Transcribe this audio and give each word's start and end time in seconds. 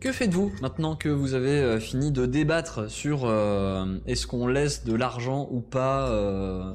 que 0.00 0.12
faites-vous 0.12 0.52
maintenant 0.62 0.96
que 0.96 1.08
vous 1.08 1.34
avez 1.34 1.60
euh, 1.60 1.78
fini 1.78 2.10
de 2.10 2.26
débattre 2.26 2.90
sur 2.90 3.26
euh, 3.26 3.98
est-ce 4.06 4.26
qu'on 4.26 4.46
laisse 4.46 4.84
de 4.84 4.94
l'argent 4.94 5.46
ou 5.50 5.60
pas 5.60 6.08
euh, 6.08 6.72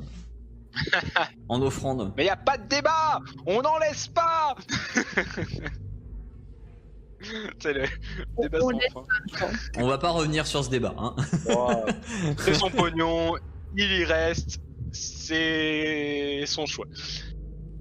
en 1.50 1.62
offrande? 1.62 2.14
Mais 2.16 2.26
y 2.26 2.30
a 2.30 2.38
pas 2.38 2.58
de 2.58 2.68
débat 2.68 3.20
On 3.46 3.62
n'en 3.62 3.78
laisse 3.80 4.08
pas 4.08 4.56
C'est 7.60 7.74
le 7.74 7.86
débat 8.40 8.60
on 8.62 8.70
sans 9.80 9.88
va 9.88 9.98
pas 9.98 10.12
revenir 10.12 10.46
sur 10.46 10.64
ce 10.64 10.70
débat. 10.70 10.94
Hein. 10.96 11.16
Wow. 11.48 11.86
C'est 12.38 12.54
son 12.54 12.70
pognon, 12.70 13.34
il 13.76 13.92
y 13.92 14.06
reste, 14.06 14.60
c'est 14.92 16.44
son 16.46 16.68
choix. 16.68 16.86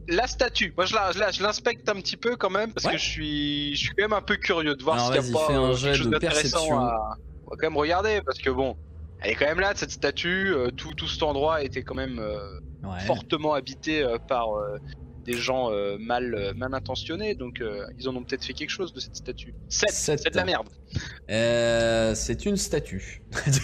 La 0.09 0.27
statue, 0.27 0.73
moi 0.77 0.85
je 0.87 1.43
l'inspecte 1.43 1.89
un 1.89 1.95
petit 1.97 2.17
peu 2.17 2.37
quand 2.37 2.51
même 2.51 2.73
parce 2.73 2.85
Ouais. 2.87 2.93
que 2.93 2.99
je 2.99 3.05
suis, 3.05 3.75
je 3.75 3.79
suis 3.81 3.89
quand 3.91 4.03
même 4.05 4.13
un 4.13 4.21
peu 4.23 4.37
curieux 4.37 4.75
de 4.77 4.83
voir 4.83 5.01
s'il 5.01 5.13
n'y 5.21 5.29
a 5.30 5.33
pas 5.33 5.53
un 5.53 5.71
euh, 5.71 5.75
quelque 5.77 5.95
chose 5.97 6.11
d'intéressant 6.11 6.79
à... 6.79 7.17
On 7.47 7.51
va 7.51 7.57
quand 7.57 7.67
même 7.71 7.77
regarder 7.77 8.21
parce 8.25 8.39
que 8.39 8.51
bon, 8.51 8.77
elle 9.23 9.30
est 9.30 9.35
quand 9.35 9.47
même 9.47 9.61
là 9.61 9.73
cette 9.75 9.91
statue, 9.93 10.53
euh, 10.55 10.71
tout, 10.71 10.93
tout 10.95 11.09
cet 11.09 11.23
endroit 11.23 11.63
était 11.63 11.83
quand 11.83 11.95
même 11.95 12.19
euh, 12.19 12.61
Ouais. 12.83 13.01
fortement 13.07 13.55
habité 13.55 14.02
euh, 14.02 14.19
par 14.19 14.55
euh, 14.59 14.77
des 15.24 15.33
gens 15.38 15.71
mal, 15.99 16.52
mal 16.55 16.74
intentionnés 16.74 17.35
donc 17.35 17.63
ils 17.99 18.09
en 18.11 18.15
ont 18.15 18.23
peut-être 18.23 18.45
fait 18.45 18.52
quelque 18.52 18.68
chose 18.68 18.93
de 18.93 19.01
cette 19.01 19.16
statue. 19.16 19.55
7, 19.71 19.91
Sept. 19.91 20.18
c'est 20.23 20.30
de 20.30 20.37
la 20.37 20.45
merde. 20.45 20.68
C'est 22.15 22.45
une 22.45 22.59
statue. 22.59 23.23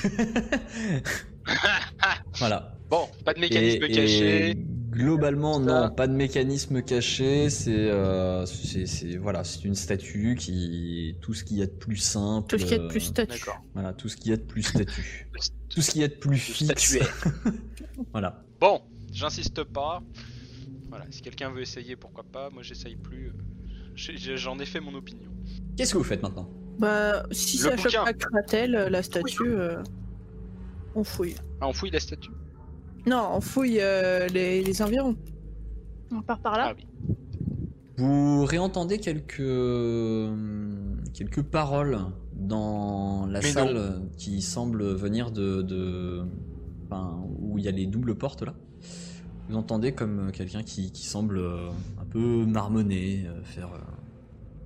voilà. 2.38 2.72
Bon, 2.88 3.08
pas 3.25 3.34
de 3.34 3.41
mécanisme 3.41 3.84
Et- 3.84 3.92
caché. 3.92 4.50
et 4.50 4.56
globalement, 4.91 5.55
Ça. 5.55 5.88
non, 5.88 5.94
pas 5.94 6.06
de 6.06 6.12
mécanisme 6.12 6.83
caché. 6.83 7.48
C'est, 7.50 7.70
euh, 7.91 8.44
c'est, 8.46 8.86
c'est- 8.86 9.16
voilà, 9.16 9.44
c'est 9.44 9.64
une 9.64 9.74
statue 9.74 10.36
qui, 10.38 11.16
tout 11.20 11.32
ce 11.34 11.44
qu'il 11.44 11.58
y 11.58 11.62
a 11.62 11.66
de 11.66 11.70
plus 11.70 11.97
simple. 11.97 12.48
Tout 12.48 12.58
ce 12.58 12.64
qui 12.66 12.74
est 12.74 12.78
de 12.78 12.88
plus 12.88 13.00
euh, 13.05 13.08
statut. 13.08 13.38
D'accord. 13.38 13.62
Voilà, 13.74 13.92
tout 13.92 14.08
ce 14.08 14.16
qu'il 14.16 14.30
y 14.30 14.34
a 14.34 14.36
de 14.36 14.42
plus 14.42 14.62
statut. 14.64 15.28
tout 15.69 15.80
ce 15.80 15.91
qu'il 15.91 16.00
y 16.00 16.05
a 16.05 16.08
de 16.08 16.14
plus 16.14 16.36
fixe. 16.38 16.98
voilà. 18.12 18.42
Bon, 18.60 18.82
j'insiste 19.12 19.64
pas. 19.64 20.02
Voilà, 20.88 21.04
si 21.10 21.22
quelqu'un 21.22 21.50
veut 21.50 21.62
essayer, 21.62 21.94
pourquoi 21.97 22.25
pas. 22.25 22.50
Moi, 22.50 22.62
j'essaye 22.62 22.97
plus. 22.97 23.32
J'en 23.94 24.58
ai 24.58 24.66
fait 24.66 24.80
mon 24.80 24.94
opinion. 24.94 25.30
Qu'est-ce 25.77 25.92
que 25.92 25.98
vous 25.98 26.04
faites 26.04 26.22
maintenant? 26.22 26.48
Bah, 26.78 27.25
si 27.30 27.58
Le 27.58 27.62
ça 27.62 27.77
choque 27.77 27.84
bouquin. 27.84 28.04
pas 28.04 28.12
Kratel, 28.14 28.75
euh, 28.75 28.88
la 28.88 29.02
statue, 29.02 29.42
euh, 29.47 29.82
on 30.94 31.04
fouille. 31.04 31.34
Ah, 31.60 31.69
on 31.69 31.72
fouille 31.72 31.91
la 31.91 32.00
statue? 32.00 32.30
Non, 33.06 33.30
on 33.34 33.40
fouille 33.40 33.78
euh, 33.80 34.26
les, 34.28 34.62
les 34.62 34.82
environs. 34.82 35.16
On 36.12 36.22
part 36.22 36.40
par 36.40 36.56
là. 36.56 36.72
Ah 36.72 36.74
oui. 36.76 36.86
Vous 37.96 38.44
réentendez 38.44 38.98
quelques 38.98 39.42
quelques 41.12 41.42
paroles 41.42 41.98
dans 42.34 43.26
la 43.26 43.40
Mais 43.40 43.52
salle 43.52 44.02
qui 44.16 44.40
semble 44.40 44.84
venir 44.94 45.30
de, 45.30 45.60
de 45.62 46.22
enfin, 46.86 47.20
où 47.40 47.58
il 47.58 47.64
y 47.64 47.68
a 47.68 47.72
les 47.72 47.86
doubles 47.86 48.14
portes 48.14 48.42
là. 48.42 48.54
Vous 49.48 49.56
entendez 49.56 49.92
comme 49.92 50.30
quelqu'un 50.32 50.62
qui, 50.62 50.92
qui 50.92 51.04
semble 51.04 51.38
euh, 51.38 51.68
un 52.00 52.04
peu 52.04 52.46
marmonner, 52.46 53.24
euh, 53.26 53.42
faire 53.42 53.72
euh, 53.74 53.78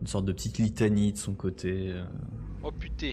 une 0.01 0.07
sorte 0.07 0.27
de 0.27 0.33
petite 0.33 0.59
litanie 0.59 1.13
de 1.13 1.19
son 1.19 1.35
côté. 1.35 1.91
euh. 1.91 2.05
Oh 2.63 2.71
putain. 2.71 3.13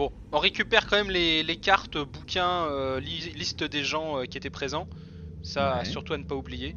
Bon, 0.00 0.10
on 0.32 0.38
récupère 0.38 0.86
quand 0.86 0.96
même 0.96 1.10
les, 1.10 1.42
les 1.42 1.56
cartes, 1.56 1.98
bouquins, 1.98 2.64
euh, 2.70 3.00
li- 3.00 3.34
liste 3.36 3.62
des 3.64 3.84
gens 3.84 4.16
euh, 4.20 4.24
qui 4.24 4.38
étaient 4.38 4.48
présents. 4.48 4.88
Ça, 5.42 5.76
Ouais. 5.80 5.84
surtout 5.84 6.14
à 6.14 6.16
ne 6.18 6.24
pas 6.24 6.34
oublier. 6.36 6.74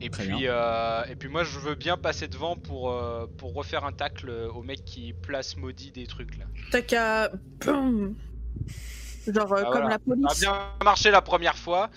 Et 0.00 0.10
Très 0.10 0.24
puis, 0.24 0.48
euh, 0.48 1.04
et 1.08 1.14
puis 1.14 1.28
moi, 1.28 1.44
je 1.44 1.56
veux 1.60 1.76
bien 1.76 1.96
passer 1.96 2.26
devant 2.26 2.56
pour, 2.56 2.90
euh, 2.90 3.26
pour 3.38 3.54
refaire 3.54 3.84
un 3.84 3.92
tacle 3.92 4.28
au 4.52 4.62
mec 4.64 4.84
qui 4.84 5.12
place 5.12 5.56
maudit 5.56 5.92
des 5.92 6.06
trucs 6.08 6.36
là. 6.36 6.46
T'as 6.72 6.82
qu'à. 6.82 7.30
Boum. 7.64 8.16
Genre 9.32 9.52
euh, 9.52 9.62
Ah, 9.64 9.70
comme 9.70 9.82
voilà. 9.82 9.88
la 9.88 9.90
Ça 9.90 9.96
a 9.96 9.98
police. 10.16 10.40
bien 10.40 10.58
marché 10.84 11.10
la 11.12 11.22
première 11.22 11.56
fois. 11.56 11.90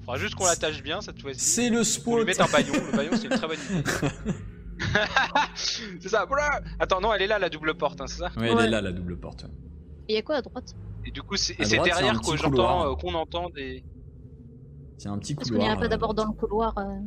Faudra 0.00 0.16
juste 0.16 0.36
qu'on 0.36 0.46
l'attache 0.46 0.82
bien 0.82 1.02
cette 1.02 1.20
fois-ci. 1.20 1.40
C'est 1.40 1.68
le 1.68 1.84
spot 1.84 2.18
lui 2.20 2.24
mettre 2.24 2.42
un 2.48 2.50
baillon. 2.50 2.72
Le 2.72 2.96
baillon, 2.96 3.10
c'est 3.14 3.24
une 3.24 3.30
très 3.36 3.46
bonne 3.46 3.58
idée. 3.70 3.82
c'est 5.54 6.08
ça. 6.08 6.24
Voilà. 6.26 6.60
Attends, 6.78 7.00
non, 7.00 7.12
elle 7.12 7.22
est 7.22 7.26
là 7.26 7.38
la 7.38 7.48
double 7.50 7.74
porte, 7.74 8.00
hein, 8.00 8.06
c'est 8.06 8.18
ça? 8.18 8.30
Ouais, 8.36 8.48
elle 8.50 8.56
Ouais. 8.56 8.64
est 8.64 8.70
là 8.70 8.80
la 8.80 8.92
double 8.92 9.18
porte. 9.18 9.46
Et 10.08 10.14
y 10.14 10.16
a 10.16 10.22
quoi 10.22 10.36
à 10.36 10.42
droite? 10.42 10.74
Et 11.04 11.10
du 11.10 11.22
coup, 11.22 11.36
c'est 11.36 11.56
derrière 11.58 12.14
j'entends, 12.14 12.36
couloir. 12.50 12.82
euh, 12.90 12.94
qu'on 12.96 13.14
entend 13.14 13.48
des. 13.50 13.84
C'est 14.98 15.08
un 15.08 15.18
petit 15.18 15.32
Est-ce 15.32 15.50
qu'on 15.50 15.56
couloir. 15.58 15.66
irait 15.68 15.76
pas 15.78 15.84
euh, 15.84 15.88
d'abord 15.88 16.14
dans 16.14 16.26
le 16.26 16.32
couloir 16.32 16.76
euh, 16.78 16.98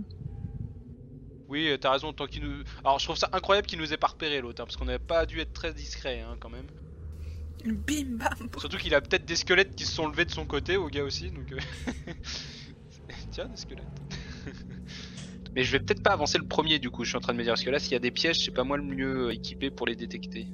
Oui, 1.47 1.67
euh, 1.69 1.77
t'as 1.77 1.91
raison. 1.91 2.13
Tant 2.13 2.25
qu'il 2.27 2.43
nous. 2.43 2.63
Alors, 2.83 2.99
je 2.99 3.05
trouve 3.05 3.17
ça 3.17 3.29
incroyable 3.31 3.67
qu'il 3.67 3.79
nous 3.79 3.91
ait 3.93 3.97
pas 3.97 4.07
repéré 4.07 4.39
l'autre, 4.41 4.61
hein, 4.61 4.65
parce 4.65 4.77
qu'on 4.77 4.85
n'avait 4.85 4.99
pas 4.99 5.25
dû 5.25 5.39
être 5.39 5.53
très 5.53 5.73
discret, 5.73 6.21
hein, 6.21 6.37
quand 6.39 6.49
même. 6.49 6.67
Bim 7.65 8.17
bam. 8.17 8.49
Surtout 8.57 8.77
qu'il 8.77 8.95
a 8.95 9.01
peut-être 9.01 9.25
des 9.25 9.35
squelettes 9.35 9.75
qui 9.75 9.85
se 9.85 9.91
sont 9.93 10.07
levés 10.07 10.25
de 10.25 10.31
son 10.31 10.45
côté, 10.47 10.77
au 10.77 10.87
gars 10.87 11.03
aussi, 11.03 11.29
donc. 11.31 11.51
euh, 11.51 11.59
Tiens, 13.31 13.45
des 13.47 13.57
squelettes. 13.57 13.85
Mais 15.55 15.63
je 15.63 15.71
vais 15.71 15.79
peut-être 15.79 16.01
pas 16.03 16.11
avancer 16.11 16.37
le 16.37 16.45
premier 16.47 16.79
du 16.79 16.89
coup, 16.89 17.03
je 17.03 17.09
suis 17.09 17.17
en 17.17 17.21
train 17.21 17.33
de 17.33 17.37
me 17.37 17.43
dire, 17.43 17.51
parce 17.53 17.63
que 17.63 17.69
là, 17.69 17.79
s'il 17.79 17.91
y 17.91 17.95
a 17.95 17.99
des 17.99 18.11
pièges, 18.11 18.43
c'est 18.43 18.51
pas 18.51 18.63
moi 18.63 18.77
le 18.77 18.83
mieux 18.83 19.31
équipé 19.33 19.69
pour 19.69 19.85
les 19.85 19.95
détecter. 19.95 20.47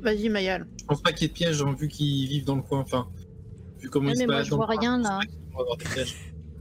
Vas-y, 0.00 0.28
Mayal. 0.28 0.66
Je 0.78 0.84
pense 0.84 1.02
pas 1.02 1.12
qu'il 1.12 1.22
y 1.22 1.24
ait 1.26 1.28
de 1.28 1.34
pièges, 1.34 1.62
hein, 1.62 1.74
vu 1.78 1.88
qu'ils 1.88 2.28
vivent 2.28 2.44
dans 2.44 2.56
le 2.56 2.62
coin. 2.62 2.80
Enfin, 2.80 3.08
vu 3.80 3.90
comment 3.90 4.06
Ouais, 4.08 4.12
ils 4.12 4.16
se 4.16 4.20
mais 4.22 4.26
moi, 4.26 4.34
baladent 4.36 4.46
je 4.48 4.54
vois 4.54 4.66
coin, 4.66 4.76
rien, 4.78 4.98
là. 4.98 5.20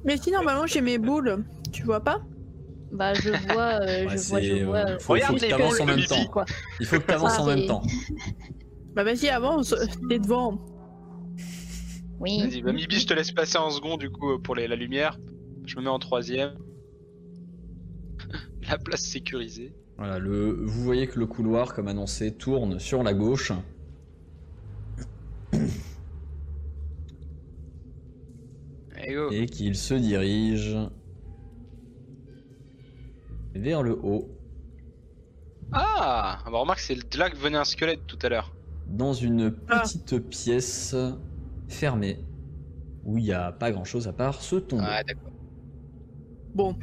Mais 0.03 0.17
si 0.17 0.31
normalement 0.31 0.65
j'ai 0.67 0.81
mes 0.81 0.97
boules, 0.97 1.43
tu 1.71 1.83
vois 1.83 1.99
pas? 2.01 2.19
Bah 2.91 3.13
je 3.13 3.29
vois, 3.29 3.81
euh, 3.81 4.05
Ouais, 4.05 4.17
je 4.17 4.29
vois, 4.29 4.41
je 4.41 4.53
vois. 4.63 4.75
euh, 4.77 4.85
euh, 4.95 4.99
faut, 4.99 5.13
que 5.15 5.41
les 5.41 5.49
t'avances 5.49 5.71
boules 5.73 5.81
en 5.81 5.85
de 5.85 5.91
même 5.91 6.05
temps. 6.05 6.25
quoi. 6.27 6.45
Il 6.79 6.85
faut 6.85 6.99
que 6.99 7.05
t'avances 7.05 7.39
en 7.39 7.45
même 7.45 7.65
temps. 7.65 7.81
Bah 8.95 9.03
vas-y, 9.03 9.29
avance, 9.29 9.75
t'es 10.09 10.17
devant. 10.17 10.57
Oui. 12.19 12.39
Vas-y, 12.39 12.61
bah 12.63 12.73
Mibi, 12.73 12.99
je 12.99 13.05
te 13.05 13.13
laisse 13.13 13.31
passer 13.31 13.59
en 13.59 13.69
second 13.69 13.97
du 13.97 14.09
coup 14.09 14.39
pour 14.39 14.55
les- 14.55 14.67
la 14.67 14.75
lumière. 14.75 15.19
Je 15.67 15.75
me 15.75 15.81
mets 15.83 15.89
en 15.89 15.99
troisième. 15.99 16.55
la 18.69 18.77
place 18.79 19.01
sécurisée. 19.01 19.75
Voilà, 19.97 20.17
le, 20.17 20.51
vous 20.63 20.83
voyez 20.83 21.07
que 21.07 21.19
le 21.19 21.27
couloir, 21.27 21.73
comme 21.75 21.87
annoncé, 21.87 22.33
tourne 22.33 22.79
sur 22.79 23.03
la 23.03 23.13
gauche. 23.13 23.51
Et 29.31 29.45
qu'il 29.45 29.75
se 29.75 29.93
dirige 29.93 30.75
vers 33.53 33.83
le 33.83 33.93
haut 34.01 34.27
Ah, 35.71 36.39
bah 36.45 36.57
remarque, 36.57 36.79
c'est 36.79 36.95
de 36.95 37.17
là 37.17 37.29
que 37.29 37.35
venait 37.37 37.57
un 37.57 37.63
squelette 37.65 38.05
tout 38.07 38.17
à 38.21 38.29
l'heure. 38.29 38.53
dans 38.87 39.13
une 39.13 39.53
Ah. 39.69 39.81
petite 39.81 40.17
pièce 40.29 40.95
fermée 41.67 42.19
où 43.03 43.17
il 43.17 43.25
n'y 43.25 43.33
a 43.33 43.51
pas 43.51 43.71
grand 43.71 43.83
chose 43.83 44.07
à 44.07 44.13
part 44.13 44.41
ce 44.41 44.55
tombeau. 44.55 44.83
Ah, 44.85 45.03
d'accord. 45.03 45.31
Bon, 46.57 46.75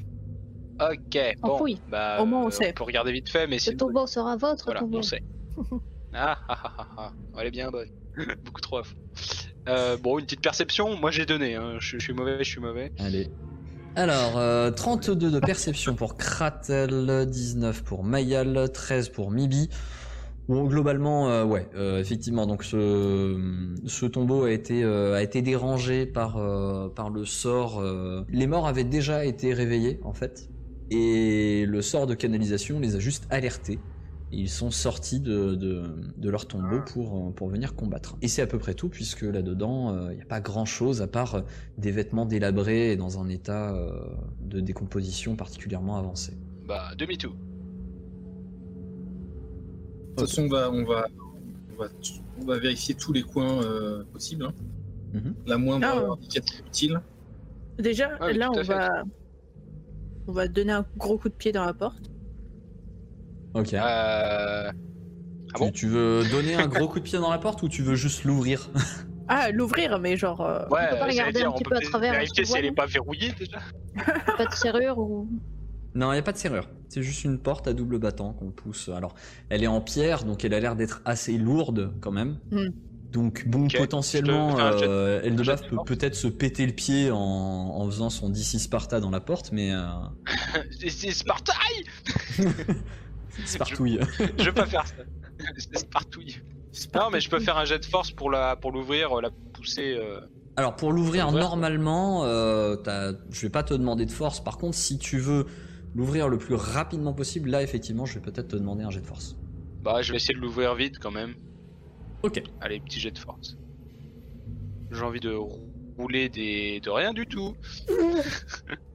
Ok, 0.81 1.19
On 1.43 1.49
bon. 1.49 1.59
fouille. 1.59 1.81
Bah, 1.91 2.19
Au 2.21 2.27
moins, 2.27 2.43
on 2.45 2.47
euh, 2.47 2.51
sait. 2.51 2.73
peut 2.73 2.85
regarder 2.85 3.13
vite 3.13 3.29
fait, 3.29 3.47
mais 3.47 3.57
Le 3.57 3.61
sinon. 3.61 3.77
tombeau 3.77 4.07
sera 4.07 4.37
votre 4.37 4.65
Voilà, 4.65 4.81
tombeau. 4.81 4.99
on 4.99 5.03
sait. 5.03 5.23
Ah, 6.17 6.39
ah, 6.49 6.57
ah, 6.65 6.75
ah, 6.79 6.87
ah. 6.97 7.13
Elle 7.41 7.49
est 7.49 7.51
bien 7.51 7.73
bonne. 7.73 7.89
Beaucoup 8.45 8.61
trop 8.61 8.79
à 8.79 8.85
fond. 8.85 8.95
Euh, 9.69 9.97
bon, 9.97 10.21
une 10.21 10.27
petite 10.27 10.43
perception, 10.43 10.97
moi 10.97 11.11
j'ai 11.11 11.27
donné. 11.27 11.57
Hein. 11.57 11.75
Je, 11.81 11.99
je 11.99 12.05
suis 12.05 12.13
mauvais, 12.13 12.39
je 12.39 12.49
suis 12.49 12.61
mauvais. 12.61 12.93
Allez. 13.01 13.31
Alors, 13.97 14.39
euh, 14.39 14.71
32 14.71 15.31
de 15.33 15.41
perception 15.41 15.95
pour 15.97 16.17
Kratel, 16.17 17.27
19 17.29 17.83
pour 17.83 18.05
Mayal, 18.05 18.71
13 18.73 19.09
pour 19.09 19.33
Mibi. 19.33 19.69
Bon, 20.47 20.65
globalement, 20.65 21.31
euh, 21.31 21.45
ouais, 21.45 21.69
euh, 21.75 21.99
effectivement, 22.01 22.47
donc 22.47 22.65
ce, 22.65 23.79
ce 23.87 24.05
tombeau 24.05 24.45
a 24.45 24.51
été, 24.51 24.85
euh, 24.85 25.15
a 25.15 25.23
été 25.23 25.41
dérangé 25.41 26.05
par, 26.05 26.37
euh, 26.37 26.89
par 26.91 27.09
le 27.09 27.25
sort. 27.25 27.81
euh, 27.81 28.23
Les 28.29 28.47
morts 28.47 28.67
avaient 28.67 28.85
déjà 28.85 29.25
été 29.25 29.55
réveillés, 29.55 30.01
en 30.03 30.13
fait, 30.13 30.51
et 30.91 31.65
le 31.67 31.81
sort 31.81 32.07
de 32.07 32.15
canalisation 32.15 32.79
les 32.79 32.95
a 32.95 32.99
juste 32.99 33.27
alertés. 33.31 33.79
Ils 34.31 34.51
sont 34.51 34.71
sortis 34.71 35.21
de, 35.21 35.55
de, 35.55 35.85
de 36.17 36.29
leur 36.29 36.47
tombeau 36.47 36.81
pour, 36.93 37.29
euh, 37.29 37.31
pour 37.31 37.49
venir 37.49 37.75
combattre. 37.75 38.17
Et 38.21 38.29
c'est 38.29 38.43
à 38.43 38.47
peu 38.47 38.59
près 38.59 38.75
tout, 38.75 38.91
puisque 38.91 39.23
là-dedans, 39.23 40.11
il 40.11 40.17
n'y 40.17 40.23
a 40.23 40.27
pas 40.27 40.41
grand-chose 40.43 41.01
à 41.01 41.07
part 41.07 41.43
des 41.79 41.91
vêtements 41.91 42.27
délabrés 42.27 42.93
et 42.93 42.97
dans 42.97 43.19
un 43.19 43.31
état 43.31 43.75
euh, 43.75 43.91
de 44.41 44.61
décomposition 44.61 45.37
particulièrement 45.37 45.97
avancé. 45.97 46.37
Bah, 46.67 46.95
demi-tour. 46.99 47.35
De 50.17 50.21
toute 50.21 50.29
façon, 50.31 50.43
on 50.45 50.49
va, 50.49 50.71
on 50.71 50.85
va, 50.85 51.07
on 51.19 51.75
on 51.75 51.83
va, 51.83 51.89
on 52.41 52.45
va 52.45 52.59
vérifier 52.59 52.95
tous 52.95 53.13
les 53.13 53.23
coins 53.23 53.63
euh, 53.65 54.05
possibles. 54.13 54.45
hein. 54.47 54.53
Mhm. 55.13 55.35
La 55.47 55.59
moindre 55.59 56.19
Ah. 56.21 56.37
utile. 56.69 57.01
Déjà, 57.79 58.11
Ah 58.21 58.27
oui, 58.27 58.37
là, 58.39 58.51
on 58.51 58.55
fait. 58.55 58.63
va... 58.65 59.03
on 60.29 60.33
va 60.33 60.47
donner 60.49 60.73
un 60.73 60.87
gros 60.97 61.19
coup 61.19 61.29
de 61.29 61.35
pied 61.35 61.51
dans 61.53 61.65
la 61.65 61.75
porte. 61.75 62.11
Ok. 63.55 63.75
Euh... 63.75 63.79
Ah 63.81 64.73
tu, 65.57 65.61
bon 65.61 65.71
tu 65.71 65.87
veux 65.89 66.23
donner 66.31 66.55
un 66.57 66.67
gros 66.67 66.89
coup 66.89 66.99
de 66.99 67.05
pied 67.05 67.19
dans 67.19 67.31
la 67.31 67.39
porte 67.39 67.63
ou 67.63 67.69
tu 67.69 67.83
veux 67.83 67.95
juste 67.97 68.25
l'ouvrir? 68.25 68.71
Ah, 69.27 69.51
l'ouvrir, 69.51 69.99
mais 70.01 70.19
genre. 70.19 70.43
euh, 70.43 70.69
Ouais, 70.69 70.87
peut 70.91 70.99
pas 70.99 71.07
regarder 71.07 71.33
dire, 71.33 71.47
un 71.47 71.51
on 71.51 71.55
petit 71.55 71.65
peut 71.65 71.71
peu 71.71 71.77
à 71.77 71.81
travers, 71.81 72.13
vérifier 72.13 72.45
si 72.45 72.59
elle 72.59 72.67
est 72.67 72.73
pas 72.73 72.85
verrouillée 72.85 73.33
déjà. 73.39 73.57
Pas 74.37 74.45
de 74.45 74.53
serrure 74.53 74.99
ou. 74.99 75.27
Non, 75.95 76.11
il 76.13 76.17
n'y 76.17 76.19
a 76.19 76.23
pas 76.23 76.33
de 76.33 76.37
serrure. 76.37 76.69
C'est 76.89 77.03
juste 77.03 77.25
une 77.25 77.39
porte 77.39 77.67
à 77.69 77.73
double 77.73 77.99
battant 77.99 78.33
qu'on 78.33 78.51
pousse. 78.51 78.89
Alors, 78.89 79.15
elle 79.49 79.63
est 79.63 79.67
en 79.69 79.81
pierre, 79.81 80.25
donc 80.25 80.45
elle 80.45 80.55
a 80.55 80.61
l'air 80.61 80.77
d'être 80.77 81.03
assez 81.05 81.37
lourde 81.39 81.93
quand 82.01 82.13
même. 82.13 82.39
Hmm. 82.51 82.69
Donc, 83.13 83.47
bon, 83.47 83.69
potentiellement, 83.69 84.57
je 84.57 84.85
euh, 84.85 85.23
Eldebaf 85.23 85.69
peut 85.69 85.77
peut-être 85.87 86.17
se 86.17 86.27
péter 86.27 86.67
le 86.67 86.73
pied 86.73 87.13
en, 87.13 87.17
en 87.19 87.87
faisant 87.87 88.11
son 88.11 88.29
DC 88.29 88.59
Sparta 88.59 88.99
dans 88.99 89.11
la 89.11 89.21
porte, 89.21 89.51
mais 89.53 89.73
euh, 89.73 89.83
C'est- 90.81 90.89
C'est 90.91 91.11
Sparta 91.13 91.53
Spartouille. 93.47 93.99
Je 94.39 94.45
veux 94.45 94.53
pas 94.53 94.67
faire 94.67 94.87
ça. 94.87 94.95
C'est 95.59 95.79
Spartouille. 95.79 96.41
Non, 96.95 97.11
mais 97.13 97.21
je 97.21 97.31
peux 97.31 97.41
faire 97.41 97.57
un 97.57 97.65
jet 97.65 97.79
de 97.79 97.85
force 97.85 98.11
pour 98.11 98.31
la 98.31 98.57
pour 98.57 98.73
l'ouvrir, 98.73 99.21
la 99.21 99.31
pousser. 99.53 99.95
euh, 99.97 100.21
Alors, 100.57 100.75
pour 100.77 100.93
l'ouvrir 100.93 101.29
Ouvrir. 101.29 101.41
normalement, 101.43 102.25
euh, 102.25 102.77
je 103.31 103.41
vais 103.43 103.51
pas 103.51 103.63
te 103.63 103.75
demander 103.75 104.07
de 104.07 104.11
force. 104.13 104.43
Par 104.43 104.59
contre, 104.59 104.77
si 104.77 104.99
tu 104.99 105.19
veux 105.19 105.47
l'ouvrir 105.95 106.29
le 106.29 106.39
plus 106.39 106.55
rapidement 106.55 107.13
possible, 107.13 107.51
là, 107.51 107.63
effectivement, 107.63 108.07
je 108.07 108.15
vais 108.15 108.21
peut-être 108.21 108.49
te 108.49 108.57
demander 108.57 108.85
un 108.85 108.91
jet 108.91 109.01
de 109.01 109.07
force. 109.07 109.37
Bah, 109.83 110.03
je 110.03 110.13
vais 110.13 110.17
essayer 110.17 110.35
de 110.35 110.41
l'ouvrir 110.41 110.75
vite 110.75 110.99
quand 110.99 111.11
même. 111.11 111.35
Ok. 112.23 112.43
Allez, 112.61 112.81
petit 112.81 113.01
jet 113.01 113.11
de 113.11 113.19
force. 113.19 113.57
J'ai 114.91 115.03
envie 115.03 115.21
de 115.21 115.37
rouler 115.99 116.29
des 116.29 116.81
de 116.81 116.91
rien 116.91 117.13
du 117.13 117.27
tout. 117.27 117.55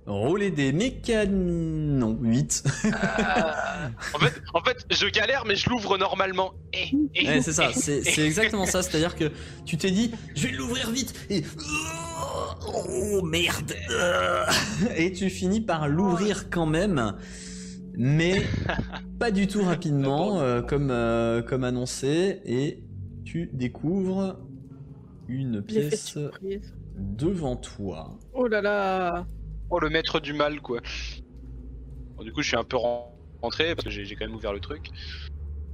Rouler 0.06 0.50
des 0.50 0.74
mécanons. 0.74 2.18
8. 2.20 2.64
En 4.16 4.20
fait, 4.20 4.42
en 4.56 4.62
fait, 4.64 4.86
je 4.90 5.06
galère, 5.06 5.46
mais 5.46 5.56
je 5.56 5.70
l'ouvre 5.70 6.00
normalement. 6.00 6.54
Eh, 6.74 6.90
eh, 7.14 7.28
Ouais, 7.28 7.42
c'est 7.44 7.54
ça, 7.54 7.70
eh, 7.70 7.80
c'est 7.80 8.00
eh. 8.00 8.04
c'est 8.04 8.26
exactement 8.26 8.66
ça. 8.66 8.82
C'est-à-dire 8.82 9.16
que 9.16 9.32
tu 9.66 9.78
t'es 9.78 9.92
dit, 9.92 10.10
je 10.36 10.48
vais 10.48 10.54
l'ouvrir 10.54 10.90
vite 10.90 11.14
et 11.30 11.44
oh 12.68 13.22
merde 13.24 13.74
et 14.98 15.12
tu 15.12 15.30
finis 15.30 15.62
par 15.62 15.88
l'ouvrir 15.88 16.50
quand 16.50 16.66
même, 16.66 17.16
mais 17.98 18.44
pas 19.20 19.32
du 19.32 19.48
tout 19.48 19.64
rapidement 19.64 20.40
euh, 20.40 20.62
comme 20.62 20.90
euh, 20.92 21.42
comme 21.42 21.64
annoncé 21.64 22.42
et 22.46 22.84
tu 23.26 23.50
découvres 23.54 24.38
une 25.28 25.62
pièce 25.62 26.18
devant 26.98 27.56
toi. 27.56 28.18
Oh 28.34 28.48
là 28.48 28.62
là 28.62 29.26
Oh, 29.72 29.80
le 29.80 29.90
maître 29.90 30.20
du 30.20 30.34
mal, 30.34 30.62
quoi. 30.62 30.80
Bon, 32.18 32.24
du 32.24 32.34
coup, 32.34 32.42
je 32.42 32.48
suis 32.48 32.58
un 32.58 32.64
peu 32.64 32.76
ren- 32.76 33.06
rentré 33.40 33.76
parce 33.76 33.86
que 33.86 33.92
j'ai 33.92 34.04
j'ai 34.04 34.16
quand 34.16 34.26
même 34.26 34.36
ouvert 34.36 34.52
le 34.52 34.60
truc. 34.60 34.90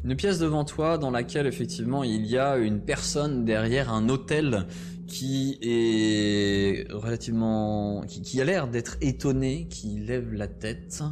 Une 0.03 0.15
pièce 0.17 0.37
devant 0.37 0.65
toi 0.65 0.97
dans 0.97 1.11
laquelle 1.11 1.47
effectivement 1.47 2.03
il 2.03 2.25
y 2.25 2.37
a 2.37 2.57
une 2.57 2.81
personne 2.81 3.45
derrière 3.45 3.91
un 3.91 4.09
hôtel 4.09 4.67
qui 5.07 5.57
est 5.61 6.91
relativement... 6.91 8.01
qui, 8.07 8.21
qui 8.21 8.41
a 8.41 8.45
l'air 8.45 8.67
d'être 8.67 8.97
étonné, 9.01 9.67
qui 9.69 9.99
lève 9.99 10.33
la 10.33 10.47
tête. 10.47 11.03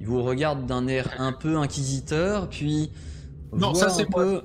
Il 0.00 0.06
vous 0.06 0.22
regarde 0.22 0.66
d'un 0.66 0.86
air 0.86 1.14
un 1.18 1.32
peu 1.32 1.56
inquisiteur, 1.56 2.48
puis... 2.48 2.90
Non, 3.52 3.72
voit 3.72 3.74
ça, 3.74 3.88
c'est 3.90 4.06
peu... 4.06 4.42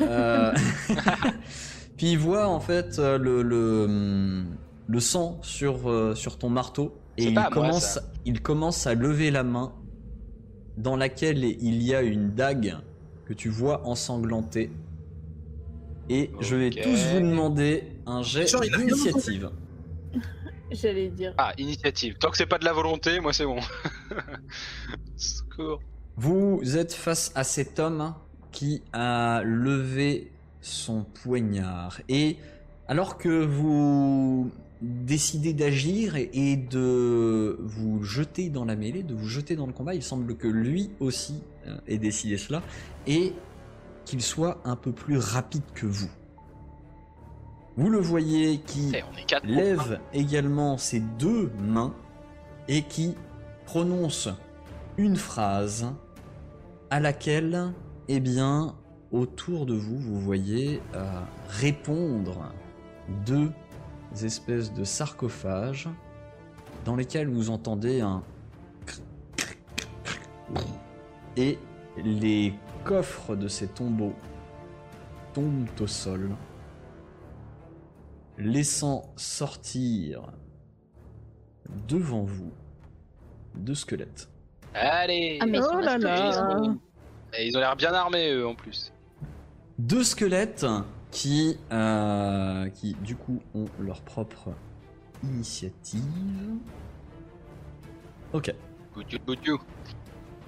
euh, 0.00 0.52
puis 1.96 2.12
il 2.12 2.18
voit 2.18 2.48
en 2.48 2.58
fait 2.58 2.98
euh, 2.98 3.18
le, 3.18 3.42
le, 3.42 4.44
le 4.88 5.00
sang 5.00 5.38
sur, 5.42 5.88
euh, 5.88 6.14
sur 6.14 6.38
ton 6.38 6.48
marteau 6.48 6.98
et 7.16 7.26
il 7.26 7.34
pas 7.34 7.42
à 7.42 7.50
moi, 7.50 7.66
commence, 7.68 8.00
il 8.24 8.40
commence 8.40 8.86
à 8.86 8.94
lever 8.94 9.30
la 9.30 9.42
main 9.42 9.72
dans 10.76 10.96
laquelle 10.96 11.44
il 11.44 11.82
y 11.82 11.94
a 11.94 12.02
une 12.02 12.34
dague 12.34 12.76
que 13.26 13.34
tu 13.34 13.48
vois 13.48 13.86
ensanglantée. 13.86 14.70
Et 16.08 16.30
je 16.40 16.56
vais 16.56 16.70
tous 16.70 17.04
vous 17.12 17.20
demander 17.20 17.84
un 18.06 18.22
jet 18.22 18.46
d'initiative. 18.76 19.50
J'allais 20.70 21.08
dire. 21.08 21.34
Ah, 21.38 21.52
initiative. 21.58 22.16
Tant 22.18 22.30
que 22.30 22.36
c'est 22.36 22.46
pas 22.46 22.58
de 22.58 22.64
la 22.64 22.72
volonté, 22.72 23.20
moi 23.20 23.32
c'est 23.32 23.44
bon. 23.46 23.58
Secours. 25.16 25.80
Vous 26.16 26.60
êtes 26.76 26.92
face 26.92 27.32
à 27.34 27.44
cet 27.44 27.78
homme 27.78 28.14
qui 28.52 28.82
a 28.92 29.42
levé 29.44 30.30
son 30.60 31.04
poignard. 31.04 32.00
Et 32.08 32.36
alors 32.88 33.18
que 33.18 33.44
vous 33.44 34.50
décidez 34.80 35.52
d'agir 35.54 36.16
et- 36.16 36.30
et 36.32 36.56
de 36.56 37.56
vous 37.60 38.02
jeter 38.02 38.48
dans 38.48 38.64
la 38.64 38.76
mêlée, 38.76 39.02
de 39.02 39.14
vous 39.14 39.26
jeter 39.28 39.56
dans 39.56 39.66
le 39.66 39.72
combat, 39.72 39.94
il 39.94 40.02
semble 40.02 40.36
que 40.36 40.46
lui 40.48 40.90
aussi 41.00 41.40
euh, 41.66 41.76
ait 41.88 41.98
décidé 41.98 42.36
cela 42.38 42.62
et 43.06 43.32
qu'il 44.08 44.22
soit 44.22 44.56
un 44.64 44.74
peu 44.74 44.90
plus 44.90 45.18
rapide 45.18 45.64
que 45.74 45.84
vous. 45.84 46.08
Vous 47.76 47.90
le 47.90 47.98
voyez 47.98 48.58
qui 48.60 48.94
Eh, 48.94 49.46
lève 49.46 50.00
également 50.14 50.78
ses 50.78 51.00
deux 51.00 51.52
mains 51.60 51.94
et 52.68 52.82
qui 52.84 53.14
prononce 53.66 54.30
une 54.96 55.16
phrase 55.16 55.92
à 56.88 57.00
laquelle, 57.00 57.74
eh 58.08 58.18
bien, 58.18 58.74
autour 59.12 59.66
de 59.66 59.74
vous, 59.74 59.98
vous 59.98 60.18
voyez 60.18 60.80
euh, 60.94 61.20
répondre 61.50 62.50
deux 63.26 63.50
espèces 64.22 64.72
de 64.72 64.84
sarcophages 64.84 65.90
dans 66.86 66.96
lesquels 66.96 67.28
vous 67.28 67.50
entendez 67.50 68.00
un 68.00 68.22
et 71.36 71.58
les 72.04 72.54
coffres 72.84 73.36
de 73.36 73.48
ces 73.48 73.68
tombeaux 73.68 74.14
tombent 75.34 75.68
au 75.80 75.86
sol 75.86 76.30
laissant 78.38 79.12
sortir 79.16 80.32
devant 81.88 82.22
vous 82.22 82.52
deux 83.54 83.74
squelettes. 83.74 84.28
Allez. 84.74 85.38
Ah, 85.40 85.46
mais 85.46 85.58
Oh 85.60 85.80
là 85.80 85.98
là. 85.98 86.28
ils 86.28 86.34
sont- 86.34 86.78
Et 87.36 87.46
ils 87.48 87.56
ont 87.56 87.60
l'air 87.60 87.76
bien 87.76 87.92
armés 87.92 88.32
eux 88.32 88.46
en 88.46 88.54
plus. 88.54 88.92
Deux 89.78 90.04
squelettes 90.04 90.66
qui, 91.10 91.58
euh, 91.72 92.68
qui 92.70 92.94
du 93.02 93.16
coup 93.16 93.40
ont 93.54 93.66
leur 93.80 94.00
propre 94.02 94.50
initiative. 95.24 96.02
Ok, 98.32 98.54
Good 98.94 99.12
you, 99.12 99.18
good 99.26 99.38
you. 99.44 99.58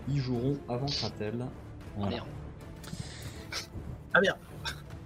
Ils 0.09 0.21
joueront 0.21 0.59
avant 0.69 0.87
Kratel. 0.87 1.47
Voilà. 1.97 2.11
Merde. 2.17 2.27
Ah 4.15 4.21
merde. 4.21 4.39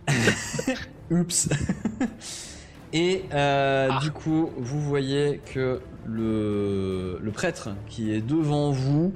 Oups. 1.10 1.48
Et 2.92 3.24
euh, 3.32 3.88
Ah. 3.90 3.98
du 4.02 4.10
coup, 4.12 4.50
vous 4.56 4.80
voyez 4.80 5.40
que 5.52 5.80
le, 6.06 7.18
le 7.20 7.30
prêtre 7.32 7.70
qui 7.88 8.12
est 8.12 8.20
devant 8.20 8.70
vous 8.70 9.12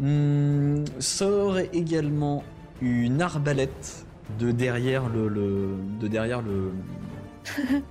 hmm, 0.00 0.84
sort 0.98 1.58
également 1.58 2.42
une 2.80 3.20
arbalète 3.20 4.06
de 4.38 4.50
derrière 4.52 5.08
le, 5.08 5.28
le- 5.28 5.76
de 6.00 6.08
derrière 6.08 6.40
le 6.40 6.70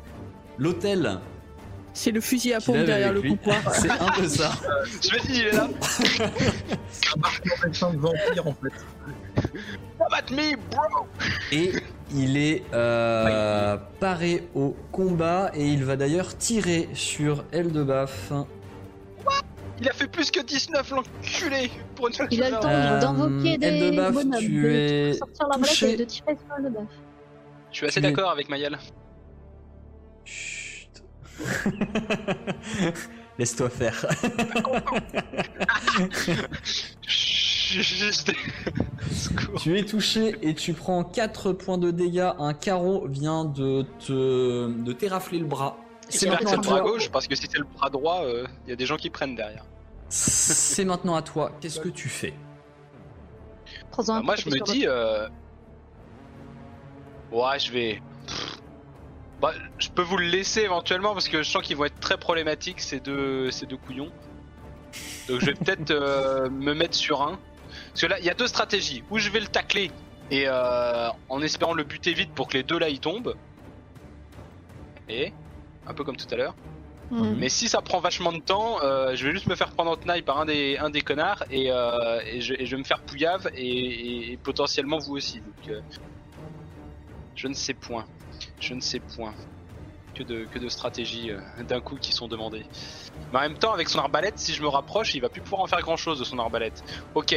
l'hôtel 0.58 1.19
C'est 1.93 2.12
le 2.12 2.22
fusil 2.22 2.53
à 2.53 2.60
pompe 2.60 2.77
derrière 2.77 3.13
le 3.13 3.22
lui. 3.22 3.29
comptoir. 3.31 3.75
C'est 3.75 3.91
un 3.91 4.12
peu 4.15 4.27
ça. 4.27 4.51
Je 5.03 5.13
me 5.15 5.22
dis, 5.27 5.39
il 5.39 5.48
est 5.48 5.51
là. 5.51 5.69
C'est 6.91 7.09
un 7.15 7.19
marqueur 7.19 7.57
instinct 7.67 7.93
de 7.93 7.97
vampire 7.97 8.47
en 8.47 8.53
fait. 8.53 8.73
Come 9.97 10.13
at 10.13 10.31
me, 10.31 10.55
bro. 10.69 11.07
Et 11.51 11.71
il 12.13 12.38
est 12.38 12.63
euh, 12.73 13.77
paré 13.99 14.47
au 14.55 14.75
combat 14.91 15.51
et 15.53 15.67
il 15.67 15.83
va 15.85 15.95
d'ailleurs 15.95 16.38
tirer 16.38 16.89
sur 16.93 17.43
Eldebaf. 17.51 18.31
Il 19.81 19.88
a 19.88 19.93
fait 19.93 20.07
plus 20.07 20.29
que 20.29 20.41
19 20.41 20.91
l'enculé 20.91 21.71
pour 21.95 22.07
une 22.09 22.13
fois 22.13 22.27
que 22.27 22.35
Il 22.35 22.43
a 22.43 22.49
le 22.49 22.57
temps 22.59 22.67
Euh, 22.69 22.99
d'invoquer 22.99 23.57
des 23.57 23.67
Eldebaf, 23.67 24.13
bonhommes, 24.13 24.39
tu 24.39 24.61
de 24.63 24.69
es 24.69 25.13
sortir 25.13 25.47
la 25.47 25.55
touché. 25.57 25.93
et 25.93 25.97
de 25.97 26.03
tirer 26.03 26.35
sur 26.35 26.57
le 26.63 26.69
baf. 26.69 26.83
Je 27.71 27.77
suis 27.77 27.85
assez 27.88 27.99
es- 27.99 28.01
d'accord 28.01 28.29
avec 28.31 28.49
Mayel. 28.49 28.77
Chut. 30.25 30.89
Laisse-toi 33.39 33.69
faire. 33.69 34.05
Tu 39.60 39.77
es 39.77 39.84
touché 39.84 40.36
et 40.41 40.55
tu 40.55 40.74
prends 40.74 41.03
4 41.03 41.53
points 41.53 41.77
de 41.77 41.91
dégâts. 41.91 42.31
Un 42.39 42.55
carreau 42.55 43.08
vient 43.08 43.46
de 43.46 43.86
te 44.00 44.67
de 44.67 44.91
t'érafler 44.91 45.38
le 45.38 45.46
bras. 45.46 45.77
C'est 46.10 46.25
que 46.25 46.31
maintenant 46.31 46.50
c'est 46.50 46.55
le 46.55 46.62
bras 46.63 46.81
gauche 46.81 47.10
parce 47.12 47.27
que 47.27 47.36
si 47.36 47.48
c'est 47.50 47.60
le 47.60 47.67
bras 47.75 47.91
droit, 47.91 48.24
il 48.65 48.69
y 48.69 48.74
a 48.74 48.75
des 48.75 48.88
gens 48.88 48.98
qui 48.98 49.12
prennent 49.12 49.36
derrière. 49.36 49.65
C'est 50.10 50.84
maintenant 50.84 51.15
à 51.15 51.22
toi. 51.22 51.51
Qu'est-ce 51.62 51.79
que 51.79 51.89
tu 51.89 52.10
fais? 52.10 52.34
Bah, 53.96 54.22
moi 54.24 54.36
je 54.36 54.50
me 54.50 54.60
dis, 54.63 54.88
euh, 54.88 55.27
Ouais, 57.31 57.60
je 57.60 57.72
vais. 57.72 58.01
Bah, 59.41 59.53
je 59.77 59.89
peux 59.89 60.01
vous 60.01 60.17
le 60.17 60.25
laisser 60.25 60.62
éventuellement 60.62 61.13
parce 61.13 61.29
que 61.29 61.43
je 61.43 61.50
sens 61.50 61.63
qu'ils 61.63 61.77
vont 61.77 61.86
être 61.86 62.00
très 62.00 62.17
problématiques 62.17 62.81
ces 62.81 63.00
deux, 63.00 63.51
ces 63.51 63.65
deux 63.65 63.77
couillons. 63.77 64.12
Donc 65.29 65.39
je 65.39 65.46
vais 65.46 65.53
peut-être 65.53 65.91
euh, 65.91 66.50
me 66.50 66.74
mettre 66.74 66.96
sur 66.96 67.22
un. 67.22 67.39
Parce 67.91 68.01
que 68.01 68.08
là, 68.08 68.19
il 68.19 68.25
y 68.25 68.29
a 68.29 68.34
deux 68.34 68.48
stratégies. 68.48 69.03
Ou 69.12 69.17
je 69.19 69.29
vais 69.29 69.39
le 69.39 69.48
tacler 69.48 69.91
et 70.31 70.43
euh, 70.48 71.10
en 71.29 71.41
espérant 71.41 71.74
le 71.74 71.84
buter 71.84 72.13
vite 72.13 72.34
pour 72.34 72.48
que 72.50 72.58
les 72.58 72.63
deux 72.63 72.77
là 72.77 72.89
ils 72.89 73.00
tombent. 73.00 73.36
Et 75.08 75.34
un 75.88 75.93
peu 75.93 76.03
comme 76.03 76.17
tout 76.17 76.27
à 76.31 76.36
l'heure. 76.36 76.55
Hmm. 77.10 77.34
Mais 77.38 77.50
si 77.50 77.67
ça 77.67 77.81
prend 77.81 78.00
vachement 78.00 78.31
de 78.31 78.38
temps, 78.39 78.84
euh, 78.84 79.15
je 79.15 79.25
vais 79.25 79.31
juste 79.34 79.48
me 79.48 79.55
faire 79.55 79.72
prendre 79.72 79.89
en 79.89 79.96
tenaille 79.96 80.22
par 80.22 80.39
un 80.39 80.46
des, 80.46 80.77
un 80.77 80.91
des 80.91 81.01
connards 81.01 81.43
et, 81.50 81.72
euh, 81.72 82.19
et, 82.25 82.41
je, 82.41 82.53
et 82.53 82.65
je 82.67 82.75
vais 82.75 82.79
me 82.79 82.84
faire 82.86 83.00
pouillave 83.01 83.50
et, 83.55 83.65
et- 83.67 84.31
et 84.34 84.38
potentiellement 84.38 85.00
vous 85.00 85.15
aussi. 85.15 85.39
Donc, 85.39 85.69
euh, 85.69 85.81
je 87.36 87.48
ne 87.48 87.53
sais 87.55 87.74
point. 87.74 88.05
Je 88.60 88.74
ne 88.74 88.82
sais 88.82 89.00
point. 89.00 89.34
Que 90.16 90.24
de, 90.24 90.46
que 90.46 90.60
de 90.60 90.68
stratégies 90.68 91.32
euh, 91.32 91.39
d'un 91.60 91.80
coup 91.80 91.96
qui 91.96 92.12
sont 92.12 92.28
demandées. 92.28 92.66
Mais 93.32 93.38
en 93.39 93.42
même 93.42 93.58
temps, 93.58 93.72
avec 93.72 93.88
son 93.88 94.00
arbalète, 94.00 94.38
si 94.38 94.54
je 94.54 94.62
me 94.62 94.68
rapproche, 94.68 95.13
il 95.13 95.22
va 95.22 95.30
plus 95.30 95.42
pouvoir 95.42 95.62
en 95.62 95.68
faire 95.68 95.80
grand 95.82 95.96
chose 95.98 96.20
de 96.20 96.25
son 96.25 96.39
arbalète. 96.39 96.84
Ok, 97.13 97.34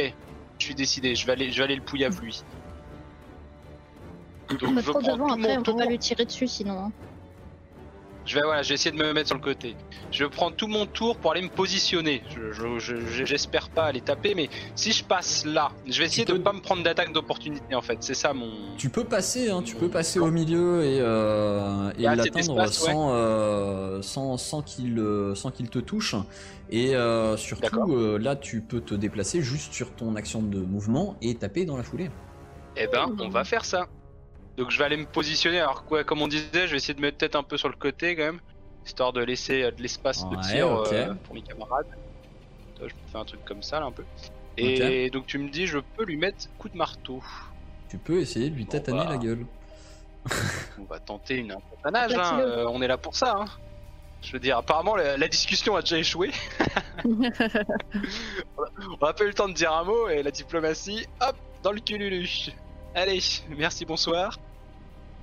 je 0.59 0.65
suis 0.65 0.75
décidé, 0.75 1.15
je 1.15 1.25
vais 1.25 1.31
aller, 1.33 1.51
je 1.51 1.57
vais 1.59 1.63
aller 1.63 1.75
le 1.75 1.81
pouillave 1.81 2.19
lui. 2.19 2.41
Donc, 4.49 4.59
je 4.79 4.81
prends 4.91 5.01
devant, 5.01 5.27
tout 5.27 5.33
après 5.33 5.53
mon 5.53 5.59
on 5.59 5.63
peut 5.63 5.71
tour. 5.71 5.77
pas 5.77 5.85
lui 5.85 5.99
tirer 5.99 6.25
dessus 6.25 6.47
sinon. 6.47 6.77
hein. 6.77 6.91
Je 8.25 8.35
vais, 8.35 8.41
voilà, 8.41 8.61
je 8.61 8.69
vais 8.69 8.75
essayer 8.75 8.95
de 8.95 9.03
me 9.03 9.11
mettre 9.13 9.27
sur 9.27 9.35
le 9.37 9.43
côté. 9.43 9.75
Je 10.11 10.23
vais 10.23 10.29
prendre 10.29 10.55
tout 10.55 10.67
mon 10.67 10.85
tour 10.85 11.17
pour 11.17 11.31
aller 11.31 11.41
me 11.41 11.49
positionner. 11.49 12.23
Je- 12.29 12.53
je- 12.53 12.79
je- 12.79 13.25
J'espère 13.25 13.69
pas 13.69 13.83
aller 13.85 13.99
taper, 14.01 14.33
mais 14.33 14.49
si 14.75 14.93
je 14.93 15.03
passe 15.03 15.45
là, 15.45 15.71
je 15.87 15.99
vais 15.99 16.05
essayer 16.05 16.23
Tu 16.25 16.31
de 16.31 16.37
peux- 16.37 16.43
pas 16.43 16.53
me 16.53 16.61
prendre 16.61 16.83
d'attaque 16.83 17.11
d'opportunité 17.11 17.75
en 17.75 17.81
fait. 17.81 17.97
C'est 17.99 18.13
ça 18.13 18.33
mon. 18.33 18.49
Tu 18.77 18.89
peux 18.89 19.03
passer, 19.03 19.49
hein, 19.49 19.61
tu 19.61 19.75
peux 19.75 19.89
passer 19.89 20.19
au 20.19 20.31
milieu 20.31 20.83
et, 20.85 20.99
euh, 21.01 21.91
et 21.97 22.07
assez 22.07 22.15
l'atteindre 22.29 22.55
ouais. 22.55 22.93
euh, 23.13 24.01
sans, 24.01 24.37
sans 24.37 24.61
qu'il 24.61 24.99
euh, 24.99 25.35
sans 25.35 25.51
qu'il 25.51 25.69
te 25.69 25.79
touche. 25.79 26.15
Et 26.69 26.95
euh, 26.95 27.35
surtout, 27.37 28.17
là, 28.17 28.35
tu 28.35 28.61
peux 28.61 28.79
te 28.79 28.95
déplacer 28.95 29.41
juste 29.41 29.73
sur 29.73 29.91
ton 29.93 30.15
action 30.15 30.41
de 30.41 30.59
mouvement 30.59 31.17
et 31.21 31.35
taper 31.35 31.65
dans 31.65 31.75
la 31.77 31.83
foulée. 31.83 32.09
Eh 32.77 32.87
ben, 32.87 33.05
on 33.19 33.29
va 33.29 33.43
faire 33.43 33.65
ça. 33.65 33.87
Donc 34.57 34.69
je 34.71 34.77
vais 34.77 34.83
aller 34.85 34.97
me 34.97 35.05
positionner. 35.05 35.59
Alors 35.59 35.85
quoi, 35.85 36.03
comme 36.03 36.21
on 36.21 36.27
disait, 36.27 36.67
je 36.67 36.71
vais 36.71 36.77
essayer 36.77 36.93
de 36.93 37.01
mettre 37.01 37.17
peut-être 37.17 37.35
un 37.35 37.43
peu 37.43 37.57
sur 37.57 37.69
le 37.69 37.75
côté 37.75 38.15
quand 38.15 38.23
même, 38.25 38.39
histoire 38.85 39.13
de 39.13 39.23
laisser 39.23 39.63
euh, 39.63 39.71
de 39.71 39.81
l'espace 39.81 40.27
de 40.29 40.35
tir 40.47 40.67
euh, 40.67 41.13
pour 41.23 41.33
mes 41.35 41.41
camarades. 41.41 41.87
Toi, 42.75 42.87
je 42.87 42.93
fais 43.11 43.17
un 43.17 43.25
truc 43.25 43.43
comme 43.45 43.63
ça 43.63 43.79
là 43.79 43.87
un 43.87 43.91
peu. 43.91 44.03
Et 44.57 45.09
donc 45.09 45.25
tu 45.25 45.39
me 45.39 45.49
dis, 45.49 45.65
je 45.65 45.79
peux 45.79 46.05
lui 46.05 46.17
mettre 46.17 46.45
coup 46.57 46.69
de 46.69 46.77
marteau. 46.77 47.23
Tu 47.89 47.97
peux 47.97 48.19
essayer 48.19 48.49
de 48.49 48.55
lui 48.55 48.65
Bon, 48.65 48.71
tataner 48.71 48.99
bah. 48.99 49.09
la 49.09 49.17
gueule. 49.17 49.45
On 50.79 50.83
va 50.85 50.99
tenter 50.99 51.35
une 51.37 51.51
un 51.51 51.57
tatanage, 51.71 52.13
hein. 52.13 52.37
Battez-le. 52.37 52.57
euh, 52.59 52.69
on 52.69 52.81
est 52.81 52.87
là 52.87 52.97
pour 52.97 53.15
ça. 53.15 53.35
Hein. 53.37 53.45
Je 54.21 54.31
veux 54.31 54.39
dire, 54.39 54.57
apparemment 54.57 54.95
la, 54.95 55.17
la 55.17 55.27
discussion 55.27 55.75
a 55.75 55.81
déjà 55.81 55.97
échoué. 55.97 56.31
On 57.05 57.23
a 59.05 59.13
pas 59.13 59.23
eu 59.23 59.27
le 59.27 59.33
temps 59.33 59.49
de 59.49 59.53
dire 59.53 59.73
un 59.73 59.83
mot 59.83 60.07
et 60.09 60.23
la 60.23 60.31
diplomatie, 60.31 61.05
hop, 61.21 61.35
dans 61.61 61.71
le 61.71 61.81
cululu. 61.81 62.27
Allez, 62.95 63.19
merci, 63.57 63.85
bonsoir. 63.85 64.39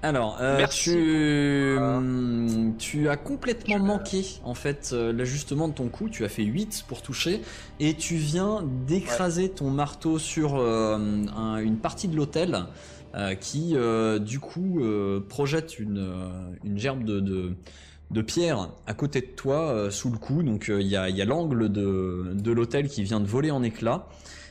Alors, 0.02 0.38
euh, 0.40 0.56
Merci 0.56 0.92
tu, 0.92 0.96
euh, 0.98 1.78
hum, 1.78 2.74
tu 2.78 3.08
as 3.10 3.18
complètement 3.18 3.78
manqué 3.78 4.24
en 4.44 4.54
fait 4.54 4.90
euh, 4.94 5.12
l'ajustement 5.12 5.68
de 5.68 5.74
ton 5.74 5.88
coup. 5.88 6.08
Tu 6.08 6.24
as 6.24 6.30
fait 6.30 6.42
8 6.42 6.84
pour 6.88 7.02
toucher 7.02 7.42
et 7.80 7.94
tu 7.94 8.14
viens 8.16 8.62
d'écraser 8.86 9.50
ton 9.50 9.70
marteau 9.70 10.18
sur 10.18 10.56
euh, 10.56 10.96
un- 11.36 11.58
une 11.58 11.76
partie 11.76 12.08
de 12.08 12.16
l'hôtel 12.16 12.64
qui, 13.40 13.74
du 14.20 14.38
coup, 14.38 14.80
projette 15.28 15.80
une, 15.80 16.14
une 16.62 16.78
gerbe 16.78 17.02
de, 17.02 17.18
de, 17.18 17.54
de 18.12 18.22
pierre 18.22 18.68
à 18.86 18.94
côté 18.94 19.20
de 19.20 19.26
toi 19.26 19.90
sous 19.90 20.10
le 20.10 20.16
coup. 20.16 20.44
Donc, 20.44 20.66
il 20.72 20.86
y 20.86 20.94
a, 20.96 21.08
il 21.08 21.16
y 21.16 21.20
a 21.20 21.24
l'angle 21.24 21.70
de, 21.72 22.30
de 22.34 22.52
l'hôtel 22.52 22.88
qui 22.88 23.02
vient 23.02 23.18
de 23.18 23.26
voler 23.26 23.50
en 23.50 23.64
éclats. 23.64 24.06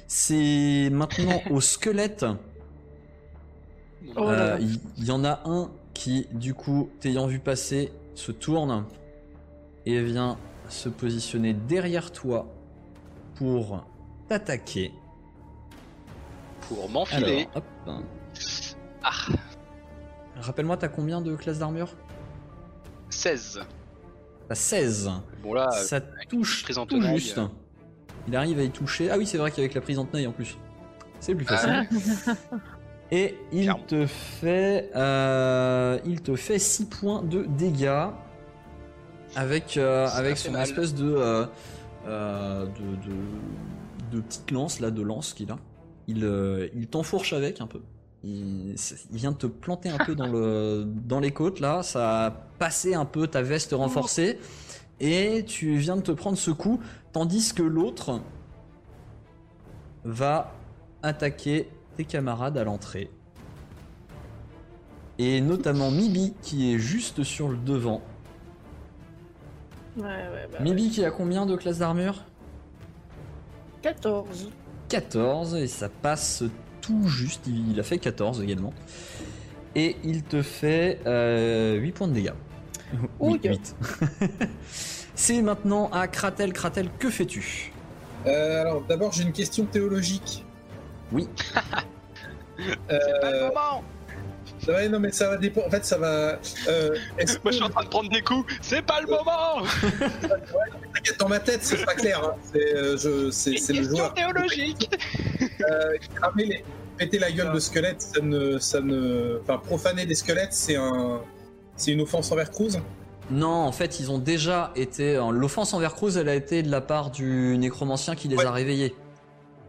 C'est 0.09 0.89
maintenant 0.91 1.41
au 1.51 1.61
squelette 1.61 2.25
Oh 4.19 4.25
là 4.31 4.35
là. 4.37 4.43
euh, 4.55 4.57
Il 4.59 4.79
il 4.97 5.05
y, 5.05 5.11
en 5.11 5.23
a 5.23 5.41
un 5.45 5.69
qui, 5.93 6.27
du 6.31 6.53
coup, 6.53 6.89
t'ayant 6.99 7.27
vu 7.27 7.39
passer, 7.39 7.91
se 8.15 8.31
tourne 8.31 8.85
et 9.85 10.01
vient 10.03 10.37
se 10.69 10.89
positionner 10.89 11.53
derrière 11.53 12.11
toi 12.11 12.47
pour 13.35 13.85
t'attaquer. 14.27 14.91
Pour 16.67 16.89
m'enfiler. 16.89 17.47
Ah, 19.01 19.11
Rappelle-moi, 20.41 20.77
t'as 20.77 20.87
combien 20.89 21.21
de 21.21 21.35
classes 21.35 21.59
d'armure? 21.59 21.95
16. 23.09 23.61
T'as 24.47 24.55
16. 24.55 25.09
Bon 25.43 25.53
là, 25.53 25.69
Ça 25.71 25.99
touche 26.01 26.63
prise 26.63 26.77
en 26.77 26.85
tout 26.85 27.01
juste. 27.01 27.37
euh. 27.37 27.47
Il 28.27 28.35
arrive 28.35 28.59
à 28.59 28.63
y 28.63 28.69
toucher. 28.69 29.09
Ah 29.09 29.17
oui, 29.17 29.25
c'est 29.25 29.37
vrai 29.37 29.51
qu'avec 29.51 29.73
la 29.73 29.81
prise 29.81 29.97
en 29.99 30.05
tenaille 30.05 30.27
en 30.27 30.31
plus. 30.31 30.57
C'est 31.19 31.33
plus 31.35 31.45
Ah. 31.49 31.83
Et 33.11 33.35
il 33.51 33.63
Clairement. 33.63 33.83
te 33.87 34.05
fait, 34.05 34.91
euh, 34.95 35.99
il 36.05 36.21
te 36.21 36.35
fait 36.35 36.59
6 36.59 36.85
points 36.85 37.23
de 37.23 37.43
dégâts 37.57 38.07
avec, 39.35 39.77
euh, 39.77 40.07
avec 40.09 40.37
son 40.37 40.51
mal. 40.51 40.61
espèce 40.63 40.93
de, 40.93 41.11
euh, 41.11 41.45
euh, 42.07 42.65
de, 42.65 43.09
de, 43.09 44.17
de 44.17 44.21
petite 44.21 44.51
lance 44.51 44.79
là, 44.79 44.91
de 44.91 45.01
lance 45.01 45.33
qu'il 45.33 45.51
a. 45.51 45.57
Il, 46.07 46.23
euh, 46.23 46.67
il 46.75 46.87
t'enfourche 46.87 47.33
avec 47.33 47.61
un 47.61 47.67
peu. 47.67 47.81
Il, 48.23 48.75
il 49.11 49.17
vient 49.17 49.31
de 49.31 49.37
te 49.37 49.47
planter 49.47 49.89
un 49.89 49.97
peu 49.97 50.13
dans, 50.13 50.27
le, 50.27 50.83
dans 51.05 51.19
les 51.19 51.31
côtes 51.31 51.59
là. 51.59 51.81
Ça 51.83 52.25
a 52.27 52.31
passé 52.31 52.93
un 52.93 53.05
peu 53.05 53.25
ta 53.27 53.41
veste 53.41 53.71
renforcée. 53.73 54.37
Et 54.99 55.45
tu 55.47 55.77
viens 55.77 55.95
de 55.95 56.01
te 56.01 56.11
prendre 56.11 56.37
ce 56.37 56.51
coup. 56.51 56.79
Tandis 57.13 57.53
que 57.53 57.63
l'autre 57.63 58.21
va 60.03 60.53
attaquer 61.01 61.69
tes 61.99 62.05
camarades 62.05 62.57
à 62.57 62.63
l'entrée. 62.63 63.11
Et 65.17 65.41
notamment 65.41 65.91
Mibi 65.91 66.33
qui 66.41 66.73
est 66.73 66.79
juste 66.79 67.23
sur 67.23 67.49
le 67.49 67.57
devant. 67.57 68.01
Ouais, 69.97 70.05
ouais, 70.05 70.47
bah, 70.49 70.59
Mibi 70.61 70.91
qui 70.91 71.03
a 71.03 71.11
combien 71.11 71.45
de 71.45 71.57
classes 71.57 71.79
d'armure? 71.79 72.23
14. 73.81 74.49
14 74.87 75.55
et 75.55 75.67
ça 75.67 75.89
passe 75.89 76.45
tout 76.79 77.05
juste. 77.05 77.47
Il 77.47 77.77
a 77.77 77.83
fait 77.83 77.97
14 77.97 78.41
également. 78.41 78.73
Et 79.75 79.97
il 80.05 80.23
te 80.23 80.41
fait 80.41 81.01
euh, 81.05 81.75
8 81.75 81.91
points 81.91 82.07
de 82.07 82.13
dégâts. 82.13 82.33
Oui, 83.19 83.39
Ouille. 83.43 83.49
8. 83.49 83.75
C'est 85.15 85.41
maintenant 85.41 85.89
à 85.91 86.07
Kratel. 86.07 86.53
Kratel, 86.53 86.89
que 86.97 87.09
fais-tu? 87.09 87.73
Euh, 88.25 88.61
alors, 88.61 88.83
d'abord, 88.83 89.11
j'ai 89.11 89.23
une 89.23 89.33
question 89.33 89.65
théologique. 89.65 90.45
Oui. 91.11 91.27
Euh, 92.59 92.71
c'est 92.89 93.21
pas 93.21 93.31
le 93.31 93.39
moment. 93.47 93.83
ouais, 94.67 94.89
non, 94.89 94.99
mais 94.99 95.11
ça 95.11 95.29
va 95.29 95.37
dépendre. 95.37 95.67
En 95.67 95.71
fait, 95.71 95.85
ça 95.85 95.97
va. 95.97 96.39
Euh, 96.67 96.95
est-ce 97.17 97.37
Moi 97.43 97.51
je 97.51 97.57
suis 97.57 97.63
en 97.63 97.69
train 97.69 97.83
de 97.83 97.89
prendre 97.89 98.09
des 98.09 98.21
coups. 98.21 98.53
C'est 98.61 98.81
pas 98.81 99.01
le 99.01 99.07
moment. 99.07 99.65
T'inquiète, 100.93 101.19
dans 101.19 101.29
ma 101.29 101.39
tête, 101.39 101.63
c'est 101.63 101.85
pas 101.85 101.93
clair. 101.95 102.21
hein. 102.23 102.35
C'est, 102.51 102.75
euh, 102.75 102.97
je- 102.97 103.31
c'est, 103.31 103.57
c'est 103.57 103.73
le 103.73 103.83
joueur. 103.83 104.13
théologique. 104.13 104.89
Euh, 105.69 105.93
cramer 106.15 106.45
les, 106.45 106.65
péter 106.97 107.19
la 107.19 107.31
gueule 107.31 107.53
de 107.53 107.59
squelettes, 107.59 108.01
ça 108.01 108.21
ne, 108.21 108.57
ça 108.59 108.81
ne, 108.81 109.39
enfin, 109.41 109.57
profaner 109.57 110.05
des 110.05 110.15
squelettes, 110.15 110.53
c'est 110.53 110.75
un, 110.75 111.21
c'est 111.75 111.91
une 111.91 112.01
offense 112.01 112.31
envers 112.31 112.51
Cruz? 112.51 112.77
Non, 113.31 113.47
en 113.47 113.71
fait, 113.71 113.99
ils 113.99 114.09
ont 114.11 114.17
déjà 114.17 114.71
été. 114.75 115.13
L'offense 115.31 115.73
envers 115.73 115.93
Cruz, 115.93 116.17
elle 116.17 116.29
a 116.29 116.35
été 116.35 116.63
de 116.63 116.71
la 116.71 116.81
part 116.81 117.11
du 117.11 117.57
nécromancien 117.59 118.15
qui 118.15 118.27
les 118.27 118.35
Ouais. 118.37 118.45
a 118.45 118.51
réveillés. 118.51 118.95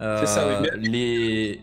Euh, 0.00 0.21
C'est 0.21 0.26
ça, 0.26 0.49
oui, 0.49 0.69
mais- 0.78 0.88
Les. 0.88 1.61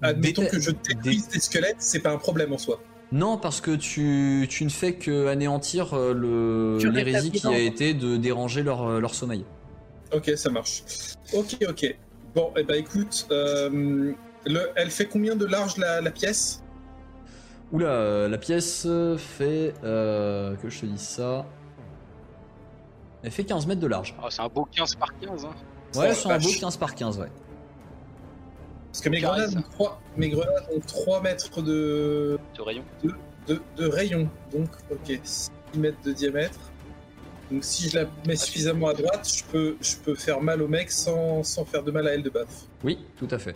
Admettons 0.00 0.46
que 0.46 0.58
je 0.58 0.70
détruise 0.72 1.28
des 1.28 1.38
squelettes, 1.40 1.76
c'est 1.78 2.00
pas 2.00 2.10
un 2.10 2.16
problème 2.18 2.52
en 2.52 2.58
soi. 2.58 2.80
Non, 3.12 3.36
parce 3.38 3.60
que 3.60 3.72
tu, 3.76 4.46
tu 4.50 4.64
ne 4.64 4.70
fais 4.70 4.94
que 4.94 5.28
anéantir 5.28 5.90
euh, 5.94 6.78
l'hérésie 6.90 7.30
qui 7.30 7.46
a 7.46 7.58
été 7.58 7.94
de 7.94 8.16
déranger 8.16 8.62
leur, 8.62 8.82
euh, 8.88 9.00
leur 9.00 9.14
sommeil. 9.14 9.44
Ok, 10.12 10.30
ça 10.36 10.50
marche. 10.50 10.82
Ok, 11.34 11.56
ok. 11.68 11.94
Bon, 12.34 12.50
et 12.56 12.64
bah 12.64 12.76
écoute, 12.76 13.26
euh, 13.30 14.12
le, 14.46 14.60
elle 14.74 14.90
fait 14.90 15.06
combien 15.06 15.36
de 15.36 15.44
large 15.44 15.76
la, 15.76 16.00
la 16.00 16.10
pièce? 16.10 16.62
Oula, 17.70 17.86
euh, 17.86 18.28
la 18.28 18.38
pièce 18.38 18.88
fait. 19.18 19.74
euh, 19.84 20.56
que 20.56 20.68
je 20.70 20.80
te 20.80 20.86
dise 20.86 21.00
ça. 21.00 21.46
Elle 23.22 23.30
fait 23.30 23.44
15 23.44 23.66
mètres 23.66 23.80
de 23.80 23.86
large. 23.86 24.14
Oh, 24.20 24.26
c'est 24.30 24.42
un 24.42 24.48
beau 24.48 24.66
15 24.74 24.94
par 24.96 25.16
15. 25.20 25.44
Hein. 25.44 25.50
Ouais, 25.94 26.08
Oh, 26.10 26.14
c'est 26.14 26.30
un 26.30 26.38
beau 26.38 26.48
vache. 26.48 26.60
15 26.60 26.76
par 26.76 26.94
15, 26.94 27.18
ouais. 27.18 27.28
Parce 28.92 29.00
que 29.02 29.08
mes 29.08 29.20
Carré, 29.20 29.40
grenades, 29.46 29.52
ça. 29.54 29.58
ont 29.58 29.70
3, 29.70 30.00
mes 30.16 30.28
grenades 30.28 30.64
ont 30.74 30.80
3 30.80 31.22
mètres 31.22 31.62
de, 31.62 32.38
Ce 32.56 32.62
rayon. 32.62 32.84
de, 33.46 33.60
de 33.76 33.86
rayon. 33.86 34.28
Donc, 34.52 34.68
ok, 34.90 35.18
6 35.22 35.50
mètres 35.76 35.98
de 36.04 36.12
diamètre. 36.12 36.58
Donc, 37.50 37.64
si 37.64 37.88
je 37.88 37.98
la 37.98 38.06
mets 38.26 38.36
suffisamment 38.36 38.88
à 38.88 38.94
droite, 38.94 39.28
je 39.34 39.44
peux, 39.44 39.76
je 39.80 39.96
peux 39.96 40.14
faire 40.14 40.40
mal 40.40 40.62
au 40.62 40.68
mec 40.68 40.90
sans, 40.90 41.42
sans 41.42 41.64
faire 41.64 41.82
de 41.82 41.90
mal 41.90 42.06
à 42.06 42.14
elle 42.14 42.22
de 42.22 42.30
baffe. 42.30 42.66
Oui, 42.84 42.98
tout 43.18 43.28
à 43.30 43.38
fait. 43.38 43.54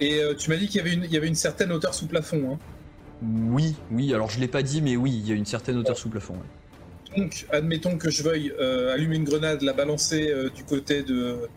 Et 0.00 0.20
euh, 0.20 0.34
tu 0.34 0.48
m'as 0.50 0.56
dit 0.56 0.68
qu'il 0.68 0.76
y, 0.76 0.80
avait 0.80 0.92
une- 0.94 1.04
il 1.04 1.10
y 1.12 1.16
avait 1.16 1.26
une 1.26 1.34
certaine 1.34 1.72
hauteur 1.72 1.92
sous 1.94 2.06
plafond. 2.06 2.52
Hein. 2.52 2.58
Oui, 3.50 3.74
oui, 3.90 4.14
alors 4.14 4.30
je 4.30 4.38
l'ai 4.38 4.46
pas 4.48 4.62
dit, 4.62 4.80
mais 4.80 4.96
oui, 4.96 5.10
il 5.12 5.28
y 5.28 5.32
a 5.32 5.34
une 5.34 5.44
certaine 5.46 5.76
hauteur 5.76 5.96
sous 5.98 6.08
plafond. 6.08 6.34
ouais. 6.34 6.40
Donc, 7.16 7.46
admettons 7.50 7.96
que 7.96 8.10
je 8.10 8.22
veuille 8.22 8.52
euh, 8.60 8.92
allumer 8.94 9.16
une 9.16 9.24
grenade, 9.24 9.62
la 9.62 9.72
balancer 9.72 10.30
euh, 10.30 10.50
du 10.50 10.64
côté 10.64 11.02
de. 11.02 11.48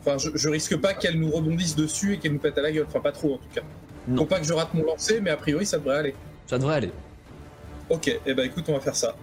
Enfin, 0.00 0.18
je, 0.18 0.30
je 0.34 0.48
risque 0.48 0.76
pas 0.76 0.94
qu'elle 0.94 1.18
nous 1.18 1.30
rebondisse 1.30 1.74
dessus 1.74 2.14
et 2.14 2.18
qu'elle 2.18 2.32
nous 2.32 2.38
pète 2.38 2.56
à 2.58 2.62
la 2.62 2.70
gueule. 2.70 2.86
Enfin, 2.88 3.00
pas 3.00 3.12
trop 3.12 3.34
en 3.34 3.38
tout 3.38 3.48
cas. 3.52 3.62
Non. 4.06 4.18
Faut 4.18 4.26
pas 4.26 4.38
que 4.38 4.46
je 4.46 4.52
rate 4.52 4.72
mon 4.74 4.84
lancer, 4.84 5.20
mais 5.20 5.30
a 5.30 5.36
priori, 5.36 5.66
ça 5.66 5.78
devrait 5.78 5.96
aller. 5.96 6.14
Ça 6.46 6.58
devrait 6.58 6.76
aller. 6.76 6.92
Ok, 7.88 8.08
et 8.08 8.20
eh 8.26 8.34
ben 8.34 8.46
écoute, 8.46 8.64
on 8.68 8.72
va 8.74 8.80
faire 8.80 8.96
ça. 8.96 9.16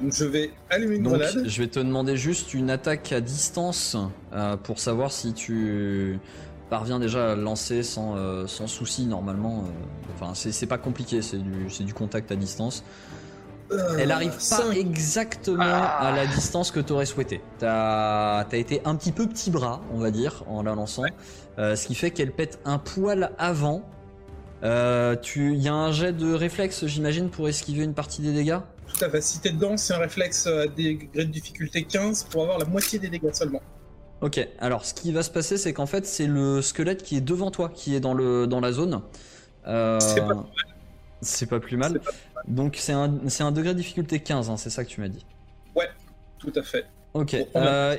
Donc, 0.00 0.12
je 0.12 0.24
vais 0.24 0.50
allumer 0.70 0.96
une 0.96 1.02
Donc, 1.04 1.14
grenade. 1.14 1.44
je 1.46 1.62
vais 1.62 1.68
te 1.68 1.80
demander 1.80 2.16
juste 2.16 2.54
une 2.54 2.70
attaque 2.70 3.12
à 3.12 3.20
distance 3.20 3.96
euh, 4.32 4.56
pour 4.56 4.78
savoir 4.78 5.10
si 5.10 5.32
tu 5.32 6.18
parviens 6.70 7.00
déjà 7.00 7.32
à 7.32 7.34
le 7.34 7.42
lancer 7.42 7.82
sans, 7.82 8.16
euh, 8.16 8.46
sans 8.46 8.66
souci 8.66 9.06
normalement. 9.06 9.64
Enfin, 10.14 10.34
c'est 10.34 10.66
pas 10.66 10.78
compliqué, 10.78 11.22
c'est 11.22 11.38
du, 11.38 11.70
c'est 11.70 11.84
du 11.84 11.94
contact 11.94 12.30
à 12.30 12.36
distance. 12.36 12.84
Elle 13.98 14.10
arrive 14.12 14.32
pas 14.50 14.66
Euh, 14.66 14.72
exactement 14.72 15.62
à 15.64 16.12
la 16.14 16.26
distance 16.26 16.70
que 16.70 16.80
tu 16.80 16.92
aurais 16.92 17.06
souhaité. 17.06 17.40
T'as 17.58 18.40
as 18.40 18.56
été 18.56 18.80
un 18.84 18.94
petit 18.96 19.12
peu 19.12 19.28
petit 19.28 19.50
bras, 19.50 19.80
on 19.92 19.98
va 19.98 20.10
dire, 20.10 20.44
en 20.46 20.62
la 20.62 20.74
lançant. 20.74 21.04
Euh, 21.58 21.76
ce 21.76 21.86
qui 21.86 21.94
fait 21.94 22.10
qu'elle 22.10 22.32
pète 22.32 22.60
un 22.64 22.78
poil 22.78 23.32
avant. 23.38 23.82
Euh, 24.64 25.14
tu, 25.16 25.52
il 25.54 25.62
y 25.62 25.68
a 25.68 25.74
un 25.74 25.92
jet 25.92 26.12
de 26.12 26.32
réflexe, 26.32 26.86
j'imagine, 26.86 27.30
pour 27.30 27.48
esquiver 27.48 27.84
une 27.84 27.94
partie 27.94 28.22
des 28.22 28.32
dégâts? 28.32 28.58
Tout 28.86 29.04
à 29.04 29.10
fait. 29.10 29.20
Si 29.20 29.40
t'es 29.40 29.50
dedans, 29.50 29.76
c'est 29.76 29.94
un 29.94 29.98
réflexe 29.98 30.46
à 30.46 30.66
degré 30.66 31.08
de 31.14 31.22
difficulté 31.30 31.84
15 31.84 32.24
pour 32.24 32.42
avoir 32.42 32.58
la 32.58 32.64
moitié 32.64 32.98
des 32.98 33.08
dégâts 33.08 33.32
seulement. 33.32 33.62
Ok, 34.20 34.48
alors 34.58 34.84
ce 34.84 34.94
qui 34.94 35.12
va 35.12 35.22
se 35.22 35.30
passer, 35.30 35.56
c'est 35.58 35.72
qu'en 35.72 35.86
fait, 35.86 36.06
c'est 36.06 36.26
le 36.26 36.60
squelette 36.60 37.04
qui 37.04 37.16
est 37.16 37.20
devant 37.20 37.52
toi, 37.52 37.70
qui 37.72 37.94
est 37.94 38.00
dans, 38.00 38.14
le, 38.14 38.48
dans 38.48 38.58
la 38.58 38.72
zone. 38.72 39.02
Euh, 39.68 40.00
C'est 40.00 40.20
pas 40.26 40.46
c'est 41.20 41.46
pas 41.46 41.58
plus 41.58 41.76
mal. 41.76 42.00
Donc 42.46 42.76
c'est 42.78 42.92
un, 42.92 43.18
c'est 43.28 43.42
un 43.42 43.52
degré 43.52 43.72
de 43.74 43.78
difficulté 43.78 44.20
15, 44.20 44.50
hein, 44.50 44.56
c'est 44.56 44.70
ça 44.70 44.84
que 44.84 44.88
tu 44.88 45.00
m'as 45.00 45.08
dit. 45.08 45.24
Tout 46.38 46.52
à 46.54 46.62
fait. 46.62 46.86
Ok, 47.14 47.34
euh, 47.56 47.96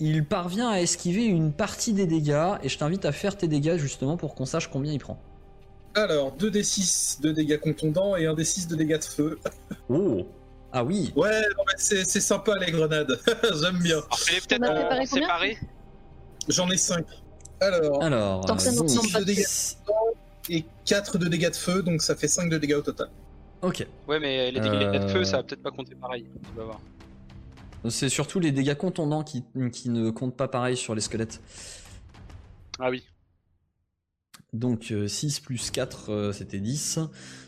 il 0.00 0.24
parvient 0.24 0.70
à 0.70 0.80
esquiver 0.80 1.24
une 1.24 1.52
partie 1.52 1.92
des 1.92 2.06
dégâts, 2.06 2.54
et 2.64 2.68
je 2.68 2.76
t'invite 2.76 3.04
à 3.04 3.12
faire 3.12 3.36
tes 3.36 3.46
dégâts 3.46 3.76
justement 3.76 4.16
pour 4.16 4.34
qu'on 4.34 4.44
sache 4.44 4.66
combien 4.68 4.92
il 4.92 4.98
prend. 4.98 5.20
Alors, 5.94 6.36
2d6 6.36 7.20
de 7.20 7.30
dégâts 7.30 7.58
contondants 7.58 8.16
et 8.16 8.24
1d6 8.24 8.66
de 8.66 8.74
dégâts 8.74 8.98
de 8.98 9.04
feu. 9.04 9.38
Oh 9.88 10.26
Ah 10.72 10.82
oui 10.82 11.12
Ouais, 11.14 11.30
non, 11.30 11.64
mais 11.66 11.74
c'est 11.76 12.04
c'est 12.04 12.20
sympa 12.20 12.56
les 12.58 12.72
grenades. 12.72 13.20
J'aime 13.62 13.78
bien. 13.78 13.98
Alors 13.98 14.18
fais-les 14.18 14.40
peut-être. 14.40 14.62
J'en 16.48 16.68
ai 16.70 16.76
5. 16.76 17.04
Alors, 17.60 18.02
Alors, 18.02 18.44
Tant 18.46 18.56
que 18.56 18.62
ça 18.62 18.70
euh, 18.70 18.76
donc, 18.76 18.88
de 18.88 19.24
dégâts. 19.24 19.44
et 20.48 20.64
4 20.86 21.18
de 21.18 21.28
dégâts 21.28 21.50
de 21.50 21.56
feu, 21.56 21.82
donc 21.82 22.02
ça 22.02 22.16
fait 22.16 22.28
5 22.28 22.50
de 22.50 22.58
dégâts 22.58 22.74
au 22.74 22.82
total. 22.82 23.08
Ok. 23.62 23.86
Ouais, 24.08 24.20
mais 24.20 24.50
les 24.50 24.60
dégâts 24.60 24.70
de 24.92 24.98
Euh. 24.98 25.08
feu, 25.08 25.24
ça 25.24 25.38
va 25.38 25.42
peut-être 25.42 25.62
pas 25.62 25.70
compter 25.70 25.94
pareil. 25.94 26.26
Tu 26.52 26.58
vas 26.58 26.64
voir. 26.64 26.80
C'est 27.88 28.08
surtout 28.10 28.40
les 28.40 28.52
dégâts 28.52 28.74
contondants 28.74 29.24
qui, 29.24 29.44
qui 29.72 29.88
ne 29.88 30.10
comptent 30.10 30.36
pas 30.36 30.48
pareil 30.48 30.76
sur 30.76 30.94
les 30.94 31.00
squelettes. 31.00 31.40
Ah 32.78 32.90
oui. 32.90 33.04
Donc 34.52 34.90
euh, 34.90 35.06
6 35.08 35.40
plus 35.40 35.70
4, 35.70 36.10
euh, 36.10 36.32
c'était 36.32 36.58
10. 36.58 36.98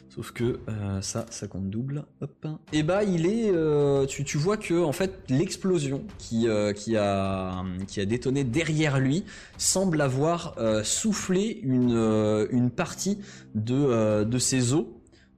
Sauf 0.08 0.30
que 0.32 0.60
euh, 0.68 1.00
ça, 1.00 1.24
ça 1.30 1.48
compte 1.48 1.70
double. 1.70 2.04
Hop. 2.20 2.46
Et 2.72 2.82
bah 2.82 3.02
il 3.02 3.26
est... 3.26 3.50
euh, 3.50 4.04
tu, 4.06 4.24
tu 4.24 4.36
vois 4.36 4.58
que 4.58 4.82
en 4.82 4.92
fait 4.92 5.24
l'explosion 5.30 6.04
qui, 6.18 6.48
euh, 6.48 6.72
qui, 6.74 6.96
a, 6.98 7.64
qui 7.88 7.98
a 8.00 8.04
détonné 8.04 8.44
derrière 8.44 8.98
lui 9.00 9.24
semble 9.56 10.00
avoir 10.02 10.54
euh, 10.58 10.82
soufflé 10.84 11.60
une, 11.62 11.94
euh, 11.94 12.46
une 12.50 12.70
partie 12.70 13.18
de, 13.54 13.74
euh, 13.74 14.24
de 14.24 14.38
ses 14.38 14.74
os. 14.74 14.84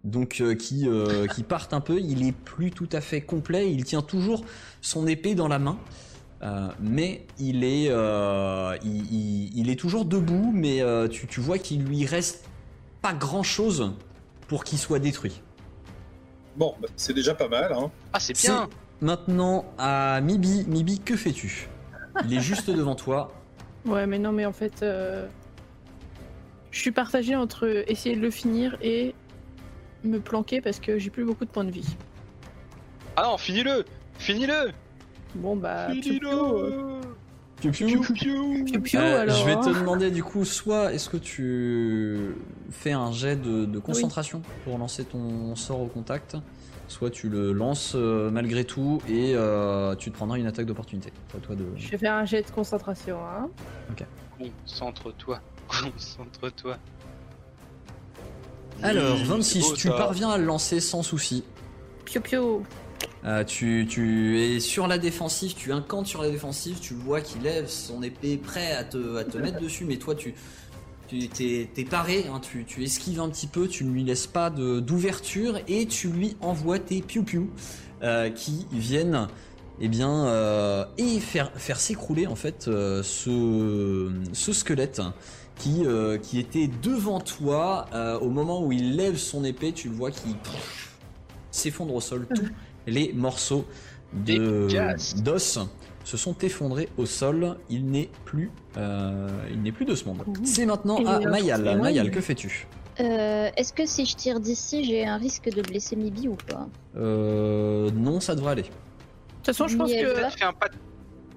Donc 0.04 0.40
euh, 0.40 0.54
qui, 0.54 0.87
euh, 0.87 1.26
qui 1.26 1.42
partent 1.42 1.73
un 1.73 1.80
peu. 1.80 1.99
Il 1.99 2.26
est 2.26 2.32
plus 2.32 2.70
tout 2.70 2.88
à 2.92 3.00
fait 3.00 3.20
complet. 3.22 3.72
Il 3.72 3.85
tient 3.85 4.02
toujours 4.02 4.44
son 4.83 5.07
épée 5.07 5.35
dans 5.35 5.48
la 5.48 5.59
main. 5.59 5.78
Euh, 6.42 6.68
mais 6.78 7.24
il 7.38 7.64
est, 7.64 7.87
euh, 7.88 8.76
il, 8.85 9.07
il- 9.12 9.59
il 9.59 9.70
est 9.70 9.76
toujours 9.81 10.05
debout, 10.05 10.50
mais 10.55 10.83
euh, 10.83 11.09
tu, 11.09 11.26
tu 11.26 11.40
vois 11.40 11.57
qu'il 11.59 11.85
lui 11.85 12.05
reste 12.05 12.44
pas 13.00 13.14
grand 13.14 13.42
chose 13.42 13.92
pour 14.46 14.62
qu'il 14.64 14.78
soit 14.78 14.98
détruit. 14.98 15.40
Bon, 16.57 16.74
bah, 16.83 16.88
c'est 16.96 17.14
déjà 17.14 17.35
pas 17.35 17.48
mal. 17.48 17.72
Hein. 17.72 17.90
Ah, 18.12 18.20
c'est 18.20 18.38
bien. 18.38 18.68
maintenant 19.00 19.64
à 19.78 20.20
Mibi. 20.20 20.66
Mibi, 20.68 21.00
que 21.00 21.16
fais-tu? 21.16 21.68
Il 22.26 22.35
est 22.37 22.40
juste 22.40 22.68
devant 22.76 22.94
toi. 22.94 23.33
Ouais, 23.87 24.07
mais 24.07 24.18
non, 24.18 24.33
mais 24.33 24.44
en 24.44 24.52
fait, 24.52 24.83
euh, 24.83 25.26
je 26.70 26.78
suis 26.78 26.92
partagée 26.92 27.37
entre 27.37 27.85
essayer 27.90 28.16
de 28.16 28.20
le 28.20 28.31
finir 28.31 28.76
et 28.83 29.14
me 30.04 30.20
planquer 30.20 30.60
parce 30.60 30.80
que 30.80 30.98
j'ai 30.98 31.10
plus 31.10 31.24
beaucoup 31.24 31.44
de 31.44 31.50
points 31.50 31.64
de 31.64 31.70
vie. 31.70 31.96
Ah 33.16 33.24
non, 33.30 33.38
finis-le 33.38 33.84
Finis-le 34.18 34.72
Bon 35.36 35.56
bah, 35.56 35.88
Finis-le 35.90 37.00
piou. 37.72 37.86
piou 38.00 38.12
piou, 38.82 38.98
Euh, 39.00 39.22
alors. 39.22 39.36
je 39.36 39.44
vais 39.44 39.54
te 39.54 39.68
hein. 39.68 39.72
demander 39.80 40.10
du 40.10 40.22
coup, 40.22 40.44
soit 40.44 40.92
est-ce 40.92 41.08
que 41.08 41.16
tu 41.16 42.34
fais 42.70 42.92
un 42.92 43.10
jet 43.12 43.36
de, 43.36 43.64
de 43.64 43.78
concentration 43.78 44.42
pour 44.64 44.78
lancer 44.78 45.04
ton 45.04 45.56
sort 45.56 45.80
au 45.80 45.86
contact, 45.86 46.36
soit 46.88 47.10
tu 47.10 47.28
le 47.28 47.52
lances 47.52 47.92
euh, 47.94 48.30
malgré 48.30 48.64
tout 48.64 49.00
et 49.08 49.32
euh, 49.34 49.94
tu 49.96 50.10
te 50.10 50.16
prendras 50.16 50.36
une 50.38 50.46
attaque 50.46 50.66
d'opportunité. 50.66 51.12
Toi 51.42 51.54
de. 51.56 51.64
Je 51.76 51.88
vais 51.88 51.98
faire 51.98 52.14
un 52.14 52.24
jet 52.24 52.42
de 52.42 52.50
concentration. 52.50 53.18
Hein. 53.24 53.48
Concentre-toi. 54.38 55.40
Concentre-toi. 55.68 56.76
Alors, 58.82 59.18
Mmh, 59.18 59.22
26, 59.24 59.62
c'est 59.62 59.68
beau, 59.68 59.76
tu 59.76 59.88
parviens 59.88 60.30
à 60.30 60.38
le 60.38 60.44
lancer 60.44 60.80
sans 60.80 61.02
souci. 61.02 61.44
Piou 62.04 62.20
piou. 62.20 62.62
Euh, 63.24 63.42
tu, 63.44 63.87
tu 63.88 64.38
es 64.38 64.60
sur 64.60 64.87
la 64.87 64.98
défensive, 64.98 65.54
tu 65.54 65.72
incantes 65.72 66.06
sur 66.06 66.22
la 66.22 66.30
défensive, 66.30 66.78
tu 66.80 66.92
vois 66.92 67.22
qu'il 67.22 67.42
lève 67.42 67.68
son 67.68 68.02
épée 68.02 68.37
prêt 68.37 68.72
à 68.72 68.84
te, 68.84 69.16
à 69.16 69.24
te 69.24 69.38
mettre 69.38 69.60
dessus, 69.60 69.84
mais 69.87 69.96
toi 69.96 70.14
tu 70.14 70.34
tu 71.06 71.28
t'es, 71.28 71.68
t'es 71.72 71.84
paré, 71.84 72.26
hein, 72.32 72.40
tu, 72.40 72.64
tu 72.64 72.82
esquives 72.82 73.20
un 73.20 73.28
petit 73.28 73.46
peu, 73.46 73.68
tu 73.68 73.84
ne 73.84 73.92
lui 73.92 74.04
laisses 74.04 74.26
pas 74.26 74.50
de, 74.50 74.80
d'ouverture 74.80 75.58
et 75.68 75.87
tu 75.87 76.08
lui 76.08 76.37
envoies 76.40 76.78
tes 76.78 77.02
piou-piou 77.02 77.50
euh, 78.02 78.30
qui 78.30 78.66
viennent 78.72 79.28
eh 79.80 79.88
bien, 79.88 80.26
euh, 80.26 80.84
et 80.98 81.20
faire, 81.20 81.50
faire 81.56 81.80
s'écrouler 81.80 82.26
en 82.26 82.37
fait 82.37 82.68
euh, 82.68 83.02
ce, 83.02 84.10
ce 84.32 84.52
squelette 84.52 85.02
qui, 85.56 85.84
euh, 85.86 86.18
qui 86.18 86.38
était 86.38 86.68
devant 86.82 87.20
toi 87.20 87.86
euh, 87.94 88.18
au 88.18 88.28
moment 88.30 88.62
où 88.64 88.72
il 88.72 88.96
lève 88.96 89.16
son 89.16 89.44
épée, 89.44 89.72
tu 89.72 89.88
le 89.88 89.94
vois 89.94 90.10
qui 90.10 90.36
s'effondre 91.50 91.94
au 91.94 92.00
sol. 92.00 92.26
Tous 92.34 92.48
les 92.86 93.12
morceaux 93.12 93.64
d'os 94.12 95.58
se 96.04 96.16
sont 96.16 96.36
effondrés 96.42 96.88
au 96.98 97.06
sol. 97.06 97.56
Il 97.70 97.86
n'est 97.86 98.10
plus, 98.24 98.50
euh, 98.76 99.28
il 99.50 99.62
n'est 99.62 99.72
plus 99.72 99.84
de 99.86 99.94
ce 99.94 100.04
monde. 100.04 100.22
C'est 100.44 100.66
maintenant 100.66 100.96
à 101.06 101.20
Mayal. 101.20 101.78
Mayal, 101.80 102.10
que 102.10 102.20
fais-tu? 102.20 102.66
Euh, 103.00 103.50
Est-ce 103.56 103.72
que 103.72 103.86
si 103.86 104.06
je 104.06 104.14
tire 104.14 104.38
d'ici, 104.38 104.84
j'ai 104.84 105.04
un 105.04 105.16
risque 105.16 105.50
de 105.52 105.62
blesser 105.62 105.96
Mibi 105.96 106.28
ou 106.28 106.36
pas? 106.36 106.68
Euh, 106.96 107.90
Non, 107.92 108.20
ça 108.20 108.34
devrait 108.36 108.52
aller. 108.52 108.62
De 108.62 108.68
toute 108.68 109.46
façon, 109.46 109.66
je 109.66 109.76
pense 109.76 109.90
que. 109.90 109.96
Fais 110.30 110.44
un 110.44 110.52
pas 110.52 110.68
de, 110.68 110.74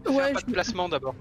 un 0.10 0.34
pas 0.34 0.40
je- 0.40 0.46
de 0.46 0.52
placement 0.52 0.88
d'abord. 0.88 1.16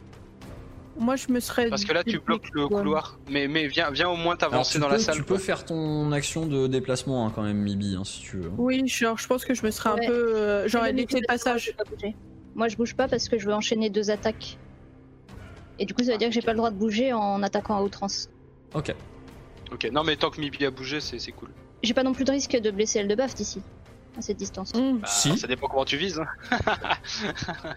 Moi 0.98 1.16
je 1.16 1.30
me 1.30 1.40
serais. 1.40 1.68
Parce 1.68 1.84
que 1.84 1.92
là, 1.92 2.02
tu 2.04 2.18
bloques 2.18 2.48
le 2.52 2.68
couloir. 2.68 3.18
Mais, 3.30 3.48
mais 3.48 3.66
viens, 3.68 3.90
viens 3.90 4.08
au 4.08 4.16
moins 4.16 4.36
t'avancer 4.36 4.78
dans 4.78 4.86
peux, 4.88 4.94
la 4.94 4.98
salle. 4.98 5.14
tu 5.16 5.22
peux 5.22 5.38
faire 5.38 5.64
ton 5.64 6.10
action 6.12 6.46
de 6.46 6.66
déplacement 6.66 7.26
hein, 7.26 7.32
quand 7.34 7.42
même, 7.42 7.58
Mibi, 7.58 7.96
hein, 7.98 8.04
si 8.04 8.20
tu 8.20 8.38
veux. 8.38 8.50
Oui, 8.58 8.86
genre, 8.88 9.18
je 9.18 9.26
pense 9.26 9.44
que 9.44 9.54
je 9.54 9.64
me 9.64 9.70
serais 9.70 9.90
Ouais. 9.90 10.04
un 10.04 10.08
peu. 10.08 10.36
euh, 10.36 10.68
J'aurais 10.68 10.92
laissé 10.92 11.16
le 11.16 11.22
je 11.22 11.26
passage. 11.26 11.74
pas. 11.76 11.84
Moi, 12.54 12.68
je 12.68 12.76
bouge 12.76 12.94
pas 12.96 13.06
parce 13.08 13.28
que 13.28 13.38
je 13.38 13.46
veux 13.46 13.54
enchaîner 13.54 13.90
deux 13.90 14.10
attaques. 14.10 14.58
Et 15.78 15.84
du 15.84 15.92
coup, 15.94 16.02
ça 16.02 16.12
veut 16.12 16.18
dire 16.18 16.28
que 16.28 16.34
j'ai 16.34 16.40
pas 16.42 16.52
le 16.52 16.56
droit 16.58 16.70
de 16.70 16.76
bouger 16.76 17.12
en 17.12 17.42
attaquant 17.42 17.76
à 17.76 17.82
outrance. 17.82 18.30
Ok. 18.74 18.94
Ok, 19.72 19.88
non, 19.92 20.04
mais 20.04 20.16
tant 20.16 20.30
que 20.30 20.40
Mibi 20.40 20.64
a 20.64 20.70
bougé, 20.70 21.00
c'est 21.00 21.18
c'est 21.18 21.32
cool. 21.32 21.50
J'ai 21.82 21.92
pas 21.92 22.02
non 22.02 22.14
plus 22.14 22.24
de 22.24 22.30
risque 22.30 22.56
de 22.56 22.70
blesser 22.70 23.00
elle 23.00 23.08
de 23.08 23.14
baf 23.14 23.34
d'ici, 23.34 23.60
à 24.16 24.22
cette 24.22 24.38
distance. 24.38 24.72
Mmh. 24.74 24.98
Bah, 25.00 25.06
Si. 25.08 25.36
Ça 25.36 25.46
dépend 25.46 25.66
comment 25.68 25.84
tu 25.84 25.96
vises. 25.98 26.18
hein. 26.50 26.56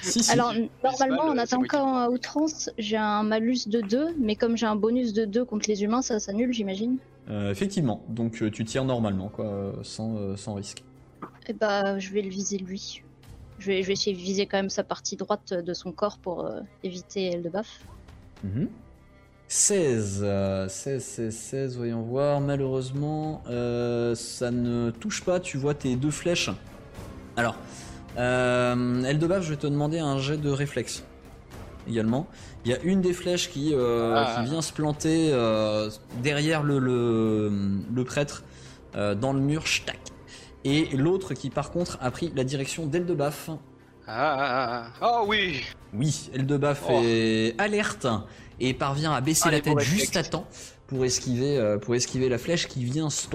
Si, 0.00 0.22
si. 0.22 0.30
Alors, 0.32 0.52
normalement, 0.82 1.24
en 1.24 1.34
c'est 1.34 1.54
attaquant 1.54 1.96
à 1.96 2.08
outrance, 2.08 2.70
j'ai 2.78 2.96
un 2.96 3.22
malus 3.22 3.68
de 3.68 3.80
2, 3.80 4.14
mais 4.18 4.36
comme 4.36 4.56
j'ai 4.56 4.66
un 4.66 4.76
bonus 4.76 5.12
de 5.12 5.24
2 5.24 5.44
contre 5.44 5.68
les 5.68 5.82
humains, 5.82 6.02
ça 6.02 6.18
s'annule, 6.20 6.52
j'imagine. 6.52 6.96
Euh, 7.30 7.50
effectivement. 7.50 8.02
Donc, 8.08 8.42
euh, 8.42 8.50
tu 8.50 8.64
tires 8.64 8.84
normalement, 8.84 9.28
quoi, 9.28 9.46
euh, 9.46 9.72
sans, 9.82 10.16
euh, 10.16 10.36
sans 10.36 10.54
risque. 10.54 10.82
Et 11.48 11.52
bah, 11.52 11.98
je 11.98 12.10
vais 12.12 12.22
le 12.22 12.30
viser 12.30 12.58
lui. 12.58 13.02
Je 13.58 13.68
vais, 13.68 13.82
je 13.82 13.86
vais 13.86 13.92
essayer 13.92 14.16
de 14.16 14.20
viser 14.20 14.46
quand 14.46 14.58
même 14.58 14.70
sa 14.70 14.82
partie 14.82 15.16
droite 15.16 15.54
de 15.54 15.74
son 15.74 15.92
corps 15.92 16.18
pour 16.18 16.44
euh, 16.44 16.60
éviter 16.82 17.26
elle 17.26 17.42
de 17.42 17.48
baf. 17.48 17.80
Mhm. 18.42 18.68
16, 19.46 20.20
euh, 20.24 20.66
16, 20.66 21.04
16, 21.04 21.36
16, 21.36 21.76
voyons 21.76 22.02
voir. 22.02 22.40
Malheureusement, 22.40 23.42
euh, 23.48 24.14
ça 24.14 24.50
ne 24.50 24.90
touche 24.90 25.22
pas. 25.22 25.40
Tu 25.40 25.58
vois 25.58 25.74
tes 25.74 25.94
deux 25.94 26.10
flèches. 26.10 26.50
Alors, 27.36 27.56
euh, 28.18 29.02
Eldebaf, 29.04 29.42
je 29.44 29.50
vais 29.50 29.56
te 29.56 29.66
demander 29.66 29.98
un 29.98 30.18
jet 30.18 30.36
de 30.36 30.50
réflexe. 30.50 31.04
également. 31.88 32.28
Il 32.64 32.70
y 32.70 32.74
a 32.74 32.80
une 32.84 33.00
des 33.00 33.12
flèches 33.12 33.50
qui, 33.50 33.72
euh, 33.74 34.14
Ah. 34.16 34.36
qui 34.44 34.48
vient 34.50 34.62
se 34.62 34.72
planter 34.72 35.30
euh, 35.32 35.90
derrière 36.22 36.62
le, 36.62 36.78
le, 36.78 37.50
le 37.92 38.04
prêtre 38.04 38.44
euh, 38.94 39.16
dans 39.16 39.32
le 39.32 39.40
mur, 39.40 39.64
tac. 39.84 39.98
Et 40.64 40.86
l'autre 40.96 41.34
qui 41.34 41.50
par 41.50 41.72
contre 41.72 41.98
a 42.00 42.12
pris 42.12 42.32
la 42.36 42.44
direction 42.44 42.86
d'Eldebaf. 42.86 43.50
Ah, 44.06 44.36
ah, 44.38 44.86
ah, 45.00 45.20
oh 45.22 45.24
oui 45.26 45.62
Oui, 45.92 46.30
Eldebaf 46.34 46.84
Oh. 46.88 47.00
est 47.02 47.56
alerte 47.58 48.06
et 48.60 48.74
parvient 48.74 49.12
à 49.12 49.20
baisser 49.20 49.46
Ah, 49.48 49.50
la 49.50 49.60
tête 49.60 49.80
juste 49.80 50.16
à 50.16 50.22
temps 50.22 50.46
pour 50.86 51.04
esquiver, 51.04 51.58
euh, 51.58 51.78
pour 51.78 51.96
esquiver 51.96 52.28
la 52.28 52.38
flèche 52.38 52.68
qui 52.68 52.84
vient 52.84 53.10
se 53.10 53.26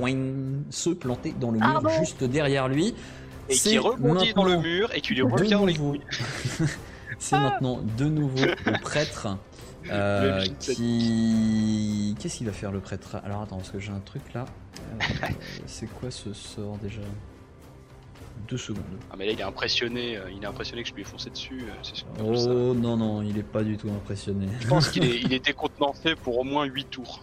planter 0.92 1.34
dans 1.38 1.52
le 1.52 1.60
Ah 1.62 1.72
mur 1.74 1.82
bon 1.82 1.90
juste 2.00 2.24
derrière 2.24 2.70
lui. 2.70 2.96
Et 3.50 3.56
qui 3.56 3.78
rebondit 3.78 4.34
dans 4.34 4.44
le 4.44 4.58
mur 4.58 4.90
et 4.94 5.02
qui 5.02 5.14
lui 5.14 5.22
revient 5.22 5.52
dans 5.52 5.66
les 5.66 5.76
couilles. 5.76 6.02
C'est 7.20 7.40
maintenant 7.40 7.80
de 7.98 8.06
nouveau 8.06 8.46
le 8.66 8.82
prêtre 8.82 9.38
euh, 9.92 10.46
qui. 10.60 12.16
Qu'est-ce 12.20 12.38
qu'il 12.38 12.48
va 12.48 12.54
faire 12.54 12.72
le 12.72 12.80
prêtre? 12.80 13.18
Alors 13.24 13.42
attends, 13.42 13.58
parce 13.58 13.72
que 13.72 13.80
j'ai 13.80 13.92
un 13.92 14.00
truc 14.00 14.22
là. 14.34 14.46
Euh, 15.02 15.28
C'est 15.66 15.88
quoi 15.88 16.12
ce 16.12 16.34
sort 16.34 16.78
déjà? 16.78 17.02
Deux 18.48 18.58
secondes. 18.58 18.84
Ah 19.12 19.16
mais 19.18 19.26
là 19.26 19.32
il 19.32 19.40
est 19.40 19.44
impressionné, 19.44 20.16
euh, 20.18 20.30
il 20.32 20.44
est 20.44 20.48
impressionné 20.48 20.84
que 20.84 20.90
je 20.90 20.94
lui 20.94 21.02
ai 21.02 21.06
foncé 21.06 21.30
dessus, 21.30 21.66
c'est 21.82 21.96
sûr. 21.96 22.08
ça. 22.18 22.24
Oh 22.24 22.74
non, 22.74 22.96
non, 22.96 23.22
il 23.22 23.38
est 23.38 23.44
pas 23.44 23.64
du 23.64 23.78
tout 23.78 23.90
impressionné. 23.90 24.48
Je 24.60 24.68
pense 24.68 24.90
qu'il 24.90 25.04
est, 25.06 25.22
il 25.22 25.34
est 25.34 25.44
décontenancé 25.44 26.16
pour 26.16 26.38
au 26.38 26.44
moins 26.44 26.66
8 26.66 26.86
tours. 26.86 27.22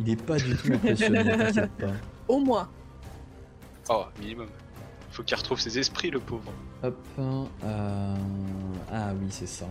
Il 0.00 0.10
est 0.10 0.22
pas 0.22 0.36
du 0.36 0.56
tout 0.56 0.72
impressionné, 0.72 1.24
t'inquiète 1.24 1.70
pas. 1.72 1.92
Au 2.28 2.40
moins. 2.40 2.68
Oh, 3.88 4.04
minimum. 4.20 4.48
Faut 5.16 5.22
qu'il 5.22 5.34
retrouve 5.38 5.58
ses 5.58 5.78
esprits 5.78 6.10
le 6.10 6.20
pauvre. 6.20 6.52
Hop. 6.82 6.94
euh, 7.18 8.14
Ah 8.92 9.12
oui, 9.18 9.28
c'est 9.30 9.46
ça. 9.48 9.64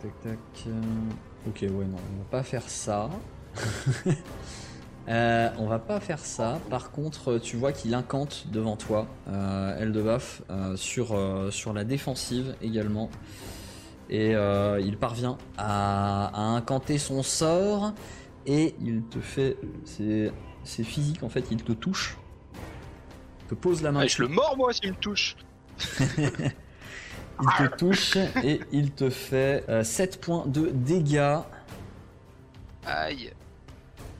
tac, 0.22 0.22
tac. 0.22 0.72
Ok, 1.46 1.58
ouais, 1.60 1.68
non, 1.84 1.98
on 2.14 2.18
va 2.18 2.24
pas 2.30 2.42
faire 2.42 2.66
ça. 2.66 3.10
Euh, 5.08 5.48
on 5.58 5.68
va 5.68 5.78
pas 5.78 6.00
faire 6.00 6.18
ça. 6.18 6.58
Par 6.68 6.90
contre, 6.90 7.38
tu 7.38 7.56
vois 7.56 7.70
qu'il 7.70 7.94
incante 7.94 8.48
devant 8.50 8.74
toi, 8.74 9.06
euh, 9.28 9.78
Eldebaf, 9.78 10.42
euh, 10.50 10.74
sur, 10.74 11.16
sur 11.52 11.72
la 11.72 11.84
défensive 11.84 12.56
également. 12.60 13.08
Et 14.10 14.32
il 14.32 14.96
parvient 14.98 15.38
à, 15.58 16.26
à 16.34 16.40
incanter 16.56 16.98
son 16.98 17.22
sort. 17.22 17.92
Et 18.46 18.74
il 18.80 19.02
te 19.04 19.20
fait. 19.20 19.56
C'est 19.84 20.82
physique 20.82 21.22
en 21.22 21.28
fait, 21.28 21.44
il 21.52 21.62
te 21.62 21.70
touche. 21.70 22.18
Te 23.48 23.54
pose 23.54 23.82
la 23.82 23.92
main 23.92 24.00
Ah, 24.02 24.06
je 24.06 24.22
le 24.22 24.28
mords 24.28 24.56
moi 24.56 24.72
s'il 24.72 24.90
me 24.90 24.96
touche. 24.96 25.36
Il 27.38 27.48
te 27.68 27.76
touche 27.76 28.16
et 28.42 28.60
il 28.72 28.92
te 28.92 29.10
fait 29.10 29.62
euh, 29.68 29.84
7 29.84 30.22
points 30.22 30.46
de 30.46 30.70
dégâts. 30.72 31.36
Aïe, 32.86 33.30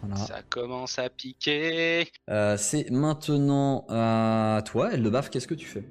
Voilà. 0.03 0.17
ça 0.17 0.43
commence 0.51 0.99
à 0.99 1.09
piquer. 1.09 2.11
Euh, 2.29 2.59
c'est 2.59 2.91
maintenant 2.91 3.87
à 3.89 4.61
toi, 4.67 4.93
Eldebaf, 4.93 5.31
qu'est-ce 5.31 5.47
que 5.47 5.55
tu 5.55 5.65
fais? 5.67 5.89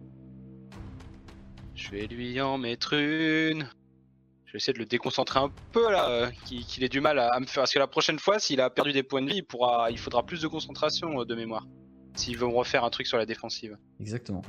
Je 1.74 1.89
vais 1.89 2.06
lui 2.06 2.39
en 2.41 2.60
mettre 2.60 2.93
une. 2.93 3.67
Je 4.45 4.52
vais 4.54 4.58
essayer 4.58 4.74
de 4.74 4.80
le 4.80 4.86
déconcentrer 4.86 5.39
un 5.39 5.52
peu 5.71 5.91
là, 5.91 6.08
euh, 6.10 6.30
qu'il 6.45 6.84
ait 6.84 6.89
du 6.89 7.02
mal 7.02 7.17
à, 7.17 7.30
à 7.34 7.39
me 7.39 7.48
faire. 7.48 7.63
Parce 7.63 7.74
que 7.74 7.80
la 7.80 7.88
prochaine 7.88 8.19
fois, 8.19 8.38
s'il 8.38 8.62
a 8.62 8.69
perdu 8.69 8.93
des 8.93 9.02
points 9.04 9.24
de 9.24 9.30
vie, 9.32 9.38
il, 9.38 9.43
pourra, 9.45 9.89
il 9.89 9.98
faudra 9.98 10.24
plus 10.24 10.41
de 10.41 10.48
concentration 10.48 11.21
euh, 11.21 11.26
de 11.26 11.34
mémoire. 11.34 11.65
S'il 12.15 12.38
veut 12.38 12.47
me 12.47 12.54
refaire 12.56 12.84
un 12.84 12.89
truc 12.89 13.08
sur 13.08 13.17
la 13.17 13.25
défensive. 13.25 13.78
Exactement. 13.99 14.41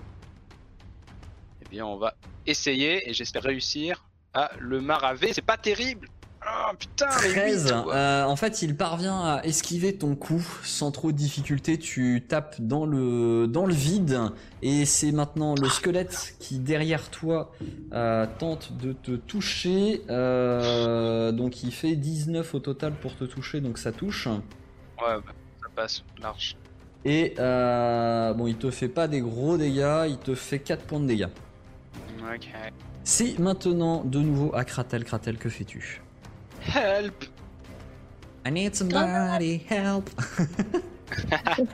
Eh 1.65 1.69
bien, 1.69 1.85
on 1.87 1.97
va 1.97 2.15
essayer 2.47 3.09
et 3.09 3.13
j'espère 3.13 3.43
réussir 3.43 4.07
à 4.35 4.51
le 4.59 4.81
maraver. 4.81 5.33
C'est 5.33 5.43
pas 5.45 5.57
terrible. 5.57 6.09
Ah 6.49 6.71
putain, 6.79 7.09
mais 7.23 7.31
13. 7.31 7.65
huit, 7.65 7.83
quoi. 7.83 7.97
euh, 7.97 8.23
en 8.25 8.37
fait, 8.37 8.63
il 8.63 8.77
parvient 8.77 9.19
à 9.21 9.41
esquiver 9.43 9.97
ton 9.99 10.15
coup 10.15 10.47
sans 10.63 10.93
trop 10.93 11.11
de 11.11 11.17
difficulté. 11.17 11.77
Tu 11.77 12.25
tapes 12.29 12.61
dans 12.61 12.87
le, 12.87 13.49
dans 13.49 13.67
le 13.67 13.75
vide 13.75 14.21
et 14.63 14.85
c'est 14.85 15.11
maintenant 15.11 15.57
le 15.61 15.69
squelette 15.69 16.37
qui, 16.39 16.61
derrière 16.61 17.11
toi, 17.11 17.51
euh, 17.93 18.27
tente 18.39 18.75
de 18.77 18.93
te 18.93 19.17
toucher. 19.17 20.03
Euh, 20.09 21.33
donc, 21.33 21.65
il 21.65 21.73
fait 21.73 21.97
19 21.97 22.55
au 22.55 22.61
total 22.61 22.93
pour 22.93 23.17
te 23.17 23.25
toucher, 23.25 23.61
donc 23.61 23.77
ça 23.79 23.91
touche. 23.91 24.29
Ouais, 24.29 25.17
bah, 25.17 25.33
ça 25.61 25.69
passe, 25.75 26.05
large. 26.23 26.57
Et 27.05 27.35
euh, 27.39 28.33
bon, 28.35 28.47
il 28.47 28.57
te 28.57 28.71
fait 28.71 28.89
pas 28.89 29.07
des 29.09 29.21
gros 29.21 29.57
dégâts, 29.57 30.07
il 30.09 30.19
te 30.19 30.35
fait 30.35 30.59
4 30.59 30.83
points 30.85 31.01
de 31.01 31.07
dégâts. 31.07 31.29
Ok. 32.35 32.49
C'est 33.05 33.39
maintenant 33.39 34.03
de 34.05 34.19
nouveau 34.19 34.53
à 34.55 34.65
Kratel. 34.65 35.05
Kratel, 35.05 35.39
que 35.39 35.49
fais-tu? 35.49 36.03
Help 36.75 37.27
I 38.45 38.51
need 38.51 38.75
somebody 38.75 39.63
help. 39.69 40.09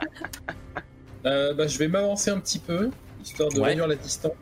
Euh, 1.25 1.53
bah, 1.53 1.67
je 1.67 1.77
vais 1.77 1.87
m'avancer 1.87 2.29
un 2.31 2.39
petit 2.39 2.59
peu, 2.59 2.91
histoire 3.23 3.47
de 3.49 3.57
Ouais. 3.59 3.69
réduire 3.69 3.87
la 3.87 3.95
distance. 3.95 4.33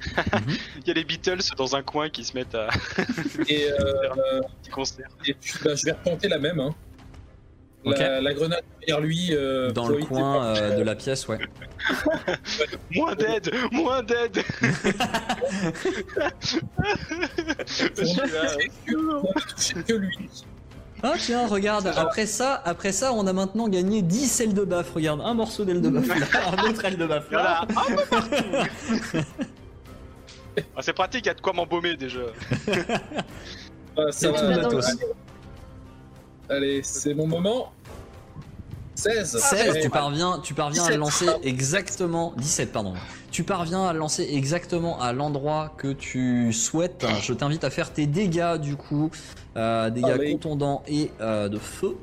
Il 0.16 0.86
y 0.86 0.90
a 0.92 0.94
les 0.94 1.02
Beatles 1.04 1.40
dans 1.56 1.74
un 1.74 1.82
coin 1.82 2.08
qui 2.08 2.22
se 2.24 2.36
mettent 2.36 2.54
à 2.54 2.68
Et, 3.48 3.68
euh, 3.68 3.76
faire 4.00 4.12
un 4.12 4.40
petit 4.62 4.70
concert. 4.70 5.08
et 5.26 5.34
puis, 5.34 5.54
bah, 5.64 5.74
je 5.74 5.84
vais 5.86 5.90
retenter 5.92 6.28
la 6.28 6.38
même. 6.38 6.60
hein. 6.60 6.72
La, 7.84 8.20
la 8.20 8.34
grenade 8.34 8.62
derrière 8.80 9.00
lui. 9.00 9.28
euh, 9.32 9.70
Dans 9.72 9.88
le 9.88 9.98
coin 10.04 10.52
de- 10.54 10.58
euh, 10.60 10.76
de 10.76 10.82
la 10.82 10.94
pièce, 10.94 11.26
ouais. 11.28 11.38
Moins 12.90 13.14
d'aide 13.14 13.50
Moins 13.72 14.02
d'aide 14.02 14.42
que 19.86 19.92
lui. 19.94 20.16
Ah 21.02 21.14
tiens, 21.18 21.46
regarde, 21.46 21.86
après 21.96 22.26
ça, 22.26 22.60
après 22.64 22.92
ça, 22.92 23.12
on 23.14 23.26
a 23.26 23.32
maintenant 23.32 23.68
gagné 23.68 24.02
10 24.02 24.40
ailes 24.42 24.54
de 24.54 24.64
baf. 24.64 24.90
Regarde, 24.92 25.20
un 25.24 25.32
morceau 25.34 25.64
d'aile 25.64 25.80
de 25.80 25.88
baf 25.88 26.06
là, 26.08 26.26
un 26.58 26.68
autre 26.70 26.84
aile 26.84 26.98
de 26.98 27.06
baf 27.06 27.30
là. 27.30 27.66
Voilà. 27.72 28.64
Ah, 30.76 30.80
c'est 30.82 30.92
pratique, 30.92 31.24
il 31.24 31.28
y 31.28 31.30
a 31.30 31.34
de 31.34 31.40
quoi 31.40 31.52
m'embaumer 31.54 31.96
déjà. 31.96 32.20
Ah, 33.96 34.02
C'est 34.10 34.30
ça 34.34 34.40
tout 34.40 34.46
matos. 34.46 34.86
Allez, 36.50 36.80
c'est 36.82 37.14
mon 37.14 37.26
moment. 37.26 37.72
16. 38.96 39.38
16, 39.38 39.72
tu 39.74 39.80
Ouais. 39.82 39.88
parviens, 39.88 40.40
tu 40.42 40.52
parviens 40.52 40.82
à 40.82 40.86
17. 40.88 40.94
le 40.96 41.00
lancer 41.00 41.26
exactement. 41.42 42.34
17, 42.36 42.70
pardon. 42.72 42.92
Tu 43.30 43.44
parviens 43.44 43.84
à 43.86 43.92
le 43.94 43.98
lancer 43.98 44.28
exactement 44.32 45.00
à 45.00 45.12
l'endroit 45.14 45.72
que 45.78 45.92
tu 45.92 46.52
souhaites. 46.52 47.06
Je 47.22 47.32
t'invite 47.32 47.64
à 47.64 47.70
faire 47.70 47.92
tes 47.92 48.06
dégâts 48.06 48.56
du 48.58 48.76
coup. 48.76 49.10
Euh, 49.56 49.88
dégâts 49.88 50.04
Allez. 50.06 50.32
contondants 50.32 50.82
et 50.86 51.10
euh, 51.20 51.48
de 51.48 51.58
feu. 51.58 51.96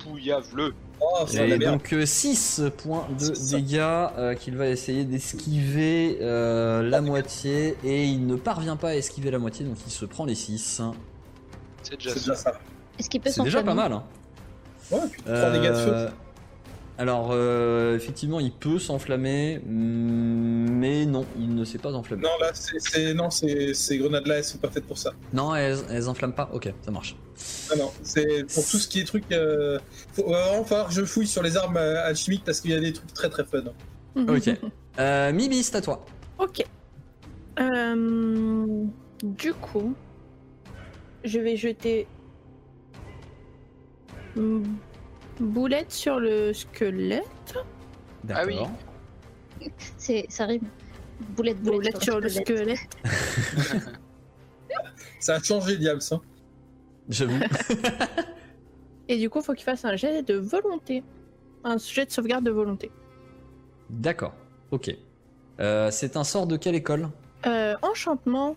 Pouillave-le. 0.00 0.74
Oh, 1.00 1.26
ça 1.26 1.46
Et 1.46 1.58
donc 1.58 1.94
6 2.04 2.62
points 2.76 3.06
de 3.18 3.50
dégâts 3.56 3.78
euh, 3.80 4.34
qu'il 4.34 4.56
va 4.56 4.68
essayer 4.68 5.04
d'esquiver 5.04 6.18
euh, 6.20 6.82
la 6.82 7.00
moitié 7.00 7.74
et 7.84 8.04
il 8.04 8.26
ne 8.26 8.36
parvient 8.36 8.76
pas 8.76 8.90
à 8.90 8.94
esquiver 8.96 9.30
la 9.30 9.38
moitié 9.38 9.64
donc 9.64 9.76
il 9.86 9.90
se 9.92 10.04
prend 10.04 10.26
les 10.26 10.34
6. 10.34 10.82
C'est 11.82 11.96
déjà 11.96 12.10
C'est 12.10 12.18
ça. 12.18 12.20
déjà 12.20 12.34
ça. 12.34 12.60
Est-ce 13.00 13.10
qu'il 13.10 13.20
peut 13.20 13.30
C'est 13.30 13.42
déjà 13.42 13.62
pas 13.62 13.70
s'enflammer 13.74 13.88
mal. 13.88 13.92
Hein. 13.98 14.04
Ouais, 14.92 15.08
puis 15.10 15.22
3 15.22 15.50
dégâts 15.50 15.70
de 15.70 15.74
feu. 15.74 15.92
Euh, 15.94 16.08
Alors 16.98 17.30
euh, 17.32 17.96
effectivement 17.96 18.40
il 18.40 18.52
peut 18.52 18.78
s'enflammer 18.78 19.58
mm, 19.64 20.70
mais 20.78 21.06
non 21.06 21.24
il 21.38 21.54
ne 21.54 21.64
s'est 21.64 21.78
pas 21.78 21.92
enflammé. 21.94 22.22
Non, 22.22 22.28
là, 22.40 22.50
c'est- 22.52 23.14
non, 23.14 23.30
c'est- 23.30 23.72
ces 23.72 23.96
grenades-là, 23.98 24.36
elles 24.38 24.44
sont 24.44 24.58
pas 24.58 24.68
faites 24.70 24.86
pour 24.86 24.98
ça. 24.98 25.12
Non 25.32 25.54
elles, 25.56 25.78
elles 25.90 26.08
enflamment 26.10 26.34
pas 26.34 26.50
Ok 26.52 26.70
ça 26.82 26.90
marche. 26.90 27.16
Ah 27.72 27.76
non, 27.76 27.90
c'est 28.02 28.44
pour 28.52 28.66
tout 28.66 28.76
ce 28.76 28.86
qui 28.86 29.00
est 29.00 29.04
truc. 29.04 29.24
Euh, 29.32 29.78
faut 30.12 30.28
va 30.28 30.44
vraiment 30.48 30.64
falloir 30.64 30.88
que 30.88 30.94
je 30.94 31.04
fouille 31.04 31.26
sur 31.26 31.42
les 31.42 31.56
armes 31.56 31.78
euh, 31.78 32.04
alchimiques 32.06 32.44
parce 32.44 32.60
qu'il 32.60 32.72
y 32.72 32.74
a 32.74 32.80
des 32.80 32.92
trucs 32.92 33.14
très 33.14 33.30
très 33.30 33.44
fun. 33.44 33.62
Ok. 34.16 34.50
Euh, 34.98 35.32
Mibi 35.32 35.62
c'est 35.62 35.76
à 35.76 35.80
toi. 35.80 36.04
Ok. 36.38 36.64
Euh, 37.58 38.66
du 39.22 39.52
coup, 39.54 39.94
je 41.24 41.38
vais 41.38 41.56
jeter 41.56 42.06
boulette 45.40 45.90
sur 45.90 46.20
le 46.20 46.52
squelette. 46.52 47.56
Ah 48.28 48.44
oui. 48.46 48.58
C'est, 49.96 50.26
ça 50.28 50.46
rime. 50.46 50.62
Boulette, 51.36 51.60
boulette, 51.62 51.92
Boulette 51.92 52.02
sur 52.02 52.20
le 52.20 52.28
squelette. 52.28 52.78
Ça 55.20 55.34
a 55.34 55.42
changé, 55.42 55.76
Diams. 55.76 56.00
Hein. 56.12 56.20
J'avoue. 57.08 57.38
Et 59.08 59.18
du 59.18 59.28
coup, 59.28 59.42
faut 59.42 59.52
qu'il 59.52 59.64
fasse 59.64 59.84
un 59.84 59.96
jet 59.96 60.22
de 60.22 60.34
volonté. 60.34 61.02
Un 61.62 61.76
jet 61.76 62.06
de 62.06 62.10
sauvegarde 62.10 62.44
de 62.44 62.50
volonté. 62.50 62.90
D'accord. 63.90 64.34
Ok. 64.70 64.96
Euh, 65.60 65.90
c'est 65.90 66.16
un 66.16 66.24
sort 66.24 66.46
de 66.46 66.56
quelle 66.56 66.74
école? 66.74 67.10
Euh, 67.46 67.74
enchantement. 67.82 68.56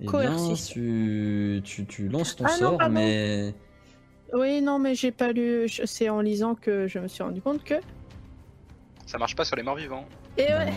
Eh 0.00 0.06
bien, 0.06 0.54
tu, 0.54 1.60
tu, 1.64 1.84
tu 1.84 2.08
lances 2.08 2.36
ton 2.36 2.44
Ah 2.46 2.50
sort, 2.50 2.88
mais 2.88 3.52
Oui, 4.32 4.60
non, 4.60 4.78
mais 4.78 4.94
j'ai 4.94 5.10
pas 5.12 5.32
lu. 5.32 5.68
je- 5.68 5.86
C'est 5.86 6.08
en 6.10 6.20
lisant 6.20 6.54
que 6.54 6.86
je 6.86 6.98
me 6.98 7.08
suis 7.08 7.22
rendu 7.22 7.40
compte 7.40 7.64
que 7.64 7.74
Ça 9.06 9.16
marche 9.18 9.34
pas 9.36 9.44
sur 9.44 9.56
les 9.56 9.62
morts 9.62 9.76
vivants. 9.76 10.04
Et 10.36 10.42
ouais. 10.44 10.72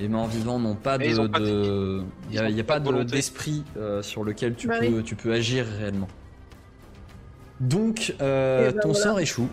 Les 0.00 0.08
morts 0.08 0.26
vivants 0.26 0.58
n'ont 0.58 0.74
pas 0.74 0.98
de. 0.98 1.04
Mais 1.04 1.12
Il 2.30 2.32
n'y 2.32 2.38
a, 2.38 2.48
y 2.50 2.62
pas 2.62 2.80
de- 2.80 3.02
d'esprit 3.04 3.64
euh, 3.76 4.02
sur 4.02 4.24
lequel 4.24 4.54
tu, 4.56 4.66
Bah 4.66 4.78
peux, 4.80 4.86
oui. 4.88 5.02
tu 5.04 5.14
peux 5.16 5.32
agir 5.32 5.64
réellement. 5.66 6.08
Donc, 7.60 8.14
euh, 8.20 8.70
ben 8.72 8.80
ton 8.80 8.90
voilà. 8.92 9.04
sort 9.04 9.20
échoue. 9.20 9.48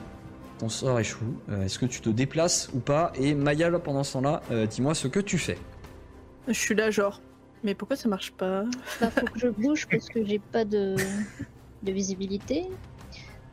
Ton 0.59 0.69
sort 0.69 0.99
échoue. 0.99 1.39
Euh, 1.49 1.63
Est-ce 1.65 1.77
que 1.79 1.85
tu 1.85 2.01
te 2.01 2.09
déplaces 2.09 2.69
ou 2.73 2.79
pas? 2.79 3.11
Et 3.15 3.33
Mayal, 3.33 3.77
pendant 3.79 4.03
ce 4.03 4.13
temps-là, 4.13 4.41
euh, 4.51 4.65
dis-moi 4.65 4.93
ce 4.95 5.07
que 5.07 5.19
tu 5.19 5.37
fais. 5.37 5.57
Je 6.47 6.53
suis 6.53 6.75
là, 6.75 6.91
genre. 6.91 7.21
Mais 7.63 7.73
pourquoi 7.73 7.95
ça 7.97 8.07
marche 8.09 8.31
pas? 8.31 8.63
Bah, 9.01 9.09
faut 9.09 9.25
que 9.25 9.39
je 9.39 9.47
bouge 9.47 9.87
parce 9.89 10.07
que 10.07 10.23
j'ai 10.23 10.37
pas 10.39 10.65
de, 10.65 10.95
de 11.83 11.91
visibilité. 11.91 12.65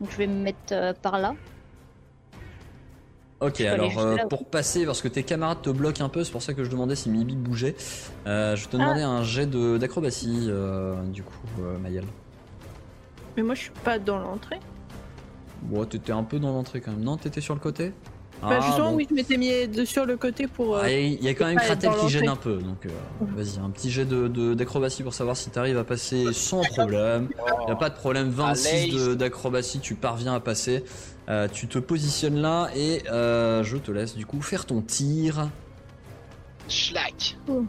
Donc 0.03 0.11
je 0.11 0.17
vais 0.17 0.27
me 0.27 0.43
mettre 0.43 0.73
euh, 0.73 0.91
par 1.01 1.17
là. 1.17 1.33
Ok, 3.39 3.61
alors 3.61 3.97
euh, 3.99 4.17
là, 4.17 4.25
pour 4.27 4.45
passer, 4.45 4.85
parce 4.85 5.01
que 5.01 5.07
tes 5.07 5.23
camarades 5.23 5.61
te 5.61 5.69
bloquent 5.69 6.03
un 6.03 6.09
peu, 6.09 6.25
c'est 6.25 6.31
pour 6.33 6.41
ça 6.41 6.53
que 6.53 6.65
je 6.65 6.69
demandais 6.69 6.95
si 6.97 7.09
Mibi 7.09 7.37
bougeait. 7.37 7.75
euh, 8.27 8.57
je 8.57 8.67
te 8.67 8.75
demandais 8.75 9.03
Ah. 9.03 9.07
un 9.09 9.23
jet 9.23 9.45
d'acrobatie, 9.79 10.47
euh, 10.49 11.01
du 11.03 11.23
coup, 11.23 11.33
euh, 11.61 11.77
Mayal. 11.77 12.03
Mais 13.37 13.43
moi, 13.43 13.55
je 13.55 13.61
suis 13.61 13.71
pas 13.85 13.97
dans 13.97 14.17
l'entrée. 14.17 14.59
Bon, 15.61 15.85
t'étais 15.85 16.11
un 16.11 16.23
peu 16.23 16.37
dans 16.37 16.51
l'entrée 16.51 16.81
quand 16.81 16.91
même. 16.91 17.03
Non, 17.03 17.15
t'étais 17.15 17.39
sur 17.39 17.53
le 17.53 17.61
côté? 17.61 17.93
Bah, 18.43 18.57
Ah, 18.61 18.65
justement, 18.65 18.91
bon. 18.91 18.97
oui, 18.97 19.07
je 19.09 19.15
m'étais 19.15 19.37
mis 19.37 19.67
de- 19.67 19.85
sur 19.85 20.05
le 20.05 20.17
côté 20.17 20.47
pour. 20.47 20.75
euh, 20.75 20.81
Ah, 20.83 20.91
Il 20.91 21.23
y 21.23 21.27
a 21.29 21.33
quand 21.33 21.45
même 21.45 21.57
Kratel 21.57 21.91
qui 22.01 22.09
gêne 22.09 22.27
un 22.27 22.35
peu, 22.35 22.57
donc 22.57 22.85
euh, 22.85 22.89
vas-y, 23.35 23.57
un 23.63 23.69
petit 23.69 23.89
jet 23.89 24.05
de- 24.05 24.27
de- 24.27 24.53
d'acrobatie 24.53 25.01
pour 25.03 25.13
savoir 25.13 25.37
si 25.37 25.49
t'arrives 25.49 25.77
à 25.77 25.83
passer 25.83 26.33
sans 26.33 26.61
problème. 26.61 27.29
Y 27.67 27.71
a 27.71 27.75
pas 27.75 27.89
de 27.89 27.95
problème, 27.95 28.29
26 28.29 28.67
Allez. 28.67 28.91
de- 28.91 29.13
d'acrobatie, 29.13 29.79
tu 29.79 29.95
parviens 29.95 30.33
à 30.35 30.39
passer. 30.39 30.83
Euh, 31.29 31.47
tu 31.51 31.67
te 31.67 31.79
positionnes 31.79 32.41
là 32.41 32.67
et 32.75 33.01
euh, 33.09 33.63
je 33.63 33.77
te 33.77 33.91
laisse 33.91 34.15
du 34.15 34.25
coup 34.25 34.41
faire 34.41 34.65
ton 34.65 34.81
tir. 34.81 35.47
Schlack. 36.67 37.37
Oh. 37.47 37.63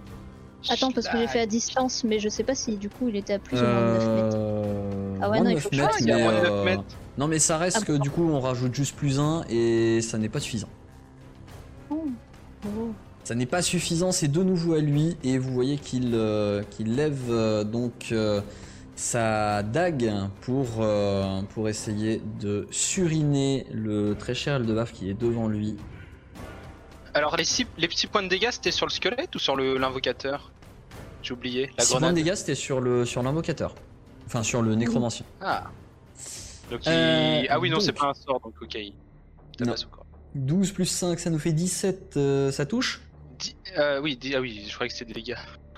Attends, 0.71 0.91
parce 0.93 1.09
que 1.09 1.19
j'ai 1.19 1.27
fait 1.29 1.41
à 1.41 1.47
distance, 1.47 2.05
mais 2.05 2.19
je 2.19 2.29
sais 2.29 2.43
pas 2.43 2.55
si 2.55 2.77
du 2.77 2.89
coup 2.89 3.09
il 3.09 3.17
était 3.17 3.35
à 3.35 3.39
plus 3.39 3.59
ou 3.59 3.63
moins 3.65 3.81
de 3.81 3.87
9 3.99 4.23
mètres. 4.25 4.37
Ah 5.23 5.31
ouais, 5.31 5.39
moins 5.39 5.45
non, 5.45 5.51
il 5.51 5.55
9 5.55 5.63
faut 5.63 5.69
que 5.71 5.77
je 5.77 5.81
mètres, 5.81 5.93
fasse. 5.93 6.01
Il 6.03 6.09
y 6.09 6.13
a 6.13 6.17
mais, 6.17 6.23
moins 6.23 6.33
de 6.41 6.47
9 6.49 6.65
mètres. 6.65 6.85
Non 7.19 7.29
mais 7.29 7.39
ça 7.39 7.59
reste 7.59 7.79
Ah 7.81 7.85
que 7.85 7.93
bon 7.93 7.99
du 7.99 8.11
coup 8.11 8.29
on 8.29 8.41
rajoute 8.41 8.75
juste 8.75 8.97
plus 8.97 9.19
1 9.21 9.45
et 9.49 10.01
ça 10.03 10.19
n'est 10.19 10.29
pas 10.29 10.41
suffisant. 10.41 10.69
Oh. 11.91 12.07
Oh. 12.67 12.91
Ça 13.23 13.35
n'est 13.35 13.47
pas 13.47 13.63
suffisant, 13.63 14.13
c'est 14.13 14.29
de 14.29 14.43
nouveau 14.43 14.75
à 14.75 14.81
lui 14.81 15.17
et 15.25 15.39
vous 15.39 15.53
voyez 15.53 15.79
qu'il 15.79 16.13
euh, 16.15 16.63
qu'il 16.71 16.95
lève 16.97 17.23
euh, 17.31 17.65
donc 17.65 18.09
euh, 18.13 18.41
sa 18.97 19.63
dague 19.63 20.13
pour, 20.43 20.67
euh, 20.81 21.41
pour 21.55 21.69
essayer 21.69 22.21
de 22.41 22.67
suriner 22.71 23.67
le 23.73 24.15
très 24.15 24.35
cher 24.35 24.57
Eldebaf 24.57 24.93
qui 24.93 25.09
est 25.11 25.15
devant 25.19 25.49
lui. 25.49 25.77
Alors, 27.15 27.37
les, 27.37 27.45
six- 27.45 27.67
les 27.79 27.87
petits 27.89 28.09
points 28.09 28.23
de 28.25 28.29
dégâts, 28.29 28.49
c'était 28.51 28.73
sur 28.73 28.87
le 28.87 28.91
squelette 28.91 29.35
ou 29.37 29.39
sur 29.39 29.57
l'invocateur? 29.57 30.51
J'ai 31.23 31.33
oublié. 31.33 31.71
La 31.79 31.85
Six 31.85 31.91
points 31.93 32.01
de 32.01 32.07
grenade. 32.07 32.15
dégâts 32.17 32.35
c'était 32.35 32.55
sur 32.57 32.81
le 32.81 33.05
sur 33.07 33.23
l'invocateur. 33.23 33.75
Enfin 34.27 34.43
sur 34.43 34.63
le 34.63 34.75
nécromancien. 34.75 35.27
Ah. 35.41 35.65
Donc, 36.71 36.81
il- 36.87 36.93
Euh, 36.93 37.43
ah 37.51 37.61
oui, 37.61 37.69
non, 37.71 37.81
c'est 37.81 37.93
pas 37.93 38.07
un 38.09 38.15
sort, 38.15 38.41
donc 38.41 38.55
ok. 38.61 38.77
tabasse 39.59 39.85
encore. 39.85 40.07
12 40.35 40.73
plus 40.73 40.87
5 40.87 41.19
ça 41.21 41.31
nous 41.31 41.39
fait 41.39 41.53
17, 41.53 42.17
euh, 42.17 42.51
ça 42.51 42.67
touche 42.67 43.01
euh, 43.79 44.01
oui, 44.01 44.19
ah 44.35 44.41
oui, 44.41 44.65
je 44.69 44.75
croyais 44.75 44.89
que 44.89 44.95
c'était 44.97 45.13
des 45.13 45.21
dégâts. 45.21 45.37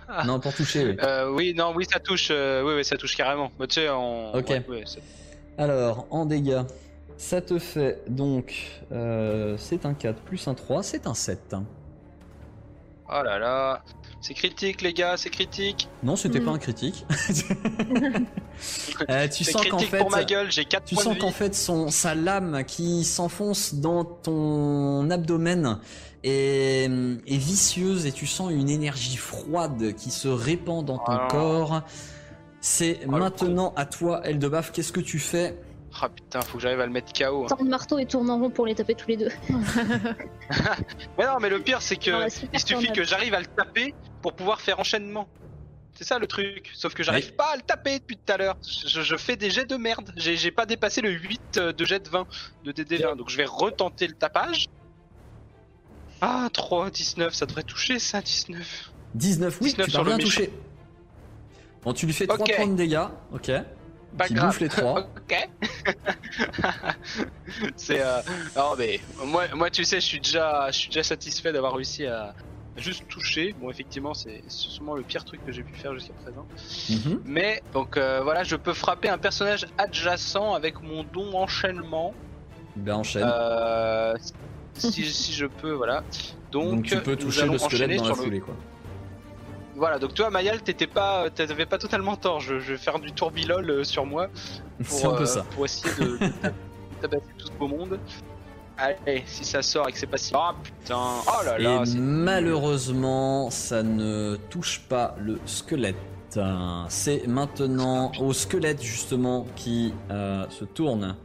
Ah. 0.09 0.25
Non 0.25 0.39
pour 0.39 0.55
toucher 0.55 0.85
oui. 0.85 0.97
Euh, 1.03 1.31
oui, 1.33 1.53
non, 1.55 1.73
oui, 1.75 1.85
ça 1.91 1.99
touche. 1.99 2.29
euh, 2.31 2.63
oui, 2.63 2.75
oui, 2.77 2.85
ça 2.85 2.97
touche 2.97 3.17
carrément. 3.17 3.51
Bah, 3.59 3.67
tu 3.67 3.75
sais, 3.75 3.89
en. 3.89 4.33
Ok. 4.35 4.49
ouais, 4.51 4.63
ouais, 4.69 4.85
ça- 4.87 5.01
Alors, 5.59 6.07
en 6.11 6.27
dégâts, 6.27 6.63
ça 7.17 7.41
te 7.41 7.59
fait 7.59 8.03
donc. 8.09 8.55
euh, 8.93 9.57
c'est 9.59 9.85
un 9.87 9.95
4 9.95 10.21
plus 10.21 10.47
un 10.47 10.55
3, 10.55 10.83
c'est 10.83 11.07
un 11.07 11.15
7. 11.15 11.57
Oh 13.09 13.23
là 13.23 13.39
là. 13.39 13.83
C'est 14.21 14.35
critique, 14.35 14.83
les 14.83 14.93
gars, 14.93 15.17
c'est 15.17 15.31
critique. 15.31 15.89
Non, 16.03 16.17
c'était 16.17 16.41
pas 16.41 16.51
un 16.51 16.59
critique. 16.59 17.07
Euh, 19.11 19.29
tu 19.29 19.45
C'est 19.45 19.53
sens 19.53 19.67
qu'en 19.67 19.77
critique 19.77 19.91
fait. 19.91 19.99
pour 19.99 20.11
ma 20.11 20.25
gueule, 20.25 20.51
j'ai 20.51 20.65
4 20.65 20.85
Tu 20.87 20.95
points 20.95 21.05
sens 21.05 21.19
qu'en 21.19 21.31
fait 21.31 21.55
son, 21.55 21.91
sa 21.91 22.15
lame 22.15 22.65
qui 22.65 23.05
s'enfonce 23.05 23.75
dans 23.75 24.03
ton 24.05 25.11
abdomen 25.11 25.79
est, 26.25 26.85
est 27.27 27.37
vicieuse 27.37 28.07
et 28.07 28.13
tu 28.13 28.27
sens 28.27 28.51
une 28.51 28.71
énergie 28.71 29.19
froide 29.19 29.95
qui 29.95 30.11
se 30.11 30.29
répand 30.29 30.83
dans 30.87 30.97
ton 30.97 31.19
corps. 31.29 31.83
C'est 32.63 33.01
Oh, 33.07 33.11
maintenant 33.11 33.75
à 33.77 33.85
toi, 33.85 34.23
Eldebaf. 34.27 34.73
Qu'est-ce 34.73 34.93
que 34.93 35.01
tu 35.01 35.19
fais 35.19 35.59
Ah 36.03 36.09
putain, 36.09 36.41
faut 36.43 36.59
que 36.59 36.63
j'arrive 36.63 36.81
à 36.81 36.87
le 36.87 36.93
mettre 36.93 37.13
KO. 37.13 37.47
hein. 37.51 37.65
Marteau 37.65 37.99
et 37.99 38.07
tourne 38.07 38.29
en 38.31 38.39
rond 38.39 38.51
pour 38.51 38.67
les 38.67 38.75
taper 38.75 38.95
tous 38.95 39.09
les 39.09 39.17
deux. 39.17 39.31
Mais 41.19 41.25
non, 41.27 41.39
mais 41.41 41.49
le 41.49 41.61
pire, 41.61 41.81
c'est 41.83 41.97
que 41.97 42.27
il 42.53 42.61
suffit 42.61 42.93
que 42.93 43.03
j'arrive 43.05 43.35
à 43.35 43.41
le 43.41 43.47
taper 43.47 43.95
pour 44.23 44.35
pouvoir 44.35 44.61
faire 44.61 44.79
enchaînement. 44.79 45.29
C'est 45.95 46.05
ça 46.05 46.19
le 46.19 46.27
truc. 46.27 46.71
Sauf 46.75 46.93
que 46.95 47.03
j'arrive 47.03 47.35
pas 47.35 47.53
à 47.53 47.57
le 47.57 47.63
taper 47.63 47.99
depuis 48.01 48.19
tout 48.19 48.31
à 48.33 48.37
l'heure. 48.37 48.57
Je, 48.87 49.01
je 49.01 49.17
fais 49.17 49.37
des 49.37 49.49
jets 49.49 49.65
de 49.65 49.77
merde. 49.77 50.13
J'ai 50.17 50.51
pas 50.51 50.67
dépassé 50.67 51.01
le 51.01 51.11
8 51.11 51.59
de 51.77 51.85
jet 51.87 52.01
de 52.05 52.09
20, 52.11 52.27
de 52.65 52.73
DD20. 52.73 53.17
Donc 53.17 53.31
je 53.31 53.37
vais 53.39 53.47
retenter 53.47 54.07
le 54.07 54.13
tapage. 54.15 54.67
Ah, 56.21 56.49
3, 56.53 56.91
19, 56.91 57.33
ça 57.35 57.47
devrait 57.47 57.63
toucher 57.63 57.99
ça, 57.99 58.21
19. 58.21 58.93
19, 59.15 59.59
oui, 59.63 59.69
19 59.71 59.87
tu 59.87 59.91
sur 59.93 60.05
le 60.05 60.19
toucher. 60.19 60.51
Bon, 61.83 61.93
tu 61.95 62.05
lui 62.07 62.13
fais 62.13 62.27
3 62.27 62.41
Ok. 62.41 62.55
points 62.57 62.67
de 62.67 62.75
dégâts, 62.75 63.07
ok. 63.33 63.51
Pas 64.17 64.27
Qui 64.29 64.35
grave. 64.35 64.49
bouffe 64.49 64.61
les 64.61 64.69
trois. 64.69 65.01
ok. 65.17 65.49
c'est. 67.77 68.01
Euh... 68.01 68.21
Non, 68.57 68.75
mais 68.79 69.01
moi, 69.25 69.45
moi, 69.55 69.71
tu 69.71 69.85
sais, 69.85 70.01
je 70.01 70.07
suis 70.07 70.21
déjà, 70.21 70.71
je 70.71 70.79
suis 70.79 70.89
déjà 70.89 71.03
satisfait 71.03 71.53
d'avoir 71.53 71.75
réussi 71.75 72.07
à 72.07 72.35
juste 72.77 73.07
toucher. 73.09 73.55
Bon, 73.61 73.71
effectivement, 73.71 74.15
c'est 74.15 74.43
sûrement 74.49 74.95
le 74.95 75.03
pire 75.03 75.25
truc 75.25 75.45
que 75.45 75.53
j'ai 75.53 75.63
pu 75.63 75.75
faire 75.75 75.95
jusqu'à 75.95 76.13
présent. 76.15 76.47
Mhm. 76.91 77.23
Mais 77.25 77.63
donc 77.73 77.97
euh, 77.97 78.21
voilà, 78.23 78.43
je 78.45 78.57
peux 78.57 78.75
frapper 78.75 79.09
un 79.09 79.19
personnage 79.19 79.67
adjacent 79.79 80.55
avec 80.55 80.83
mon 80.83 81.05
don 81.05 81.35
enchaînement. 81.35 82.15
Ben 82.77 82.95
enchaîne. 82.97 83.25
Euh, 83.27 84.15
si, 84.75 85.05
si 85.05 85.33
je 85.33 85.47
peux, 85.47 85.73
voilà. 85.73 86.05
Donc, 86.53 86.71
Donc 86.71 86.85
tu 86.85 87.01
peux 87.01 87.17
toucher 87.17 87.47
le 87.47 87.57
squelette 87.59 87.97
dans 87.99 88.09
la 88.09 88.15
sur 88.15 88.17
le- 88.17 88.23
foulée, 88.25 88.41
quoi. 88.41 88.55
Voilà, 89.77 89.99
donc 89.99 90.15
toi, 90.15 90.31
Mayal, 90.31 90.63
t'étais 90.63 90.87
pas, 90.87 91.29
t'avais 91.29 91.67
pas 91.67 91.77
totalement 91.77 92.17
tort. 92.17 92.41
Je, 92.41 92.59
je 92.61 92.73
vais 92.73 92.79
faire 92.79 92.99
du 92.99 93.13
tourbilol 93.13 93.69
euh, 93.69 93.85
sur 93.85 94.07
moi 94.07 94.29
pour, 94.83 95.13
un 95.13 95.17
peu 95.17 95.23
euh, 95.23 95.27
ça. 95.27 95.45
pour 95.51 95.67
essayer 95.67 95.95
de, 95.97 96.17
de 96.17 96.19
tabasser 97.03 97.27
tout 97.37 97.47
ce 97.47 97.53
beau 97.53 97.69
monde. 97.69 97.99
Allez, 98.79 99.23
si 99.27 99.45
ça 99.45 99.61
sort 99.61 99.89
et 99.89 99.93
que 99.93 99.99
c'est 99.99 100.07
pas 100.07 100.17
si. 100.17 100.33
Oh 100.35 100.53
putain, 100.63 100.97
oh 101.27 101.45
là 101.45 101.59
là, 101.59 101.83
Et 101.87 101.99
malheureusement, 101.99 103.51
ça 103.51 103.83
ne 103.83 104.37
touche 104.51 104.81
pas 104.81 105.15
le 105.19 105.39
squelette. 105.45 105.97
C'est 106.89 107.27
maintenant 107.27 108.13
au 108.21 108.33
squelette 108.35 108.83
justement 108.83 109.47
qui 109.57 109.95
euh, 110.11 110.45
se 110.51 110.65
tourne 110.65 111.17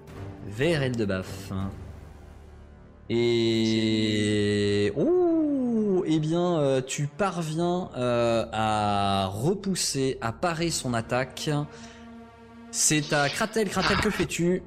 vers 0.48 0.84
Eldebaf. 0.84 1.52
Et 3.10 4.94
oh, 4.96 5.21
eh 6.06 6.20
bien, 6.20 6.60
euh, 6.60 6.82
tu 6.86 7.08
parviens 7.08 7.90
euh, 7.98 8.46
à 8.52 9.28
repousser, 9.32 10.18
à 10.22 10.32
parer 10.32 10.70
son 10.72 10.94
attaque. 10.94 11.50
C'est 12.72 13.12
à 13.14 13.28
Kratel. 13.30 13.70
Kratel, 13.70 13.98
que 13.98 14.10
fais-tu? 14.10 14.64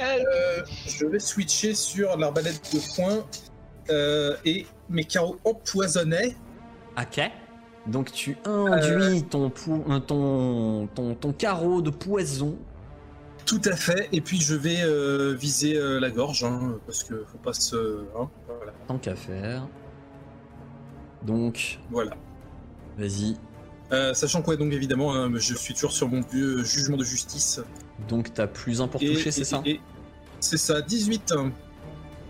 Euh, 0.00 0.62
je 0.86 1.06
vais 1.06 1.18
switcher 1.18 1.74
sur 1.74 2.16
l'arbalète 2.16 2.60
de 2.72 2.80
poing 2.94 3.24
et 4.44 4.66
mes 4.88 5.04
carreaux 5.04 5.38
empoisonnés. 5.44 6.36
Ok. 7.00 7.20
Donc 7.86 8.12
tu 8.12 8.36
induis 8.44 9.24
ton, 9.24 9.50
pou- 9.50 9.82
ton, 10.06 10.86
ton, 10.94 11.14
ton 11.14 11.32
carreau 11.32 11.80
de 11.82 11.90
poison. 11.90 12.56
Tout 13.46 13.62
à 13.64 13.74
fait. 13.76 14.08
Et 14.12 14.20
puis 14.20 14.40
je 14.40 14.54
vais 14.54 15.34
viser 15.34 15.74
la 15.98 16.10
gorge 16.10 16.44
hein, 16.44 16.78
parce 16.86 17.02
que 17.02 17.24
faut 17.32 17.38
pas 17.38 17.54
se. 17.54 18.04
hein. 18.18 18.28
Tant 18.88 18.98
qu'à 18.98 19.14
faire. 19.14 19.66
Donc, 21.22 21.78
voilà. 21.90 22.12
vas-y. 22.96 23.36
Euh, 23.92 24.12
sachant 24.14 24.42
quoi, 24.42 24.56
donc 24.56 24.72
évidemment, 24.72 25.14
hein, 25.14 25.30
je 25.34 25.54
suis 25.54 25.72
toujours 25.74 25.92
sur 25.92 26.08
mon 26.08 26.20
vieux 26.20 26.62
jugement 26.64 26.96
de 26.96 27.04
justice. 27.04 27.60
Donc 28.08 28.32
t'as 28.34 28.46
plus 28.46 28.80
un 28.82 28.88
pour 28.88 29.02
Et- 29.02 29.14
toucher, 29.14 29.30
c'est 29.30 29.44
ça 29.44 29.62
C'est 30.40 30.58
ça, 30.58 30.80
18. 30.82 31.32
hein. 31.36 31.52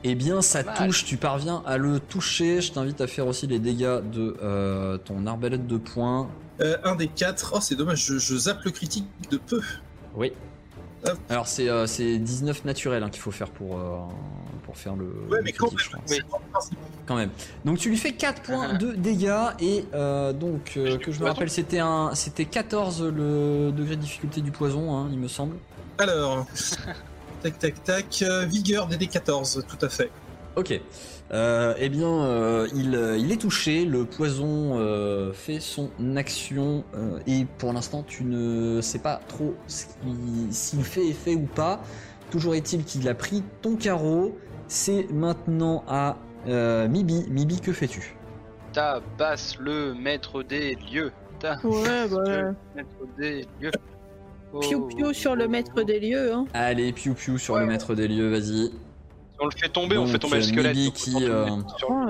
Eh 0.05 0.15
bien, 0.15 0.41
ça 0.41 0.63
mal. 0.63 0.77
touche. 0.77 1.05
Tu 1.05 1.17
parviens 1.17 1.63
à 1.67 1.77
le 1.77 1.99
toucher. 1.99 2.61
Je 2.61 2.71
t'invite 2.73 3.01
à 3.01 3.09
faire 3.09 3.27
aussi 3.27 3.47
les 3.49 3.59
dégâts 3.59 4.01
de 4.13 4.37
euh, 4.41 4.97
ton 4.99 5.27
arbalète 5.27 5.67
de 5.67 5.77
poing. 5.77 6.31
Euh, 6.61 6.77
un 6.85 6.95
des 6.95 7.09
quatre. 7.09 7.53
Oh, 7.57 7.61
c'est 7.61 7.75
dommage, 7.75 8.05
je, 8.05 8.17
je 8.19 8.37
zappe 8.37 8.63
le 8.65 8.71
critique 8.71 9.07
de 9.31 9.37
peu. 9.39 9.61
Oui. 10.15 10.33
Hop. 11.05 11.19
Alors 11.29 11.47
c'est 11.47 11.69
euh, 11.69 11.87
c'est 11.87 12.19
19 12.19 12.65
naturel 12.65 13.03
hein, 13.03 13.11
qu'il 13.11 13.23
faut 13.23 13.31
faire 13.31 13.51
pour, 13.51 13.79
euh, 13.79 13.99
pour 14.65 14.77
faire 14.77 14.97
le, 14.97 15.05
Ouais, 15.31 15.39
le 15.39 15.43
mais 15.45 15.53
quand 15.53 15.69
critique, 15.69 15.93
même, 16.11 16.23
quand. 17.07 17.29
Donc 17.65 17.79
tu 17.79 17.89
lui 17.89 17.97
fais 17.97 18.13
4 18.13 18.43
points 18.43 18.75
de 18.75 18.93
dégâts 18.93 19.51
et 19.61 19.85
euh, 19.95 20.33
donc 20.33 20.75
euh, 20.77 20.99
que 20.99 21.13
je 21.13 21.21
me 21.21 21.27
rappelle 21.27 21.51
c'était 21.51 21.79
un 21.79 22.15
c'était 22.15 22.45
14 22.47 23.05
le 23.05 23.71
degré 23.71 23.97
de 23.97 24.01
difficulté 24.01 24.41
du 24.41 24.51
poison 24.51 24.97
hein, 24.97 25.09
il 25.13 25.19
me 25.19 25.29
semble. 25.29 25.57
Alors, 25.99 26.47
tac 27.43 27.59
tac 27.59 27.83
tac, 27.85 28.23
euh, 28.23 28.45
vigueur 28.45 28.89
DD14, 28.89 29.63
tout 29.67 29.85
à 29.85 29.89
fait. 29.89 30.11
Ok. 30.57 30.81
Euh, 31.31 31.75
eh 31.79 31.91
bien, 31.91 32.09
euh, 32.09 32.67
il, 32.75 32.95
euh, 32.95 33.19
il 33.19 33.31
est 33.33 33.41
touché. 33.41 33.85
Le 33.85 34.05
poison 34.05 34.79
euh, 34.79 35.33
fait 35.33 35.61
son 35.61 35.91
action. 36.17 36.85
euh, 36.95 37.19
et 37.27 37.47
pour 37.59 37.73
l'instant, 37.73 38.03
tu 38.07 38.25
ne 38.25 38.81
sais 38.81 38.99
pas 38.99 39.21
trop 39.29 39.55
s'il 39.67 40.83
fait 40.85 41.07
effet 41.07 41.35
ou 41.35 41.47
pas. 41.47 41.81
Toujours 42.31 42.55
est-il 42.55 42.85
qu'il 42.85 43.09
a 43.09 43.15
pris 43.15 43.43
ton 43.63 43.77
carreau. 43.77 44.37
C'est 44.69 45.07
maintenant 45.13 45.85
à 45.87 46.17
euh, 46.47 46.89
Mibi. 46.89 47.27
Mibi, 47.31 47.61
que 47.61 47.73
fais-tu? 47.73 48.17
Tabasse 48.73 49.57
le 49.59 49.95
maître 49.95 50.43
des 50.43 50.77
lieux. 50.93 51.13
Tabasse 51.41 51.65
Ouais, 51.65 52.09
bah. 52.11 52.23
le 52.27 52.55
maître 52.75 52.89
des 53.19 53.47
lieux. 53.61 53.71
Piou 54.61 54.87
piou 54.87 55.13
sur 55.13 55.37
le 55.37 55.47
maître 55.47 55.83
des 55.83 56.01
lieux, 56.01 56.33
hein. 56.33 56.47
Allez, 56.55 56.93
piou 56.93 57.13
piou 57.13 57.37
sur 57.37 57.59
le 57.59 57.67
maître 57.67 57.95
des 57.95 58.09
lieux, 58.09 58.31
vas-y. 58.31 58.71
On 59.41 59.47
le 59.47 59.53
fait 59.57 59.69
tomber, 59.69 59.97
on 59.97 60.03
Donc, 60.05 60.13
fait 60.13 60.19
tomber 60.19 60.39
le 60.39 60.43
euh, 60.43 60.47
squelette. 60.47 60.93
Qui, 60.95 61.15
euh, 61.21 61.47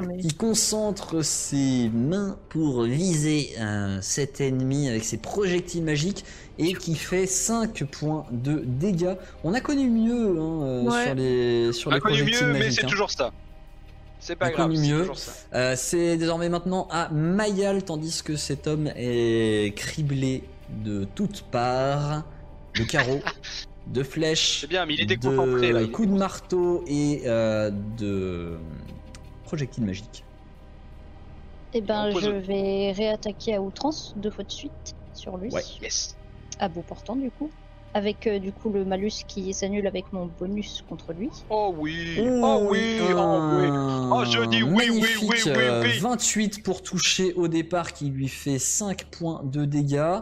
mais... 0.06 0.16
Il 0.22 0.34
concentre 0.36 1.22
ses 1.22 1.90
mains 1.92 2.36
pour 2.48 2.84
viser 2.84 3.50
euh, 3.58 3.98
cet 4.00 4.40
ennemi 4.40 4.88
avec 4.88 5.04
ses 5.04 5.18
projectiles 5.18 5.84
magiques 5.84 6.24
et 6.58 6.72
qui 6.74 6.94
fait 6.94 7.26
5 7.26 7.84
points 7.84 8.24
de 8.32 8.62
dégâts. 8.64 9.14
On 9.44 9.52
a 9.52 9.60
connu 9.60 9.90
mieux 9.90 10.38
hein, 10.40 10.82
Ouais. 10.84 11.04
sur 11.04 11.14
les, 11.14 11.72
sur 11.72 11.90
On 11.90 11.92
a 11.92 11.94
les 11.96 12.00
connu 12.00 12.16
projectiles 12.16 12.46
mieux, 12.46 12.52
mais 12.54 12.58
magiques. 12.60 12.80
c'est 12.80 12.84
hein. 12.86 12.88
toujours 12.88 13.10
ça. 13.10 13.30
C'est 14.20 14.32
On 14.34 14.36
pas 14.38 14.46
a 14.46 14.50
grave, 14.50 14.72
c'est 14.74 14.80
mieux. 14.88 15.10
Euh, 15.54 15.74
c'est 15.76 16.16
désormais 16.16 16.48
maintenant 16.48 16.88
à 16.90 17.08
Mayal, 17.10 17.84
tandis 17.84 18.22
que 18.22 18.36
cet 18.36 18.66
homme 18.66 18.90
est 18.96 19.74
criblé 19.76 20.42
de 20.84 21.06
toutes 21.14 21.42
parts, 21.42 22.24
de 22.78 22.84
carreaux, 22.84 23.20
de 23.92 24.02
flèches, 24.02 24.66
bien, 24.68 24.86
mais 24.86 24.94
il 24.94 25.06
de 25.06 25.72
là. 25.72 25.80
il 25.80 25.88
est 25.88 25.90
coups 25.90 26.08
de 26.08 26.14
marteau 26.14 26.84
et 26.86 27.22
euh, 27.26 27.70
de 27.98 28.58
projectiles 29.44 29.84
magiques. 29.84 30.24
Eh 31.74 31.80
ben, 31.80 32.10
je 32.10 32.30
vais 32.30 32.92
réattaquer 32.92 33.54
à 33.54 33.60
outrance 33.60 34.14
deux 34.16 34.30
fois 34.30 34.44
de 34.44 34.50
suite 34.50 34.94
sur 35.14 35.36
lui. 35.36 35.50
Ouais. 35.50 35.62
Yes. 35.82 36.16
À 36.58 36.68
bout 36.68 36.82
portant, 36.82 37.16
du 37.16 37.30
coup. 37.30 37.50
Avec 37.94 38.26
euh, 38.26 38.38
du 38.38 38.52
coup 38.52 38.68
le 38.68 38.84
malus 38.84 39.24
qui 39.26 39.54
s'annule 39.54 39.86
avec 39.86 40.12
mon 40.12 40.26
bonus 40.38 40.84
contre 40.88 41.14
lui. 41.14 41.30
Oh 41.48 41.74
oui. 41.76 42.18
Oh 42.20 42.66
oui. 42.70 42.98
Oh 43.00 43.38
oui. 43.54 43.66
Oh, 44.12 44.24
je 44.26 44.44
dis 44.46 44.62
oui, 44.62 44.90
oui, 44.90 44.90
oui, 44.90 45.00
Magnifique, 45.00 45.46
oui, 45.46 45.52
euh, 45.56 45.82
oui. 45.82 45.98
28 45.98 46.62
pour 46.62 46.82
toucher 46.82 47.32
au 47.32 47.48
départ 47.48 47.94
qui 47.94 48.10
lui 48.10 48.28
fait 48.28 48.58
5 48.58 49.04
points 49.06 49.40
de 49.42 49.64
dégâts. 49.64 50.20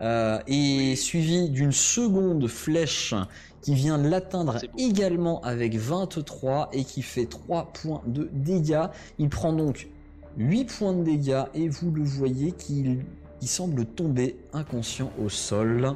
Euh, 0.00 0.38
et 0.46 0.96
suivi 0.96 1.48
d'une 1.48 1.72
seconde 1.72 2.46
flèche 2.48 3.14
qui 3.62 3.74
vient 3.74 3.96
l'atteindre 3.96 4.58
également 4.76 5.40
avec 5.42 5.76
23 5.76 6.70
et 6.72 6.84
qui 6.84 7.02
fait 7.02 7.26
3 7.26 7.72
points 7.72 8.02
de 8.06 8.28
dégâts. 8.32 8.86
Il 9.18 9.28
prend 9.28 9.52
donc 9.52 9.88
8 10.36 10.64
points 10.64 10.92
de 10.92 11.04
dégâts 11.04 11.44
et 11.54 11.68
vous 11.68 11.90
le 11.90 12.02
voyez 12.02 12.52
qu'il 12.52 13.04
il 13.40 13.48
semble 13.48 13.84
tomber 13.84 14.36
inconscient 14.52 15.12
au 15.22 15.28
sol. 15.28 15.94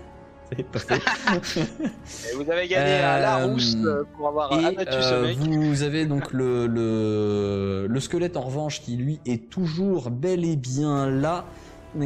Et 0.57 2.36
vous 2.36 2.49
avez 2.51 2.67
gagné 2.67 2.93
à 3.03 3.19
la 3.19 3.39
Euh, 3.39 3.45
rousse 3.47 3.75
euh, 3.83 4.03
pour 4.15 4.29
avoir 4.29 4.51
Et 4.53 4.65
abattu 4.65 4.91
ce 5.01 5.13
euh, 5.13 5.23
mec. 5.27 5.38
vous 5.39 5.83
avez 5.83 6.05
donc 6.05 6.31
le, 6.31 6.67
le, 6.67 7.88
le 7.89 7.99
squelette 7.99 8.38
en 8.38 8.41
revanche 8.41 8.81
qui 8.81 8.95
lui 8.95 9.19
est 9.25 9.49
toujours 9.49 10.10
bel 10.10 10.45
et 10.45 10.55
bien 10.55 11.10
là, 11.10 11.45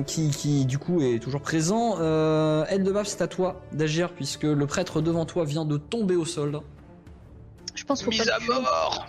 qui, 0.08 0.30
qui 0.30 0.66
du 0.66 0.78
coup 0.80 1.02
est 1.02 1.20
toujours 1.20 1.42
présent. 1.42 1.98
Euh, 2.00 2.66
Eldebaf, 2.70 3.08
c'est 3.08 3.22
à 3.22 3.28
toi 3.28 3.62
d'agir 3.74 4.12
puisque 4.14 4.44
le 4.44 4.66
prêtre 4.66 5.02
devant 5.02 5.26
toi 5.26 5.46
vient 5.46 5.66
de 5.66 5.78
tomber 5.78 6.16
au 6.16 6.26
sol. 6.26 6.60
Je 7.76 7.84
pense 7.86 8.00
qu'il 8.04 8.06
faut 8.06 8.12
Mise 8.12 8.26
pas 8.26 8.36
à 8.56 8.62
mort. 8.62 9.08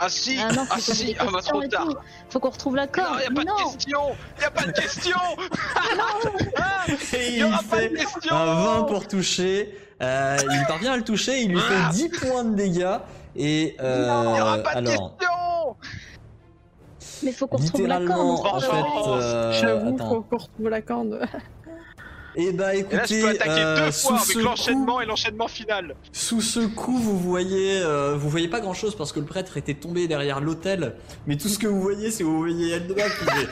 Ah 0.00 0.08
si. 0.08 0.38
Ah 0.40 0.52
non, 0.52 0.64
Ah 0.70 0.76
si. 0.80 1.16
Ah 1.18 1.26
bah 1.32 1.40
trop 1.42 1.62
tard. 1.66 1.88
Faut 2.30 2.40
qu'on 2.40 2.50
retrouve 2.50 2.76
la 2.76 2.86
Non, 2.86 2.92
corde. 2.92 3.20
y 3.20 3.24
a 3.24 3.30
pas 3.30 3.40
de 3.42 3.46
non. 3.48 3.56
question. 3.72 4.00
Y 4.40 4.44
a 4.44 4.50
pas 4.50 4.66
de 4.66 4.72
question. 4.72 5.16
Ah, 6.56 6.84
Et 7.16 7.30
y 7.32 7.36
il 7.38 7.44
aura 7.44 7.58
pas 7.58 7.76
de 7.76 7.80
fait 7.82 7.94
question. 7.94 8.34
un 8.36 8.64
20 8.80 8.82
pour 8.84 9.08
toucher. 9.08 9.76
Euh, 10.00 10.36
il 10.40 10.64
parvient 10.68 10.92
à 10.92 10.96
le 10.96 11.02
toucher, 11.04 11.40
il 11.42 11.50
lui 11.50 11.60
fait 11.60 11.90
10 11.92 12.08
points 12.10 12.44
de 12.44 12.54
dégâts. 12.54 12.98
Et 13.34 13.76
euh, 13.80 14.06
Non, 14.06 14.36
y 14.36 14.40
aura 14.40 14.58
pas 14.58 14.74
de 14.80 14.88
alors, 14.88 15.16
question. 15.18 15.76
Mais 17.24 17.32
faut 17.32 17.46
qu'on 17.48 17.56
retrouve 17.56 17.86
la 17.88 17.98
littéralement, 17.98 18.36
corde. 18.36 18.54
en 18.56 18.60
fait, 18.60 19.08
euh, 19.10 19.52
J'avoue, 19.60 19.94
attends. 19.96 20.08
faut 20.08 20.20
qu'on 20.22 20.36
retrouve 20.38 20.68
la 20.68 20.82
corde. 20.82 21.20
Et 22.36 22.52
bah 22.52 22.74
Et 22.74 22.82
là, 22.82 22.88
je 22.88 22.96
écoutez, 23.14 23.20
peux 23.22 23.28
attaquer 23.30 23.50
euh, 23.64 23.86
deux 23.86 23.92
fois 23.92 24.16
avec 24.20 24.32
coup- 24.36 24.38
l'enchaînement 24.42 25.00
et 25.00 25.06
l'enchaînement 25.06 25.48
final. 25.48 25.96
Sous 26.12 26.40
ce 26.40 26.60
coup, 26.60 26.96
vous 26.98 27.18
voyez, 27.18 27.80
euh, 27.82 28.14
vous 28.16 28.28
voyez 28.28 28.48
pas 28.48 28.60
grand 28.60 28.74
chose 28.74 28.94
parce 28.96 29.12
que 29.12 29.18
le 29.20 29.26
prêtre 29.26 29.56
était 29.56 29.74
tombé 29.74 30.06
derrière 30.06 30.40
l'autel. 30.40 30.94
Mais 31.26 31.36
tout 31.36 31.48
ce 31.48 31.58
que 31.58 31.66
vous 31.66 31.80
voyez, 31.80 32.10
c'est 32.10 32.22
vous 32.24 32.38
voyez 32.38 32.72
Eldebaf 32.74 33.18
qui 33.18 33.24
fait. 33.24 33.48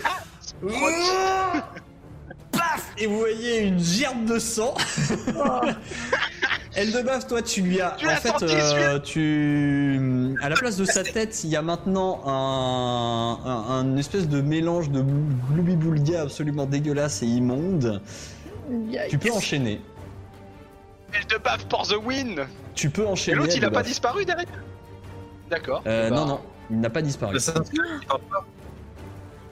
Paf 2.53 2.93
Et 2.99 3.07
vous 3.07 3.19
voyez 3.19 3.61
une 3.63 3.79
gerbe 3.79 4.25
de 4.25 4.39
sang. 4.39 4.75
Eldebaf, 6.77 7.27
toi, 7.27 7.41
tu 7.41 7.63
lui 7.63 7.81
as. 7.81 7.93
Tu 7.99 8.07
en 8.07 8.11
fait, 8.11 8.29
senti, 8.29 8.45
euh, 8.55 8.99
tu. 8.99 10.37
À 10.43 10.49
la 10.51 10.57
place 10.57 10.77
de 10.77 10.85
sa 10.85 11.03
tête, 11.03 11.43
il 11.45 11.51
y 11.51 11.57
a 11.57 11.63
maintenant 11.63 12.21
un, 12.27 13.39
un, 13.45 13.65
un 13.81 13.97
espèce 13.97 14.29
de 14.29 14.43
mélange 14.43 14.91
de 14.91 15.03
gloubi-boulga 15.53 16.23
absolument 16.23 16.67
dégueulasse 16.67 17.23
et 17.23 17.27
immonde. 17.27 18.03
Yikes. 18.71 19.09
Tu 19.09 19.19
peux 19.19 19.33
enchaîner. 19.33 19.81
Elle 21.13 21.27
de 21.27 21.43
baffe 21.43 21.67
pour 21.67 21.87
the 21.87 21.97
win. 22.05 22.47
Tu 22.75 22.91
peux 22.91 23.03
Et 23.03 23.07
enchaîner. 23.07 23.37
l'autre, 23.39 23.53
il 23.57 23.65
a 23.65 23.71
pas 23.71 23.83
disparu 23.83 24.25
derrière. 24.25 24.47
D'accord. 25.51 25.83
Euh, 25.87 26.11
Bah, 26.11 26.17
non, 26.17 26.27
non, 26.27 26.41
il 26.71 26.81
n'a 26.81 26.91
pas 26.91 27.03
disparu. 27.03 27.37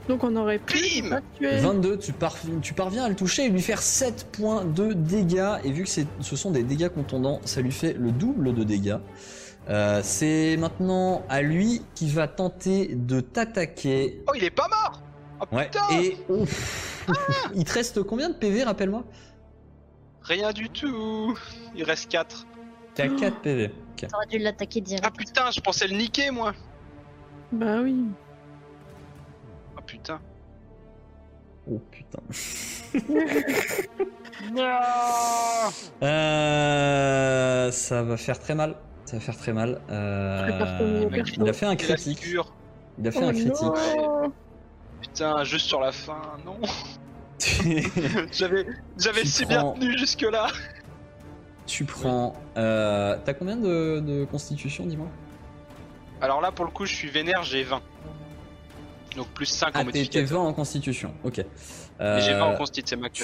Donc 0.07 0.23
on 0.23 0.35
aurait 0.35 0.59
pu 0.59 0.77
Bim 1.01 1.09
pas 1.09 1.21
tuer. 1.35 1.57
22, 1.57 1.97
tu, 1.97 2.13
par- 2.13 2.35
tu 2.61 2.73
parviens 2.75 3.05
à 3.05 3.09
le 3.09 3.15
toucher 3.15 3.45
et 3.45 3.49
lui 3.49 3.61
faire 3.63 3.81
7 3.81 4.27
points 4.31 4.63
de 4.63 4.93
dégâts. 4.93 5.55
Et 5.63 5.71
vu 5.71 5.83
que 5.83 5.89
c'est- 5.89 6.05
ce 6.21 6.35
sont 6.35 6.51
des 6.51 6.61
dégâts 6.61 6.89
contondants, 6.89 7.39
ça 7.45 7.61
lui 7.61 7.71
fait 7.71 7.93
le 7.93 8.11
double 8.11 8.53
de 8.53 8.63
dégâts. 8.63 8.97
Euh, 9.67 10.01
c'est 10.03 10.57
maintenant 10.57 11.23
à 11.27 11.41
lui 11.41 11.81
qui 11.95 12.07
va 12.11 12.27
tenter 12.27 12.91
de 12.93 13.19
t'attaquer. 13.19 14.21
Oh, 14.27 14.33
il 14.35 14.43
est 14.43 14.51
pas 14.51 14.67
mort. 14.67 15.01
Oh 15.41 15.55
Ouais. 15.55 15.65
putain. 15.65 15.99
Et 15.99 16.17
ouf. 16.29 16.94
Il 17.55 17.63
te 17.63 17.73
reste 17.73 18.03
combien 18.03 18.29
de 18.29 18.33
PV, 18.35 18.63
rappelle-moi? 18.63 19.03
Rien 20.23 20.51
du 20.53 20.69
tout. 20.69 21.37
Il 21.75 21.83
reste 21.83 22.09
4. 22.09 22.45
T'es 22.95 23.03
à 23.03 23.07
4 23.09 23.41
PV. 23.41 23.71
Ok. 23.91 24.07
T'aurais 24.09 24.25
dû 24.27 24.37
l'attaquer 24.39 24.81
direct. 24.81 25.05
Ah 25.07 25.11
putain, 25.15 25.51
je 25.51 25.59
pensais 25.61 25.87
le 25.87 25.95
niquer 25.95 26.31
moi. 26.31 26.53
Bah 27.51 27.81
oui. 27.83 28.05
Ah 29.77 29.81
putain. 29.85 30.19
Oh 31.69 31.79
putain. 31.91 32.19
Non. 34.53 34.63
Euh, 36.03 37.71
ça 37.71 38.03
va 38.03 38.17
faire 38.17 38.37
très 38.39 38.53
mal. 38.53 38.75
Ça 39.05 39.17
va 39.17 39.19
faire 39.21 39.37
très 39.37 39.53
mal. 39.53 39.81
Euh, 39.89 40.41
Prépare 40.43 40.77
ton 40.77 41.09
il 41.43 41.49
a 41.49 41.53
fait 41.53 41.65
un 41.65 41.75
critique. 41.75 42.21
Il 42.99 43.07
a 43.07 43.11
fait 43.11 43.19
Oh 43.23 43.27
un 43.29 43.33
critique. 43.33 43.61
non. 43.61 44.33
Putain, 45.11 45.43
juste 45.43 45.67
sur 45.67 45.79
la 45.81 45.91
fin, 45.91 46.21
non. 46.45 46.57
tu 47.39 47.51
J'avais, 48.31 48.65
j'avais 48.97 49.21
Tu 49.21 49.27
si 49.27 49.45
prends- 49.45 49.73
bien 49.73 49.81
tenu 49.81 49.97
jusque 49.97 50.21
là. 50.23 50.47
prends. 51.85 52.33
Euh, 52.57 53.17
T'as 53.23 53.33
combien 53.33 53.55
de, 53.55 53.99
de 53.99 54.25
constitution, 54.25 54.85
dis-moi? 54.85 55.07
Alors 56.21 56.41
là, 56.41 56.51
pour 56.51 56.65
le 56.65 56.71
coup, 56.71 56.85
je 56.85 56.93
suis 56.93 57.09
vénère, 57.09 57.43
j'ai 57.43 57.63
20. 57.63 57.81
Donc 59.15 59.27
plus 59.29 59.45
5 59.45 59.67
en 59.67 59.69
Ah, 59.69 59.71
t'es 59.71 59.77
t'es 59.79 59.85
modificateur. 59.99 60.41
20 60.43 60.47
en 60.49 60.53
constitution. 60.53 61.13
Ok. 61.23 61.37
Mais 61.99 62.19
j'ai 62.21 62.33
20 62.33 62.41
en 62.43 62.51
Euh, 62.51 62.57
consti, 62.57 62.81
c'est 62.85 62.95
ma 62.97 63.07
Je 63.07 63.23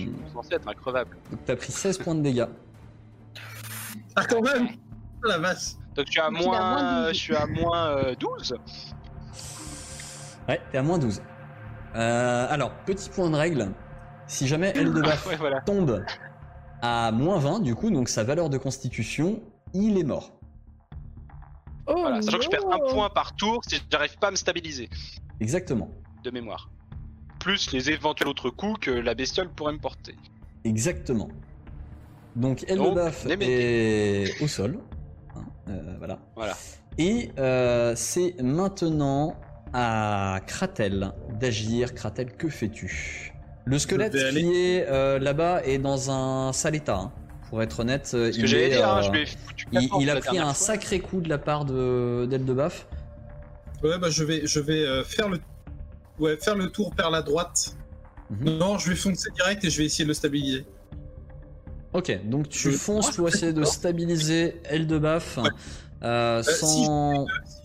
suis 0.00 0.12
censé 0.32 0.54
être 0.54 0.68
increvable. 0.68 1.16
Donc 1.30 1.40
t'as 1.44 1.56
pris 1.56 1.72
16 1.72 1.98
points 1.98 2.14
de 2.14 2.20
dégâts. 2.22 2.46
Ah, 4.14 4.24
quand 4.26 4.40
même 4.42 4.68
Oh 5.24 5.28
la 5.28 5.38
vache 5.38 5.72
Donc 5.96 6.06
je 6.06 6.12
suis 6.12 6.20
à 6.20 6.30
Donc 6.30 6.40
il 6.40 6.44
a 6.44 6.48
moins 6.48 6.60
moins, 6.74 7.02
12. 7.06 7.12
je 7.14 7.18
suis 7.20 7.34
à 7.36 7.46
moins 7.46 7.86
euh, 7.96 8.14
12. 8.14 8.54
Ouais, 10.52 10.60
t'es 10.70 10.76
à 10.76 10.82
moins 10.82 10.98
12. 10.98 11.22
Euh, 11.94 12.46
alors, 12.50 12.72
petit 12.84 13.08
point 13.08 13.30
de 13.30 13.36
règle. 13.36 13.70
Si 14.26 14.46
jamais 14.46 14.72
Eldebaf 14.76 15.26
Ouais, 15.26 15.36
voilà. 15.36 15.62
tombe 15.62 16.04
à 16.82 17.10
moins 17.10 17.38
20, 17.38 17.60
du 17.60 17.74
coup, 17.74 17.90
donc 17.90 18.10
sa 18.10 18.22
valeur 18.22 18.50
de 18.50 18.58
constitution, 18.58 19.40
il 19.72 19.96
est 19.98 20.04
mort. 20.04 20.32
Oh 21.86 21.94
Voilà, 21.96 22.20
sachant 22.20 22.36
que 22.38 22.44
je 22.44 22.50
perds 22.50 22.70
un 22.70 22.78
point 22.92 23.08
par 23.08 23.34
tour 23.34 23.62
si 23.66 23.80
j'arrive 23.90 24.18
pas 24.18 24.28
à 24.28 24.30
me 24.30 24.36
stabiliser 24.36 24.90
Exactement. 25.40 25.88
de 26.22 26.30
mémoire. 26.30 26.68
Plus 27.40 27.72
les 27.72 27.90
éventuels 27.90 28.28
autres 28.28 28.50
coups 28.50 28.78
que 28.80 28.90
la 28.90 29.14
bestiole 29.14 29.48
pourrait 29.48 29.72
me 29.72 29.78
porter. 29.78 30.14
Exactement. 30.64 31.28
Donc 32.36 32.64
Eldebaf 32.68 33.24
les 33.24 34.26
est 34.28 34.42
au 34.42 34.48
sol. 34.48 34.78
Hein, 35.34 35.44
euh, 35.68 35.94
voilà. 35.98 36.18
Voilà. 36.36 36.56
Et 36.98 37.30
euh, 37.38 37.94
c'est 37.96 38.36
maintenant 38.42 39.34
à 39.72 40.40
Kratel 40.46 41.12
d'agir. 41.40 41.94
Kratel, 41.94 42.32
que 42.32 42.48
fais-tu? 42.48 43.32
Le 43.64 43.78
squelette 43.78 44.12
qui 44.12 44.38
est 44.54 44.86
euh, 44.88 45.18
là-bas 45.18 45.62
est 45.64 45.78
dans 45.78 46.10
un 46.10 46.52
sale 46.52 46.74
état. 46.76 46.96
hein. 46.96 47.12
Pour 47.48 47.62
être 47.62 47.80
honnête, 47.80 48.10
il, 48.14 48.40
que 48.40 48.46
j'allais 48.46 48.66
est, 48.66 48.76
dire, 48.76 48.88
hein, 48.88 48.98
euh, 48.98 49.02
je 49.02 49.10
lui 49.10 49.22
ai 49.22 49.26
foutu 49.26 49.66
il, 49.72 49.88
quatre 49.88 50.00
il 50.00 50.10
a 50.10 50.16
pris 50.16 50.38
un 50.38 50.44
fois. 50.46 50.54
sacré 50.54 51.00
coup 51.00 51.20
de 51.20 51.28
la 51.28 51.36
part 51.38 51.64
de 51.66 52.26
d'Eldebaf. 52.28 52.86
Ouais, 53.82 53.98
bah 53.98 54.08
je 54.08 54.24
vais, 54.24 54.46
je 54.46 54.58
vais 54.58 54.86
euh, 54.86 55.04
faire 55.04 55.28
le, 55.28 55.38
ouais, 56.18 56.38
faire 56.38 56.54
le 56.56 56.70
tour 56.70 56.94
vers 56.96 57.10
la 57.10 57.20
droite. 57.20 57.76
Mhm. 58.30 58.56
Non, 58.56 58.78
je 58.78 58.88
vais 58.88 58.96
foncer 58.96 59.28
direct 59.36 59.62
et 59.64 59.70
je 59.70 59.78
vais 59.78 59.84
essayer 59.84 60.04
de 60.04 60.08
le 60.08 60.14
stabiliser. 60.14 60.64
Ok, 61.92 62.18
donc 62.24 62.48
tu 62.48 62.70
Je- 62.70 62.76
fonces 62.76 63.14
pour 63.14 63.28
essayer 63.28 63.52
de 63.52 63.64
stabiliser 63.64 64.60
Eldebaf 64.64 65.36
Ouais. 65.36 65.50
euh, 66.04 66.42
sans. 66.42 67.26
Si 67.26 67.61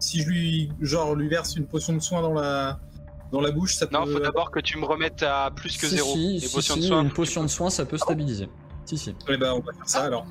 je 0.00 0.28
lui, 0.28 0.70
genre, 0.80 1.14
lui 1.14 1.28
verse 1.28 1.56
une 1.56 1.66
potion 1.66 1.92
de 1.94 2.00
soin 2.00 2.22
dans 2.22 2.32
la, 2.34 2.80
dans 3.32 3.40
la 3.40 3.50
bouche, 3.50 3.74
ça 3.76 3.86
peut. 3.86 3.96
Non, 3.96 4.06
faut 4.06 4.18
d'abord 4.20 4.50
que 4.50 4.60
tu 4.60 4.78
me 4.78 4.84
remettes 4.86 5.22
à 5.22 5.50
plus 5.54 5.76
que 5.76 5.86
Si, 5.86 5.96
zéro. 5.96 6.12
si, 6.14 6.32
Les 6.34 6.40
si, 6.40 6.54
potions 6.54 6.74
si, 6.74 6.80
de 6.80 6.86
soin. 6.86 7.02
une 7.02 7.10
potion 7.12 7.42
de 7.42 7.48
soin, 7.48 7.70
ça 7.70 7.84
peut 7.84 7.98
stabiliser. 7.98 8.48
Si, 8.86 8.96
si. 8.98 9.14
Eh 9.28 9.36
ben, 9.36 9.52
on 9.52 9.60
va 9.60 9.72
faire 9.72 9.88
ça 9.88 10.04
alors. 10.04 10.26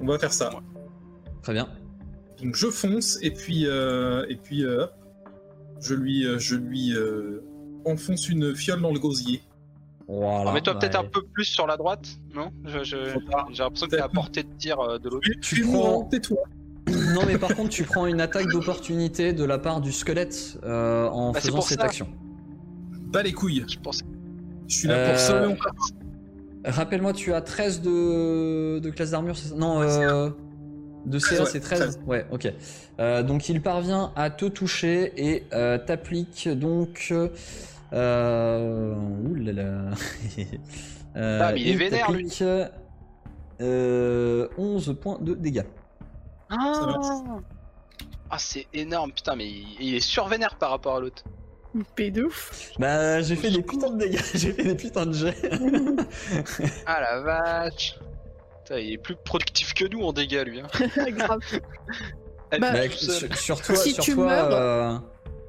On 0.00 0.06
va 0.06 0.18
faire 0.18 0.32
ça. 0.32 0.50
Très 1.42 1.52
bien. 1.52 1.68
Donc 2.42 2.54
je 2.54 2.66
fonce 2.68 3.18
et 3.22 3.30
puis 3.30 3.66
euh, 3.66 4.26
et 4.28 4.36
puis 4.36 4.62
euh, 4.64 4.86
je 5.80 5.94
lui 5.94 6.26
euh, 6.26 6.38
je 6.38 6.54
lui 6.56 6.92
euh, 6.94 7.42
enfonce 7.86 8.28
une 8.28 8.54
fiole 8.54 8.82
dans 8.82 8.92
le 8.92 8.98
gosier. 8.98 9.42
Voilà. 10.08 10.50
Remets-toi 10.50 10.74
bah, 10.74 10.80
peut-être 10.80 10.98
un 11.00 11.04
peu 11.04 11.22
plus 11.32 11.44
sur 11.46 11.66
la 11.66 11.76
droite, 11.76 12.06
non? 12.34 12.50
J'ai 12.82 12.96
l'impression 13.58 13.86
que 13.86 13.96
t'es 13.96 14.00
à 14.02 14.08
portée 14.08 14.42
de 14.42 14.52
tir 14.58 14.76
de 15.00 15.08
l'autre. 15.08 15.26
Tu 15.40 15.40
Tu 15.40 15.62
prends- 15.62 16.04
tais-toi. 16.04 16.38
Non, 17.16 17.22
mais 17.26 17.38
par 17.38 17.54
contre, 17.56 17.70
tu 17.70 17.84
prends 17.84 18.04
une 18.06 18.20
attaque 18.20 18.48
d'opportunité 18.48 19.32
de 19.32 19.42
la 19.44 19.58
part 19.58 19.80
du 19.80 19.90
squelette 19.90 20.58
euh, 20.64 21.06
en 21.08 21.32
Bah, 21.32 21.40
faisant 21.40 21.60
cette 21.62 21.80
ça. 21.80 21.86
action. 21.86 22.08
Bas 23.08 23.22
les 23.22 23.32
couilles. 23.32 23.64
Je 23.68 23.78
pense. 23.78 24.00
Je 24.68 24.74
suis 24.76 24.88
là 24.88 24.94
Euh, 24.96 25.10
pour 25.10 25.18
sauver 25.18 25.46
mon 25.48 25.56
Rappelle-moi, 26.64 27.12
tu 27.14 27.32
as 27.32 27.40
13 27.40 27.80
de, 27.80 28.80
de 28.80 28.90
classe 28.90 29.12
d'armure, 29.12 29.36
c'est 29.36 29.48
ça? 29.48 29.54
Non, 29.54 29.80
euh, 29.82 30.30
de 31.06 31.18
CA, 31.18 31.40
Ouais, 31.44 31.46
c'est 31.46 31.60
13 31.60 32.00
Ouais, 32.06 32.26
ok. 32.32 32.52
Euh, 33.00 33.22
donc, 33.22 33.48
il 33.48 33.62
parvient 33.62 34.12
à 34.16 34.28
te 34.30 34.44
toucher 34.46 35.12
et 35.16 35.44
euh, 35.54 35.78
t'applique 35.78 36.48
donc. 36.48 37.14
Euh, 37.92 38.94
ouh 39.24 39.34
là 39.36 39.52
là. 39.52 39.80
Euh, 41.16 41.40
Ah, 41.42 41.52
mais 41.54 41.62
il 41.62 41.68
est 41.70 41.76
vénère, 41.76 42.10
lui. 42.12 42.24
t'applique, 42.28 42.44
euh, 43.62 44.48
11 44.58 44.94
points 45.00 45.18
de 45.18 45.32
dégâts. 45.34 45.62
Ah, 46.50 47.38
ah 48.30 48.38
c'est 48.38 48.66
énorme, 48.72 49.12
putain, 49.12 49.36
mais 49.36 49.46
il, 49.48 49.76
il 49.80 49.94
est 49.94 50.00
survénère 50.00 50.56
par 50.56 50.70
rapport 50.70 50.96
à 50.96 51.00
l'autre. 51.00 51.24
Pédouf. 51.94 52.72
Bah, 52.78 53.20
j'ai 53.20 53.36
fait 53.36 53.50
des 53.50 53.62
putains 53.62 53.90
de 53.90 53.98
dégâts, 53.98 54.20
j'ai 54.34 54.52
fait 54.52 54.62
des 54.64 54.74
putains 54.76 55.06
de 55.06 55.12
jets. 55.12 55.36
Ah 56.86 57.00
la 57.00 57.20
vache. 57.20 57.98
Putain, 58.64 58.78
il 58.80 58.92
est 58.94 58.98
plus 58.98 59.16
productif 59.16 59.74
que 59.74 59.84
nous 59.86 60.00
en 60.02 60.12
dégâts, 60.12 60.42
lui. 60.46 60.60
Hein. 60.60 60.66
Grave. 61.10 61.40
Elle 62.50 62.60
Bah, 62.60 62.72
Bah, 62.72 62.88
sur, 62.90 63.36
sur 63.36 63.60
toi, 63.62 63.76
Si 63.76 63.92
sur 63.92 64.04
tu 64.04 64.14
toi, 64.14 64.26
meurs- 64.26 64.52
euh, 64.52 64.98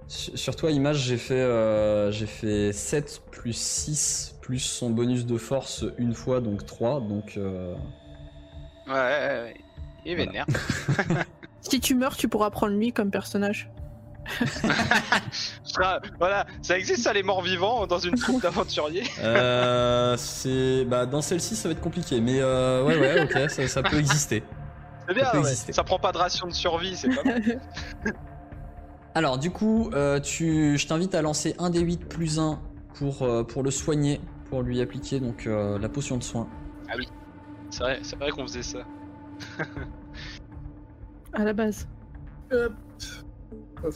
sur, 0.07 0.37
sur 0.37 0.55
toi, 0.55 0.71
Image, 0.71 0.97
j'ai 0.97 1.17
fait, 1.17 1.33
euh, 1.39 2.11
j'ai 2.11 2.25
fait 2.27 2.73
7 2.73 3.21
plus 3.31 3.53
6 3.53 4.35
plus 4.41 4.59
son 4.59 4.89
bonus 4.89 5.25
de 5.25 5.37
force 5.37 5.85
une 5.97 6.13
fois, 6.13 6.41
donc 6.41 6.65
3. 6.65 6.99
Donc, 7.01 7.37
euh, 7.37 7.73
Ouais, 8.87 8.93
ouais, 8.93 9.41
ouais. 9.43 9.55
Il 10.07 10.13
est 10.13 10.15
Voilà. 10.15 10.45
vénère. 10.45 10.45
Si 11.61 11.81
tu 11.81 11.95
meurs, 11.95 12.15
tu 12.15 12.29
pourras 12.29 12.49
prendre 12.49 12.73
lui 12.73 12.93
comme 12.93 13.11
personnage. 13.11 13.69
Voilà, 16.19 16.45
ça 16.61 16.77
existe 16.77 17.03
ça 17.03 17.13
les 17.13 17.23
morts 17.23 17.41
vivants 17.41 17.85
dans 17.87 17.99
une 17.99 18.15
troupe 18.15 18.41
d'aventuriers. 18.41 19.03
euh, 19.19 20.15
c'est, 20.17 20.85
bah, 20.85 21.05
dans 21.05 21.21
celle-ci, 21.21 21.55
ça 21.55 21.67
va 21.69 21.73
être 21.73 21.81
compliqué, 21.81 22.19
mais 22.19 22.39
euh, 22.39 22.83
ouais, 22.83 22.97
ouais, 22.97 23.23
ok, 23.23 23.49
ça, 23.49 23.67
ça 23.67 23.83
peut 23.83 23.97
exister. 23.97 24.43
C'est 25.07 25.13
bien, 25.13 25.29
peut 25.31 25.39
ouais. 25.39 25.49
exister. 25.49 25.73
ça 25.73 25.83
prend 25.83 25.99
pas 25.99 26.11
de 26.11 26.17
ration 26.17 26.47
de 26.47 26.53
survie, 26.53 26.95
c'est 26.95 27.13
pas 27.13 27.23
mal. 27.23 27.59
Alors, 29.13 29.37
du 29.37 29.51
coup, 29.51 29.89
euh, 29.93 30.19
tu, 30.19 30.77
je 30.77 30.87
t'invite 30.87 31.15
à 31.15 31.21
lancer 31.21 31.55
un 31.59 31.69
des 31.69 31.79
8 31.79 32.07
plus 32.07 32.39
1 32.39 32.59
pour, 32.95 33.23
euh, 33.23 33.43
pour 33.43 33.63
le 33.63 33.71
soigner, 33.71 34.21
pour 34.49 34.61
lui 34.61 34.79
appliquer 34.81 35.19
donc 35.19 35.47
euh, 35.47 35.79
la 35.79 35.89
potion 35.89 36.17
de 36.17 36.23
soin. 36.23 36.47
C'est 37.69 37.83
vrai, 37.83 37.99
c'est 38.03 38.15
vrai 38.15 38.31
qu'on 38.31 38.45
faisait 38.47 38.63
ça. 38.63 38.79
À 41.33 41.43
la 41.43 41.53
base. 41.53 41.87
Hop. 42.51 42.73
Hop. 43.83 43.93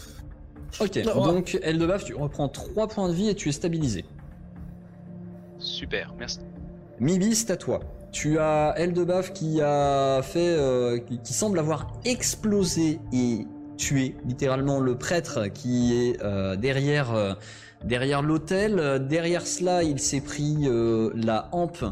Ok, 0.79 0.95
Non, 1.05 1.25
donc 1.33 1.57
Eldebaf, 1.63 2.05
tu 2.05 2.13
reprends 2.15 2.47
3 2.47 2.87
points 2.87 3.09
de 3.09 3.13
vie 3.13 3.29
et 3.29 3.35
tu 3.35 3.49
es 3.49 3.51
stabilisé. 3.51 4.05
Super, 5.59 6.13
merci. 6.17 6.39
Mibi, 6.99 7.35
c'est 7.35 7.51
à 7.51 7.57
toi. 7.57 7.79
Tu 8.11 8.39
as 8.39 8.73
Eldebaf 8.77 9.33
qui 9.33 9.61
a 9.61 10.21
fait, 10.21 10.55
euh, 10.57 10.99
qui, 10.99 11.19
qui 11.19 11.33
semble 11.33 11.59
avoir 11.59 11.91
explosé 12.05 12.99
et 13.13 13.45
tué 13.77 14.15
littéralement 14.25 14.79
le 14.79 14.95
prêtre 14.97 15.47
qui 15.47 15.93
est 15.93 16.21
euh, 16.23 16.55
derrière, 16.55 17.13
euh, 17.13 17.33
derrière 17.83 18.21
l'autel. 18.21 18.79
Euh, 18.79 18.99
Derrière 18.99 19.45
cela, 19.47 19.83
il 19.83 19.99
s'est 19.99 20.21
pris 20.21 20.57
euh, 20.65 21.11
la 21.15 21.49
hampe 21.51 21.83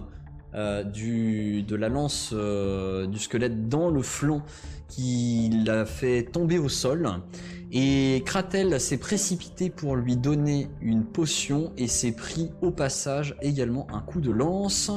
euh, 0.56 0.84
du, 0.84 1.64
de 1.64 1.76
la 1.76 1.89
lance 1.89 2.32
euh, 2.34 3.06
du 3.08 3.20
squelette 3.20 3.70
dans 3.70 3.89
le 3.89 4.02
flanc 4.02 4.41
qui 4.88 5.50
l'a 5.66 5.86
fait 5.86 6.24
tomber 6.24 6.58
au 6.58 6.70
sol. 6.70 7.08
Et 7.72 8.24
Kratel 8.26 8.80
s'est 8.82 8.97
précipité 8.97 9.70
pour 9.70 9.95
lui 9.95 10.18
donner 10.18 10.70
une 10.82 11.04
potion 11.06 11.72
et 11.78 11.88
s'est 11.88 12.14
pris 12.14 12.52
au 12.62 12.72
passage 12.72 13.36
également 13.41 13.86
un 13.93 14.00
coup 14.02 14.22
de 14.22 14.32
lance. 14.32 14.91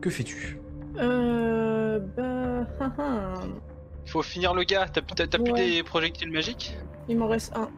Que 0.00 0.08
fais-tu? 0.08 0.58
Euh. 0.96 1.98
Bah. 2.16 2.66
Faut 4.06 4.22
finir 4.22 4.54
le 4.54 4.64
gars, 4.64 4.86
t'as 4.92 5.00
t'as 5.02 5.38
plus 5.38 5.52
Ouais. 5.52 5.70
des 5.76 5.82
projectiles 5.82 6.30
magiques? 6.30 6.76
Il 7.08 7.18
m'en 7.18 7.28
reste 7.28 7.54
un. 7.56 7.68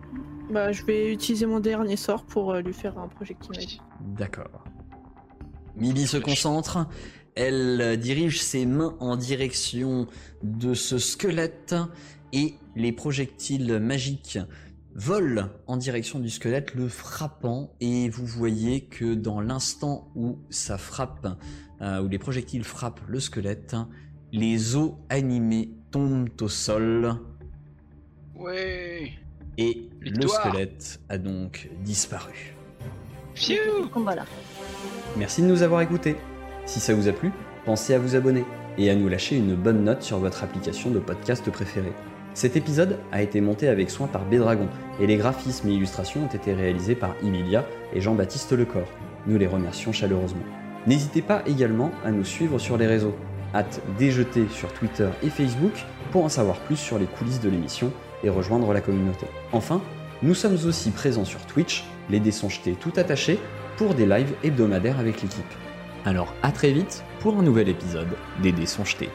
Bah, 0.50 0.70
je 0.72 0.84
vais 0.84 1.12
utiliser 1.12 1.46
mon 1.46 1.58
dernier 1.60 1.96
sort 1.96 2.24
pour 2.24 2.52
euh, 2.52 2.60
lui 2.60 2.72
faire 2.72 2.96
un 2.98 3.08
projectile 3.08 3.50
magique. 3.54 3.80
D'accord. 4.00 4.64
Mibi 5.76 6.06
se 6.06 6.16
concentre. 6.16 6.86
Elle 7.34 7.98
dirige 8.00 8.40
ses 8.40 8.64
mains 8.64 8.96
en 8.98 9.16
direction 9.16 10.06
de 10.42 10.72
ce 10.74 10.98
squelette 10.98 11.74
et 12.32 12.54
les 12.74 12.92
projectiles 12.92 13.78
magiques 13.78 14.38
volent 14.94 15.50
en 15.66 15.76
direction 15.76 16.18
du 16.18 16.30
squelette, 16.30 16.74
le 16.74 16.88
frappant. 16.88 17.74
Et 17.80 18.08
vous 18.08 18.24
voyez 18.24 18.82
que 18.82 19.14
dans 19.14 19.42
l'instant 19.42 20.10
où 20.14 20.38
ça 20.48 20.78
frappe, 20.78 21.28
euh, 21.82 22.02
où 22.02 22.08
les 22.08 22.18
projectiles 22.18 22.64
frappent 22.64 23.02
le 23.06 23.20
squelette, 23.20 23.76
les 24.32 24.74
os 24.74 24.92
animés 25.10 25.70
tombent 25.90 26.30
au 26.40 26.48
sol 26.48 27.16
Ouais. 28.34 29.12
et 29.58 29.88
le 30.00 30.26
squelette 30.26 31.00
a 31.08 31.16
donc 31.18 31.70
disparu. 31.84 32.55
Merci 35.16 35.42
de 35.42 35.46
nous 35.46 35.62
avoir 35.62 35.82
écoutés. 35.82 36.16
Si 36.64 36.80
ça 36.80 36.94
vous 36.94 37.06
a 37.06 37.12
plu, 37.12 37.32
pensez 37.64 37.92
à 37.92 37.98
vous 37.98 38.16
abonner 38.16 38.44
et 38.78 38.90
à 38.90 38.94
nous 38.94 39.08
lâcher 39.08 39.36
une 39.36 39.54
bonne 39.54 39.84
note 39.84 40.02
sur 40.02 40.18
votre 40.18 40.42
application 40.42 40.90
de 40.90 40.98
podcast 40.98 41.48
préférée. 41.50 41.92
Cet 42.32 42.56
épisode 42.56 42.98
a 43.12 43.22
été 43.22 43.40
monté 43.40 43.68
avec 43.68 43.90
soin 43.90 44.06
par 44.06 44.24
Bédragon 44.24 44.68
et 45.00 45.06
les 45.06 45.16
graphismes 45.16 45.68
et 45.68 45.72
illustrations 45.72 46.24
ont 46.24 46.34
été 46.34 46.54
réalisés 46.54 46.94
par 46.94 47.14
Emilia 47.22 47.66
et 47.94 48.00
Jean-Baptiste 48.00 48.52
Lecor. 48.52 48.86
Nous 49.26 49.38
les 49.38 49.46
remercions 49.46 49.92
chaleureusement. 49.92 50.44
N'hésitez 50.86 51.22
pas 51.22 51.42
également 51.46 51.90
à 52.04 52.10
nous 52.10 52.24
suivre 52.24 52.58
sur 52.58 52.78
les 52.78 52.86
réseaux. 52.86 53.14
Hâte 53.54 53.80
déjeter 53.98 54.46
sur 54.50 54.72
Twitter 54.72 55.08
et 55.22 55.30
Facebook 55.30 55.72
pour 56.10 56.24
en 56.24 56.28
savoir 56.28 56.58
plus 56.60 56.76
sur 56.76 56.98
les 56.98 57.06
coulisses 57.06 57.40
de 57.40 57.50
l'émission 57.50 57.92
et 58.24 58.30
rejoindre 58.30 58.72
la 58.72 58.80
communauté. 58.80 59.26
Enfin, 59.52 59.82
nous 60.22 60.34
sommes 60.34 60.56
aussi 60.66 60.90
présents 60.90 61.24
sur 61.24 61.44
Twitch, 61.46 61.84
les 62.10 62.20
dés 62.20 62.32
sont 62.32 62.48
jetés 62.48 62.74
tout 62.74 62.92
attachés, 62.96 63.38
pour 63.76 63.94
des 63.94 64.06
lives 64.06 64.34
hebdomadaires 64.42 64.98
avec 64.98 65.22
l'équipe. 65.22 65.54
Alors 66.04 66.34
à 66.42 66.52
très 66.52 66.72
vite 66.72 67.04
pour 67.20 67.36
un 67.36 67.42
nouvel 67.42 67.68
épisode 67.68 68.08
des 68.42 68.52
dés 68.52 68.66
sont 68.66 68.84
jetés. 68.84 69.10